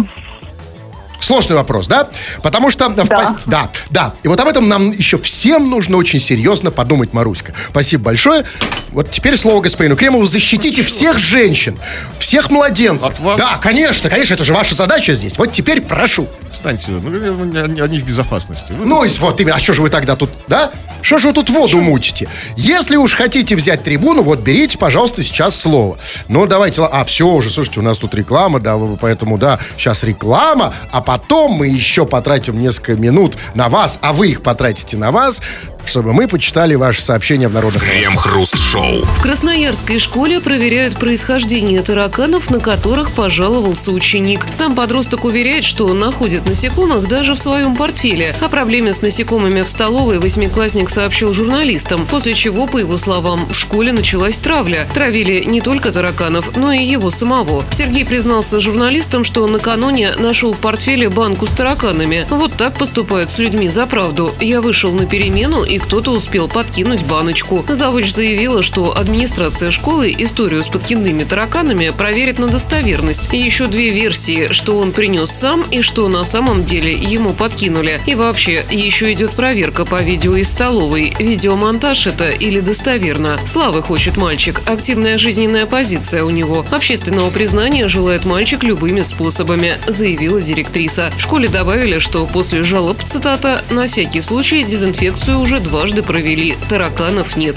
Сложный 1.25 1.57
вопрос, 1.57 1.89
да? 1.89 2.09
Потому 2.43 2.71
что 2.71 2.91
Да. 2.91 3.05
пост- 3.07 3.37
Да, 3.47 3.71
да. 3.89 4.13
И 4.23 4.29
вот 4.29 4.39
об 4.41 4.47
этом 4.47 4.69
нам 4.69 4.93
еще 4.93 5.17
всем 5.19 5.71
нужно 5.71 5.97
очень 5.97 6.21
серьезно 6.21 6.71
подумать, 6.71 7.15
Маруська. 7.15 7.55
Спасибо 7.71 8.05
большое. 8.05 8.45
Вот 8.93 9.11
теперь 9.11 9.37
слово 9.39 9.63
господину 9.63 9.97
Кремову. 9.97 10.27
Защитите 10.27 10.83
всех 10.85 11.19
женщин, 11.19 11.79
всех 12.19 12.51
младенцев. 12.51 13.09
От 13.09 13.21
вас? 13.21 13.41
Да, 13.41 13.57
конечно, 13.57 14.11
конечно, 14.11 14.35
это 14.35 14.45
же 14.45 14.53
ваша 14.53 14.75
задача 14.75 15.15
здесь. 15.15 15.39
Вот 15.39 15.51
теперь 15.51 15.81
прошу. 15.81 16.29
Встаньте, 16.53 16.91
ну, 16.93 17.83
они, 17.83 17.99
в 17.99 18.05
безопасности. 18.05 18.73
Вы- 18.73 18.85
Ну, 18.85 19.03
и 19.03 19.09
вот 19.19 19.41
именно. 19.41 19.57
А 19.57 19.61
что 19.61 19.73
же 19.73 19.81
вы 19.83 19.89
тогда 19.91 20.15
тут, 20.17 20.31
да? 20.47 20.71
Что 21.03 21.19
же 21.19 21.29
вы 21.29 21.35
тут 21.35 21.51
воду 21.51 21.81
мутите? 21.81 22.29
Если 22.57 22.97
уж 22.97 23.15
хотите 23.15 23.57
взять 23.57 23.83
трибуну, 23.83 24.23
вот 24.23 24.41
берите, 24.41 24.79
пожалуйста, 24.79 25.23
сейчас 25.23 25.57
слово. 25.59 25.99
Ну, 26.29 26.47
давайте, 26.47 26.83
а, 26.85 27.05
все 27.05 27.27
уже, 27.27 27.51
слушайте, 27.51 27.81
у 27.81 27.83
нас 27.83 27.99
тут 27.99 28.15
реклама, 28.15 28.61
да, 28.61 28.79
поэтому, 29.01 29.37
да, 29.39 29.59
сейчас 29.77 30.05
реклама, 30.05 30.73
а 30.93 31.01
потом 31.01 31.14
мы 31.49 31.69
еще 31.69 32.07
потратим 32.07 32.61
несколько 32.61 32.95
минут 32.95 33.37
на 33.55 33.69
вас, 33.69 33.99
а 34.03 34.13
вы 34.13 34.31
их 34.31 34.43
потратите 34.43 34.97
на 34.97 35.11
вас, 35.11 35.43
чтобы 35.89 36.13
мы 36.13 36.29
почитали 36.29 36.75
ваши 36.75 37.03
сообщения 37.03 37.49
в 37.49 37.53
народных. 37.53 37.83
Крем-хруст-шоу. 37.83 39.03
В 39.03 39.23
Красноярской 39.23 39.99
школе 39.99 40.41
проверяют 40.41 40.99
происхождение 40.99 41.83
тараканов, 41.83 42.51
на 42.51 42.61
которых 42.61 43.13
пожаловался 43.13 43.91
ученик. 43.91 44.47
Сам 44.51 44.75
подросток 44.75 45.25
уверяет, 45.25 45.65
что 45.65 45.93
находит 45.93 46.49
насекомых 46.49 47.09
даже 47.09 47.35
в 47.35 47.39
своем 47.39 47.77
портфеле. 47.77 48.35
О 48.41 48.49
проблеме 48.49 48.93
с 48.93 49.03
насекомыми 49.03 49.63
в 49.63 49.69
столовой 49.69 50.19
восьмиклассник 50.19 50.89
сообщил 50.89 51.33
журналистам, 51.33 52.07
после 52.07 52.35
чего, 52.35 52.67
по 52.67 52.79
его 52.79 52.97
словам, 52.99 53.47
в 53.49 53.55
школе 53.55 53.93
началась 53.93 54.39
травля. 54.41 54.89
Травили 54.95 55.45
не 55.45 55.61
только 55.61 55.93
тараканов, 55.93 56.57
но 56.57 56.73
и 56.73 56.83
его 56.83 57.11
самого. 57.11 57.65
Сергей 57.71 58.05
признался 58.05 58.61
журналистам, 58.61 59.25
что 59.25 59.47
накануне 59.47 60.13
нашел 60.19 60.53
в 60.53 60.59
портфеле 60.59 61.09
банку 61.09 61.47
с 61.47 61.51
тараканами. 61.51 62.27
Вот 62.31 62.55
так 62.55 62.79
поступают 62.79 63.31
с 63.31 63.39
людьми 63.39 63.69
за 63.69 63.87
правду. 63.87 64.35
Я 64.41 64.61
вышел 64.61 64.93
на 64.93 65.07
перемену, 65.07 65.65
и 65.65 65.74
кто-то 65.79 66.13
успел 66.13 66.49
подкинуть 66.49 67.05
баночку. 67.05 67.65
Завуч 67.69 68.11
заявила, 68.11 68.63
что 68.63 68.97
администрация 68.97 69.71
школы 69.71 70.15
историю 70.17 70.63
с 70.65 70.69
подкидными 70.69 71.25
тараканами 71.25 71.91
проверит 71.91 72.39
на 72.39 72.49
достоверность. 72.49 73.33
И 73.33 73.39
еще 73.39 73.67
две 73.67 73.91
версии, 73.91 74.53
что 74.53 74.79
он 74.79 74.93
принес 74.93 75.31
сам 75.31 75.63
и 75.71 75.81
что 75.81 76.09
на 76.09 76.25
самом 76.25 76.65
деле 76.65 76.93
ему 76.93 77.33
подкинули. 77.33 78.01
И 78.07 78.15
вообще, 78.15 78.65
еще 78.71 79.13
идет 79.13 79.33
проверка 79.33 79.85
по 79.85 80.03
видео 80.03 80.37
из 80.37 80.51
столовой. 80.51 81.15
Видеомонтаж 81.19 82.07
это 82.07 82.31
или 82.31 82.61
достоверно. 82.61 83.39
Славы 83.47 83.83
хочет 83.83 84.17
мальчик. 84.17 84.61
Активная 84.67 85.19
жизненная 85.19 85.67
позиция 85.67 86.25
у 86.25 86.31
него. 86.31 86.65
Общественного 86.71 87.31
признания 87.31 87.89
желает 87.89 88.25
мальчик 88.25 88.63
любыми 88.63 89.03
способами, 89.03 89.79
заявила 89.87 90.41
директриса. 90.41 91.13
В 91.17 91.21
школе 91.21 91.49
добавили, 91.49 91.99
что 91.99 92.27
после 92.27 92.63
жалоб, 92.63 93.03
цитата, 93.05 93.65
на 93.71 93.87
всякий 93.87 94.21
случай 94.21 94.65
дезинфекцию 94.65 95.41
уже 95.41 95.61
дважды 95.65 96.03
провели. 96.03 96.57
Тараканов 96.69 97.37
нет. 97.37 97.57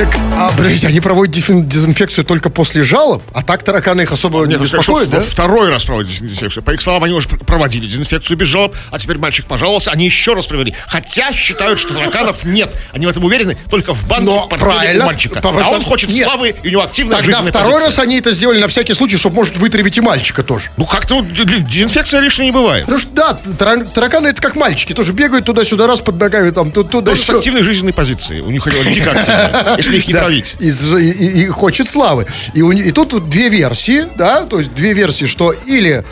Так, 0.00 0.16
а, 0.34 0.50
подождите, 0.56 0.86
они 0.86 0.98
проводят 1.00 1.34
дезинфекцию 1.34 2.24
только 2.24 2.48
после 2.48 2.82
жалоб, 2.82 3.22
а 3.34 3.42
так 3.42 3.62
тараканы 3.62 4.00
их 4.00 4.12
особо 4.12 4.46
не 4.46 4.56
ну, 4.56 4.62
беспокоят, 4.62 5.10
да? 5.10 5.20
Второй 5.20 5.68
раз 5.68 5.84
проводят 5.84 6.10
дезинфекцию. 6.10 6.62
По 6.62 6.70
их 6.70 6.80
словам, 6.80 7.04
они 7.04 7.12
уже 7.12 7.28
пр- 7.28 7.44
проводили 7.44 7.86
дезинфекцию 7.86 8.38
без 8.38 8.46
жалоб, 8.46 8.74
а 8.90 8.98
теперь 8.98 9.18
мальчик 9.18 9.44
пожаловался, 9.44 9.90
они 9.90 10.06
еще 10.06 10.32
раз 10.32 10.46
провели. 10.46 10.74
Хотя 10.86 11.34
считают, 11.34 11.78
что 11.78 11.92
тараканов 11.92 12.44
нет. 12.44 12.72
Они 12.94 13.04
в 13.04 13.10
этом 13.10 13.24
уверены 13.24 13.58
только 13.68 13.92
в 13.92 14.08
банке 14.08 14.24
Но 14.24 14.46
в 14.46 14.48
правильно, 14.48 15.04
мальчика. 15.04 15.38
а 15.44 15.68
он 15.68 15.82
хочет 15.82 16.08
нет. 16.08 16.24
славы, 16.24 16.54
и 16.62 16.68
у 16.68 16.70
него 16.70 16.82
активная 16.82 17.18
Тогда 17.18 17.42
второй 17.42 17.72
позиция. 17.72 17.86
раз 17.88 17.98
они 17.98 18.16
это 18.18 18.32
сделали 18.32 18.58
на 18.58 18.68
всякий 18.68 18.94
случай, 18.94 19.18
чтобы, 19.18 19.36
может, 19.36 19.58
вытравить 19.58 19.98
и 19.98 20.00
мальчика 20.00 20.42
тоже. 20.42 20.70
Ну, 20.78 20.86
как-то 20.86 21.20
дезинфекция 21.20 22.20
лишней 22.20 22.46
не 22.46 22.52
бывает. 22.52 22.86
Что, 22.98 23.10
да, 23.12 23.38
тара- 23.58 23.84
тараканы 23.84 24.28
это 24.28 24.40
как 24.40 24.56
мальчики, 24.56 24.94
тоже 24.94 25.12
бегают 25.12 25.44
туда-сюда, 25.44 25.86
раз 25.86 26.00
под 26.00 26.18
ногами, 26.18 26.52
там, 26.52 26.72
тут, 26.72 26.90
туда, 26.90 27.10
Тоже 27.10 27.22
с 27.22 27.28
активной 27.28 27.62
жизненной 27.62 27.92
позицией. 27.92 28.40
У 28.40 28.50
них 28.50 28.64
дико 28.94 29.10
активные, 29.10 29.89
если 29.92 30.02
их 30.02 30.08
не 30.08 30.14
Да, 30.14 30.20
травить. 30.20 30.54
И, 30.60 30.68
и- 30.68 31.10
и- 31.10 31.42
и 31.42 31.46
хочет 31.46 31.88
славы. 31.88 32.26
И, 32.54 32.62
у 32.62 32.72
и 32.72 32.90
тут 32.92 33.28
две 33.28 33.48
версии, 33.48 34.06
да, 34.16 34.44
то 34.46 34.58
есть 34.58 34.74
две 34.74 34.92
версии, 34.92 35.26
что 35.26 35.52
или 35.52 36.04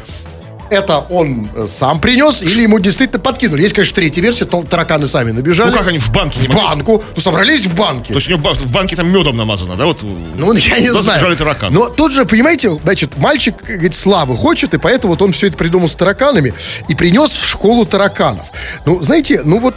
это 0.70 0.98
он 1.11 1.48
э, 1.54 1.66
сам 1.68 2.00
принес, 2.00 2.42
или 2.42 2.62
ему 2.62 2.78
действительно 2.78 3.20
подкинули. 3.20 3.62
Есть, 3.62 3.74
конечно, 3.74 3.94
третья 3.96 4.20
версия, 4.22 4.44
тараканы 4.44 5.07
сами 5.07 5.31
набежали. 5.31 5.70
Ну, 5.70 5.76
как 5.76 5.88
они 5.88 5.98
в 5.98 6.11
банке 6.11 6.38
В 6.40 6.48
банку. 6.54 7.02
Ну, 7.14 7.20
собрались 7.20 7.66
в 7.66 7.74
банке. 7.74 8.09
То 8.12 8.14
есть 8.18 8.28
у 8.28 8.31
него 8.33 8.40
ба- 8.42 8.54
в 8.54 8.70
банке 8.70 8.96
там 8.96 9.09
медом 9.11 9.37
намазано, 9.37 9.76
да? 9.76 9.87
Вот, 9.87 9.98
Ну, 10.02 10.52
я 10.54 10.78
не 10.81 10.92
знаю. 10.92 11.37
тараканы. 11.37 11.74
Но 11.74 11.88
тут 11.88 12.12
же, 12.12 12.24
понимаете, 12.24 12.70
значит, 12.83 13.16
мальчик, 13.18 13.57
как 13.57 13.76
говорит, 13.76 13.94
славы 13.94 14.37
хочет, 14.37 14.74
и 14.74 14.78
поэтому 14.78 15.12
вот 15.12 15.22
он 15.22 15.33
все 15.33 15.48
это 15.48 15.57
придумал 15.57 15.88
с 15.88 15.94
тараканами 15.94 16.54
и 16.88 16.94
принес 16.94 17.31
в 17.33 17.46
школу 17.48 17.85
тараканов. 17.87 18.47
Ну, 18.84 19.03
знаете, 19.03 19.42
ну 19.45 19.59
вот 19.61 19.74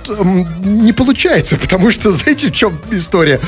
не 0.63 0.93
получается, 0.93 1.55
потому 1.61 1.91
что, 1.91 2.11
знаете, 2.11 2.47
в 2.47 2.53
чем 2.53 2.77
история? 2.91 3.39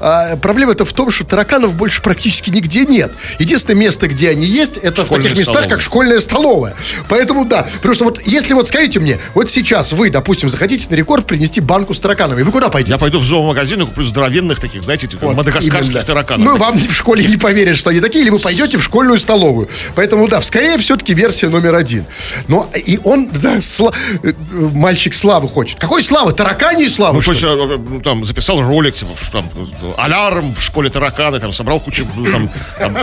А, 0.00 0.36
проблема-то 0.36 0.84
в 0.84 0.92
том, 0.92 1.10
что 1.10 1.24
тараканов 1.24 1.74
больше 1.74 2.02
практически 2.02 2.50
нигде 2.50 2.84
нет. 2.84 3.12
Единственное 3.38 3.78
место, 3.80 4.08
где 4.08 4.30
они 4.30 4.46
есть, 4.46 4.76
это 4.76 5.02
в 5.02 5.06
Школьные 5.06 5.22
таких 5.30 5.38
местах, 5.38 5.54
столовые. 5.54 5.70
как 5.70 5.82
школьная 5.82 6.20
столовая. 6.20 6.74
Поэтому 7.08 7.44
да. 7.44 7.66
Потому 7.76 7.94
что 7.94 8.04
вот 8.04 8.20
если 8.24 8.54
вот 8.54 8.68
скажите 8.68 9.00
мне, 9.00 9.18
вот 9.34 9.50
сейчас 9.50 9.92
вы, 9.92 10.10
допустим, 10.10 10.48
захотите 10.48 10.86
на 10.90 10.94
рекорд 10.94 11.26
принести 11.26 11.60
банку 11.60 11.94
с 11.94 12.00
тараканами, 12.00 12.42
вы 12.42 12.52
куда 12.52 12.68
пойдете? 12.68 12.92
Я 12.92 12.98
пойду 12.98 13.18
в 13.18 13.24
зоомагазин 13.24 13.82
и 13.82 13.84
куплю 13.86 14.04
здоровенных 14.04 14.60
таких, 14.60 14.82
знаете, 14.82 15.06
этих 15.06 15.20
Вот, 15.22 15.36
мадагаскарских 15.36 15.92
именно. 15.94 16.04
тараканов. 16.04 16.46
Ну, 16.46 16.56
вам 16.58 16.78
в 16.78 16.92
школе 16.94 17.24
не 17.26 17.36
поверят, 17.36 17.76
что 17.76 17.90
они 17.90 18.00
такие, 18.00 18.22
или 18.24 18.30
вы 18.30 18.38
пойдете 18.38 18.78
в 18.78 18.82
школьную 18.82 19.18
столовую. 19.18 19.68
Поэтому, 19.94 20.28
да, 20.28 20.40
скорее 20.42 20.78
все-таки 20.78 21.14
версия 21.14 21.48
номер 21.48 21.74
один. 21.74 22.04
Но 22.48 22.68
и 22.74 22.98
он, 23.04 23.28
да, 23.30 23.56
сла- 23.58 23.94
э, 24.22 24.32
мальчик 24.52 25.14
славы 25.14 25.48
хочет. 25.48 25.78
Какой 25.78 26.02
славы? 26.02 26.32
Тараканьей 26.32 26.88
славы, 26.88 27.16
Ну, 27.16 27.22
то 27.22 27.30
есть, 27.32 27.42
э, 27.42 27.78
ну, 27.88 28.00
там, 28.00 28.24
записал 28.24 28.60
ролик, 28.62 28.94
типа, 28.94 29.10
что 29.22 29.32
там, 29.32 29.46
э, 29.82 29.92
алярм 29.98 30.54
в 30.54 30.62
школе 30.62 30.90
тараканы, 30.90 31.38
там, 31.40 31.52
собрал 31.52 31.80
кучу, 31.80 32.06
ну, 32.16 32.24
там, 32.30 32.50
там, 32.78 32.96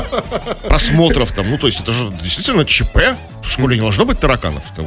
просмотров, 0.67 1.31
там, 1.31 1.49
ну, 1.49 1.57
то 1.57 1.67
есть, 1.67 1.79
это 1.81 1.91
же 1.91 2.09
действительно 2.23 2.65
ЧП, 2.65 3.15
в 3.43 3.49
школе 3.51 3.76
не 3.77 3.81
должно 3.81 4.05
быть 4.05 4.19
тараканов. 4.19 4.63
там. 4.75 4.85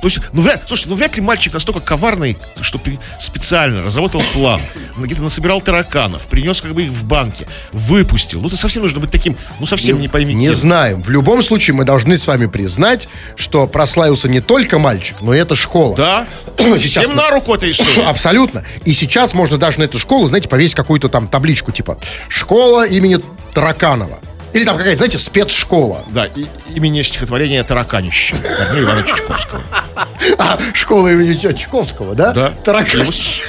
То 0.00 0.08
есть, 0.08 0.20
ну, 0.32 0.42
вряд, 0.42 0.62
слушай, 0.66 0.86
ну, 0.88 0.94
вряд 0.94 1.16
ли 1.16 1.22
мальчик 1.22 1.54
настолько 1.54 1.80
коварный, 1.80 2.36
что 2.60 2.78
специально 3.18 3.82
разработал 3.82 4.22
план, 4.34 4.60
где-то 4.96 5.22
насобирал 5.22 5.60
тараканов, 5.60 6.26
принес 6.26 6.60
как 6.60 6.74
бы 6.74 6.82
их 6.84 6.90
в 6.90 7.04
банке, 7.04 7.46
выпустил. 7.72 8.40
Ну, 8.40 8.48
ты 8.48 8.56
совсем 8.56 8.82
нужно 8.82 9.00
быть 9.00 9.10
таким, 9.10 9.36
ну, 9.58 9.66
совсем 9.66 9.98
не 10.00 10.08
пойми 10.08 10.34
Не 10.34 10.46
кем. 10.46 10.54
знаем. 10.54 11.02
В 11.02 11.08
любом 11.08 11.42
случае, 11.42 11.74
мы 11.74 11.84
должны 11.84 12.16
с 12.18 12.26
вами 12.26 12.46
признать, 12.46 13.08
что 13.36 13.66
прославился 13.66 14.28
не 14.28 14.40
только 14.40 14.78
мальчик, 14.78 15.16
но 15.22 15.34
и 15.34 15.38
эта 15.38 15.56
школа. 15.56 15.96
Да, 15.96 16.26
Сейчас 16.58 17.06
всем 17.06 17.16
на 17.16 17.30
руку 17.30 17.54
эта 17.54 17.70
история. 17.70 18.02
Абсолютно. 18.06 18.64
И 18.84 18.92
сейчас 18.92 19.34
можно 19.34 19.56
даже 19.56 19.78
на 19.80 19.84
эту 19.84 19.98
школу, 19.98 20.26
знаете, 20.28 20.48
повесить 20.48 20.74
какую-то 20.74 21.08
там 21.08 21.26
табличку, 21.26 21.72
типа 21.72 21.98
«Школа 22.28 22.86
имени 22.86 23.18
Тараканова». 23.54 24.18
Или 24.56 24.64
там 24.64 24.78
какая-то, 24.78 24.96
знаете, 24.96 25.18
спецшкола. 25.18 26.02
Да, 26.08 26.24
и, 26.24 26.46
имени 26.74 27.02
стихотворения 27.02 27.62
«Тараканище» 27.62 28.36
Корнея 28.36 28.84
Ивановича 28.84 29.16
Чайковского. 29.16 29.62
А, 30.38 30.58
школа 30.72 31.12
имени 31.12 31.34
Чайковского, 31.36 32.14
да? 32.14 32.32
Да. 32.32 32.52
Тараканище. 32.64 33.42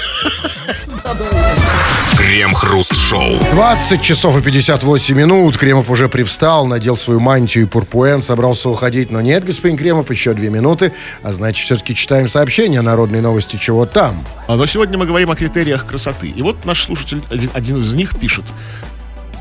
Крем-хруст-шоу. 2.17 3.39
20 3.51 4.01
часов 4.01 4.37
и 4.37 4.41
58 4.41 5.15
минут. 5.15 5.57
Кремов 5.57 5.89
уже 5.89 6.09
привстал, 6.09 6.65
надел 6.65 6.97
свою 6.97 7.21
мантию 7.21 7.63
и 7.63 7.67
пурпуэн, 7.67 8.21
собрался 8.21 8.67
уходить. 8.67 9.09
Но 9.09 9.21
нет, 9.21 9.45
господин 9.45 9.77
Кремов, 9.77 10.11
еще 10.11 10.33
две 10.33 10.49
минуты. 10.49 10.91
А 11.23 11.31
значит, 11.31 11.63
все-таки 11.63 11.95
читаем 11.95 12.27
сообщение 12.27 12.81
народной 12.81 13.21
новости 13.21 13.55
«Чего 13.55 13.85
там?». 13.85 14.25
А, 14.47 14.57
Но 14.57 14.65
сегодня 14.65 14.97
мы 14.97 15.05
говорим 15.05 15.31
о 15.31 15.35
критериях 15.35 15.85
красоты. 15.85 16.27
И 16.27 16.41
вот 16.41 16.65
наш 16.65 16.83
слушатель, 16.83 17.23
один, 17.29 17.49
один 17.53 17.77
из 17.77 17.93
них 17.93 18.19
пишет. 18.19 18.43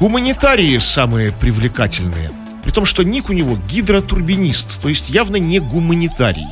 Гуманитарии 0.00 0.78
самые 0.78 1.32
привлекательные. 1.32 2.30
При 2.62 2.70
том, 2.70 2.84
что 2.84 3.02
ник 3.02 3.30
у 3.30 3.32
него 3.32 3.58
гидротурбинист, 3.68 4.80
то 4.82 4.88
есть 4.88 5.08
явно 5.08 5.36
не 5.36 5.58
гуманитарий. 5.60 6.46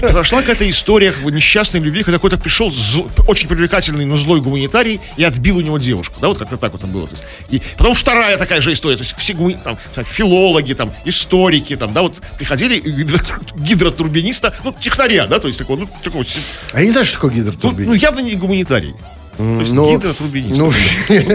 Прошла 0.00 0.40
какая-то 0.40 0.68
история 0.70 1.10
как 1.10 1.22
бы, 1.24 1.32
несчастной 1.32 1.80
любви, 1.80 2.02
когда 2.04 2.18
какой-то 2.18 2.38
пришел 2.38 2.68
зл- 2.68 3.10
очень 3.26 3.48
привлекательный, 3.48 4.04
но 4.06 4.14
злой 4.16 4.40
гуманитарий 4.40 5.00
и 5.16 5.24
отбил 5.24 5.56
у 5.56 5.60
него 5.60 5.78
девушку. 5.78 6.14
Да, 6.20 6.28
вот 6.28 6.38
как-то 6.38 6.56
так 6.56 6.70
вот 6.72 6.80
там 6.80 6.90
было. 6.90 7.08
То 7.08 7.14
есть, 7.16 7.24
и 7.50 7.60
потом 7.76 7.94
вторая 7.94 8.38
такая 8.38 8.60
же 8.60 8.72
история. 8.72 8.96
То 8.96 9.02
есть 9.02 9.16
все 9.18 9.32
гумани- 9.32 9.58
там, 9.62 9.76
филологи, 10.04 10.74
там, 10.74 10.92
историки, 11.04 11.76
там, 11.76 11.92
да, 11.92 12.02
вот 12.02 12.20
приходили 12.38 12.78
гидротурбиниста, 13.56 14.54
ну, 14.62 14.72
технаря, 14.78 15.26
да, 15.26 15.40
то 15.40 15.48
есть 15.48 15.58
такого, 15.58 15.80
ну, 15.80 15.88
такого, 16.02 16.24
А 16.72 16.78
я 16.78 16.84
не 16.84 16.90
знаю, 16.90 17.04
что 17.04 17.14
такое 17.16 17.32
ну, 17.32 17.36
гидротурбинист. 17.38 17.88
ну, 17.88 17.94
явно 17.94 18.20
не 18.20 18.34
гуманитарий. 18.36 18.94
То 19.36 19.60
есть 19.60 19.72
Ну, 19.72 19.90
гидротурбинист. 19.90 20.58
ну, 20.58 20.70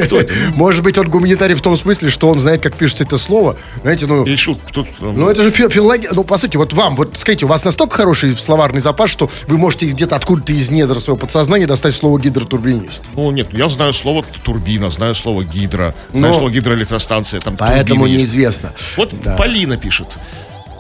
Кто 0.05 0.19
это? 0.19 0.33
Может 0.55 0.83
быть, 0.83 0.97
он 0.97 1.09
гуманитарий 1.09 1.55
в 1.55 1.61
том 1.61 1.75
смысле, 1.77 2.09
что 2.09 2.29
он 2.29 2.39
знает, 2.39 2.61
как 2.61 2.75
пишется 2.75 3.03
это 3.03 3.17
слово. 3.17 3.55
Знаете, 3.81 4.07
ну... 4.07 4.23
Решил, 4.25 4.55
кто 4.55 4.83
там, 4.83 5.17
Ну, 5.17 5.29
это 5.29 5.43
же 5.43 5.51
фи- 5.51 5.69
филология. 5.69 6.09
Ну, 6.13 6.23
по 6.23 6.37
сути, 6.37 6.57
вот 6.57 6.73
вам, 6.73 6.95
вот 6.95 7.17
скажите, 7.17 7.45
у 7.45 7.49
вас 7.49 7.65
настолько 7.65 7.97
хороший 7.97 8.31
словарный 8.37 8.81
запас, 8.81 9.09
что 9.09 9.29
вы 9.47 9.57
можете 9.57 9.87
где-то 9.87 10.15
откуда-то 10.15 10.53
из 10.53 10.69
недр 10.69 10.99
своего 11.01 11.17
подсознания 11.17 11.67
достать 11.67 11.95
слово 11.95 12.19
гидротурбинист. 12.19 13.03
Ну, 13.15 13.31
нет, 13.31 13.49
ну, 13.51 13.59
я 13.59 13.69
знаю 13.69 13.93
слово 13.93 14.23
турбина, 14.43 14.89
знаю 14.89 15.15
слово 15.15 15.43
гидро, 15.43 15.93
знаю 16.11 16.33
Но- 16.33 16.39
слово 16.39 16.49
гидроэлектростанция, 16.51 17.39
там 17.41 17.57
Поэтому 17.57 18.01
турбины 18.01 18.07
есть. 18.19 18.33
неизвестно. 18.33 18.73
Вот 18.97 19.13
Да. 19.23 19.35
Полина 19.35 19.77
пишет. 19.77 20.17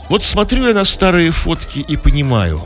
Вот 0.09 0.23
смотрю 0.23 0.67
я 0.67 0.73
на 0.73 0.85
старые 0.85 1.31
фотки 1.31 1.79
и 1.79 1.97
понимаю. 1.97 2.61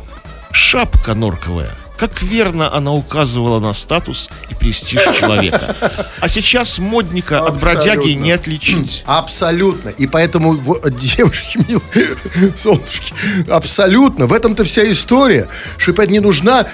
Шапка 0.51 1.13
норковая. 1.15 1.69
Как 2.03 2.21
верно 2.21 2.69
она 2.75 2.91
указывала 2.91 3.61
на 3.61 3.71
статус 3.71 4.29
и 4.49 4.55
престиж 4.55 4.99
человека. 5.17 5.73
А 6.19 6.27
сейчас 6.27 6.77
модника 6.77 7.39
от 7.45 7.57
бродяги 7.61 7.99
Абсолютно. 7.99 8.23
не 8.23 8.31
отличить. 8.33 9.03
Абсолютно. 9.05 9.87
И 9.87 10.05
поэтому, 10.05 10.51
во- 10.57 10.81
девушки, 10.89 11.59
милые, 11.65 12.17
солнышки, 12.57 13.13
абсолютно. 13.49 14.25
В 14.25 14.33
этом-то 14.33 14.65
вся 14.65 14.83
история. 14.91 15.47
Это 15.87 16.07
не 16.07 16.19
нужна. 16.19 16.65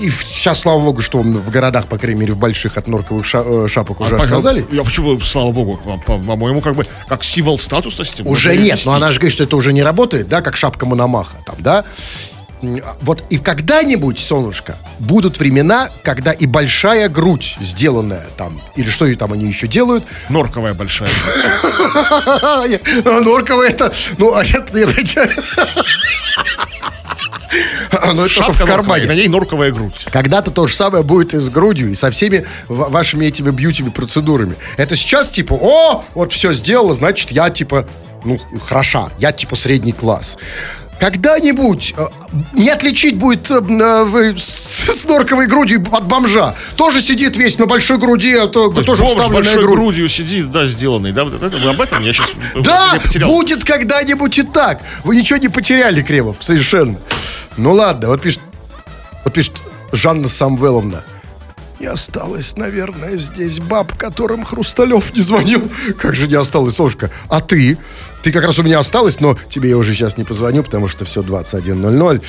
И 0.00 0.10
сейчас, 0.10 0.58
слава 0.58 0.80
богу, 0.80 1.00
что 1.00 1.18
в 1.18 1.50
городах, 1.50 1.86
по 1.86 1.96
крайней 1.96 2.18
мере, 2.18 2.32
в 2.32 2.38
больших 2.38 2.76
от 2.76 2.88
норковых 2.88 3.24
э, 3.34 3.68
шапок 3.68 4.00
уже 4.00 4.16
А, 4.16 4.22
отказали. 4.24 4.66
Я 4.72 4.82
почему, 4.82 5.20
слава 5.20 5.52
богу, 5.52 5.76
по- 5.76 5.96
по- 5.98 6.18
по-моему, 6.18 6.60
как 6.60 6.74
бы 6.74 6.84
как 7.06 7.22
символ 7.22 7.56
статусности. 7.56 8.22
Уже 8.22 8.56
нет, 8.56 8.82
но 8.84 8.94
она 8.94 9.12
же 9.12 9.20
говорит, 9.20 9.34
что 9.34 9.44
это 9.44 9.54
уже 9.54 9.72
не 9.72 9.84
работает, 9.84 10.26
да, 10.26 10.40
как 10.42 10.56
шапка 10.56 10.86
Мономаха, 10.86 11.36
там, 11.46 11.54
да. 11.60 11.84
М, 12.62 12.80
Вот 13.00 13.24
и 13.30 13.38
когда-нибудь, 13.38 14.18
солнышко, 14.20 14.76
будут 14.98 15.38
времена, 15.38 15.88
когда 16.02 16.32
и 16.32 16.46
большая 16.46 17.08
грудь, 17.08 17.56
сделанная 17.60 18.24
там, 18.36 18.60
или 18.76 18.88
что 18.88 19.06
и 19.06 19.14
там 19.16 19.32
они 19.32 19.46
еще 19.46 19.66
делают, 19.66 20.04
Норковая 20.28 20.74
большая. 20.74 21.08
Норковая 23.04 23.70
это, 23.70 23.92
ну, 24.18 24.34
а 24.34 24.42
это, 24.44 25.28
А, 27.90 28.12
ну, 28.14 28.22
это 28.26 28.30
Шапка 28.32 28.52
в 28.64 28.66
кармане. 28.66 29.06
на 29.06 29.14
ней 29.14 29.28
норковая 29.28 29.70
грудь. 29.72 30.06
Когда-то 30.10 30.50
то 30.50 30.66
же 30.66 30.74
самое 30.74 31.04
будет 31.04 31.34
и 31.34 31.38
с 31.38 31.50
грудью, 31.50 31.90
и 31.90 31.94
со 31.94 32.10
всеми 32.10 32.46
ва- 32.68 32.88
вашими 32.88 33.26
этими 33.26 33.50
бьюти-процедурами. 33.50 34.54
Это 34.76 34.96
сейчас 34.96 35.30
типа, 35.30 35.54
о, 35.60 36.04
вот 36.14 36.32
все 36.32 36.52
сделала, 36.54 36.94
значит, 36.94 37.30
я 37.30 37.50
типа, 37.50 37.86
ну, 38.24 38.38
хороша, 38.64 39.10
я 39.18 39.32
типа 39.32 39.56
средний 39.56 39.92
класс. 39.92 40.36
Когда-нибудь 41.00 41.94
э, 41.96 42.06
не 42.52 42.70
отличить 42.70 43.16
будет 43.16 43.50
э, 43.50 43.60
э, 43.60 44.34
с, 44.38 45.04
норковой 45.06 45.46
грудью 45.46 45.84
от 45.90 46.06
бомжа. 46.06 46.54
Тоже 46.76 47.00
сидит 47.00 47.36
весь 47.36 47.58
на 47.58 47.66
большой 47.66 47.98
груди, 47.98 48.34
а 48.34 48.46
то, 48.46 48.68
То 48.68 48.82
тоже 48.82 49.02
бомж 49.02 49.28
большой 49.30 49.62
грудь. 49.62 49.76
грудью 49.76 50.08
сидит, 50.08 50.52
да, 50.52 50.66
сделанный. 50.66 51.12
Да, 51.12 51.24
это, 51.24 51.70
об 51.70 51.80
этом 51.80 52.04
я 52.04 52.12
сейчас 52.12 52.30
Да, 52.62 53.00
потерял. 53.02 53.28
будет 53.28 53.64
когда-нибудь 53.64 54.38
и 54.38 54.42
так. 54.42 54.80
Вы 55.04 55.16
ничего 55.16 55.38
не 55.38 55.48
потеряли, 55.48 56.02
Кремов, 56.02 56.36
совершенно. 56.40 56.96
Ну 57.56 57.72
ладно, 57.72 58.08
вот 58.08 58.22
пишет, 58.22 58.40
вот 59.24 59.34
пишет 59.34 59.60
Жанна 59.92 60.28
Самвеловна. 60.28 61.02
Не 61.80 61.86
осталось, 61.88 62.56
наверное, 62.56 63.16
здесь 63.16 63.58
баб, 63.58 63.96
которым 63.98 64.44
Хрусталев 64.44 65.12
не 65.16 65.22
звонил. 65.22 65.68
Как 66.00 66.14
же 66.14 66.28
не 66.28 66.34
осталось, 66.36 66.76
Солнышко? 66.76 67.10
А 67.28 67.40
ты? 67.40 67.76
Ты 68.22 68.32
как 68.32 68.44
раз 68.44 68.58
у 68.58 68.62
меня 68.62 68.78
осталась, 68.78 69.20
но 69.20 69.36
тебе 69.48 69.70
я 69.70 69.76
уже 69.76 69.92
сейчас 69.92 70.16
не 70.16 70.24
позвоню, 70.24 70.62
потому 70.62 70.88
что 70.88 71.04
все 71.04 71.22
21.00. 71.22 72.22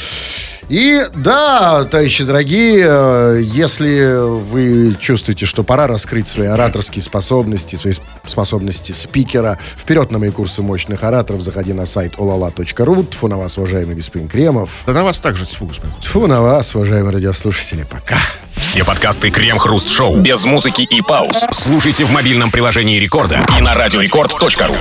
И 0.70 1.02
да, 1.16 1.84
товарищи 1.86 2.24
дорогие, 2.24 2.86
э, 2.88 3.42
если 3.44 4.16
вы 4.16 4.96
чувствуете, 5.00 5.46
что 5.46 5.64
пора 5.64 5.88
раскрыть 5.88 6.28
свои 6.28 6.48
ораторские 6.48 7.04
способности, 7.04 7.76
свои 7.76 7.94
способности 8.26 8.92
спикера, 8.92 9.60
вперед 9.78 10.12
на 10.12 10.20
мои 10.20 10.32
курсы 10.32 10.62
мощных 10.62 11.04
ораторов, 11.04 11.42
заходи 11.42 11.74
на 11.74 11.86
сайт 11.86 12.14
olala.ru. 12.16 13.06
Тьфу 13.06 13.28
на 13.28 13.38
вас, 13.38 13.58
уважаемый 13.58 13.96
господин 13.96 14.28
Кремов. 14.28 14.84
Да 14.86 14.94
на 14.94 15.04
вас 15.04 15.20
также 15.20 15.46
тьфу, 15.46 15.66
господин. 15.66 15.94
Тьфу 16.02 16.28
на 16.28 16.42
вас, 16.42 16.74
уважаемые 16.76 17.14
радиослушатели. 17.14 17.86
Пока. 17.90 18.18
Все 18.56 18.86
подкасты 18.86 19.30
Крем-хруст-шоу 19.30 20.18
без 20.18 20.46
музыки 20.46 20.84
и 20.84 21.02
пауз. 21.02 21.46
Слушайте 21.52 22.06
в 22.06 22.12
мобильном 22.12 22.50
приложении 22.50 23.00
Рекорда 23.00 23.40
и 23.58 23.62
на 23.62 23.74
радиорекорд.ру. 23.74 24.72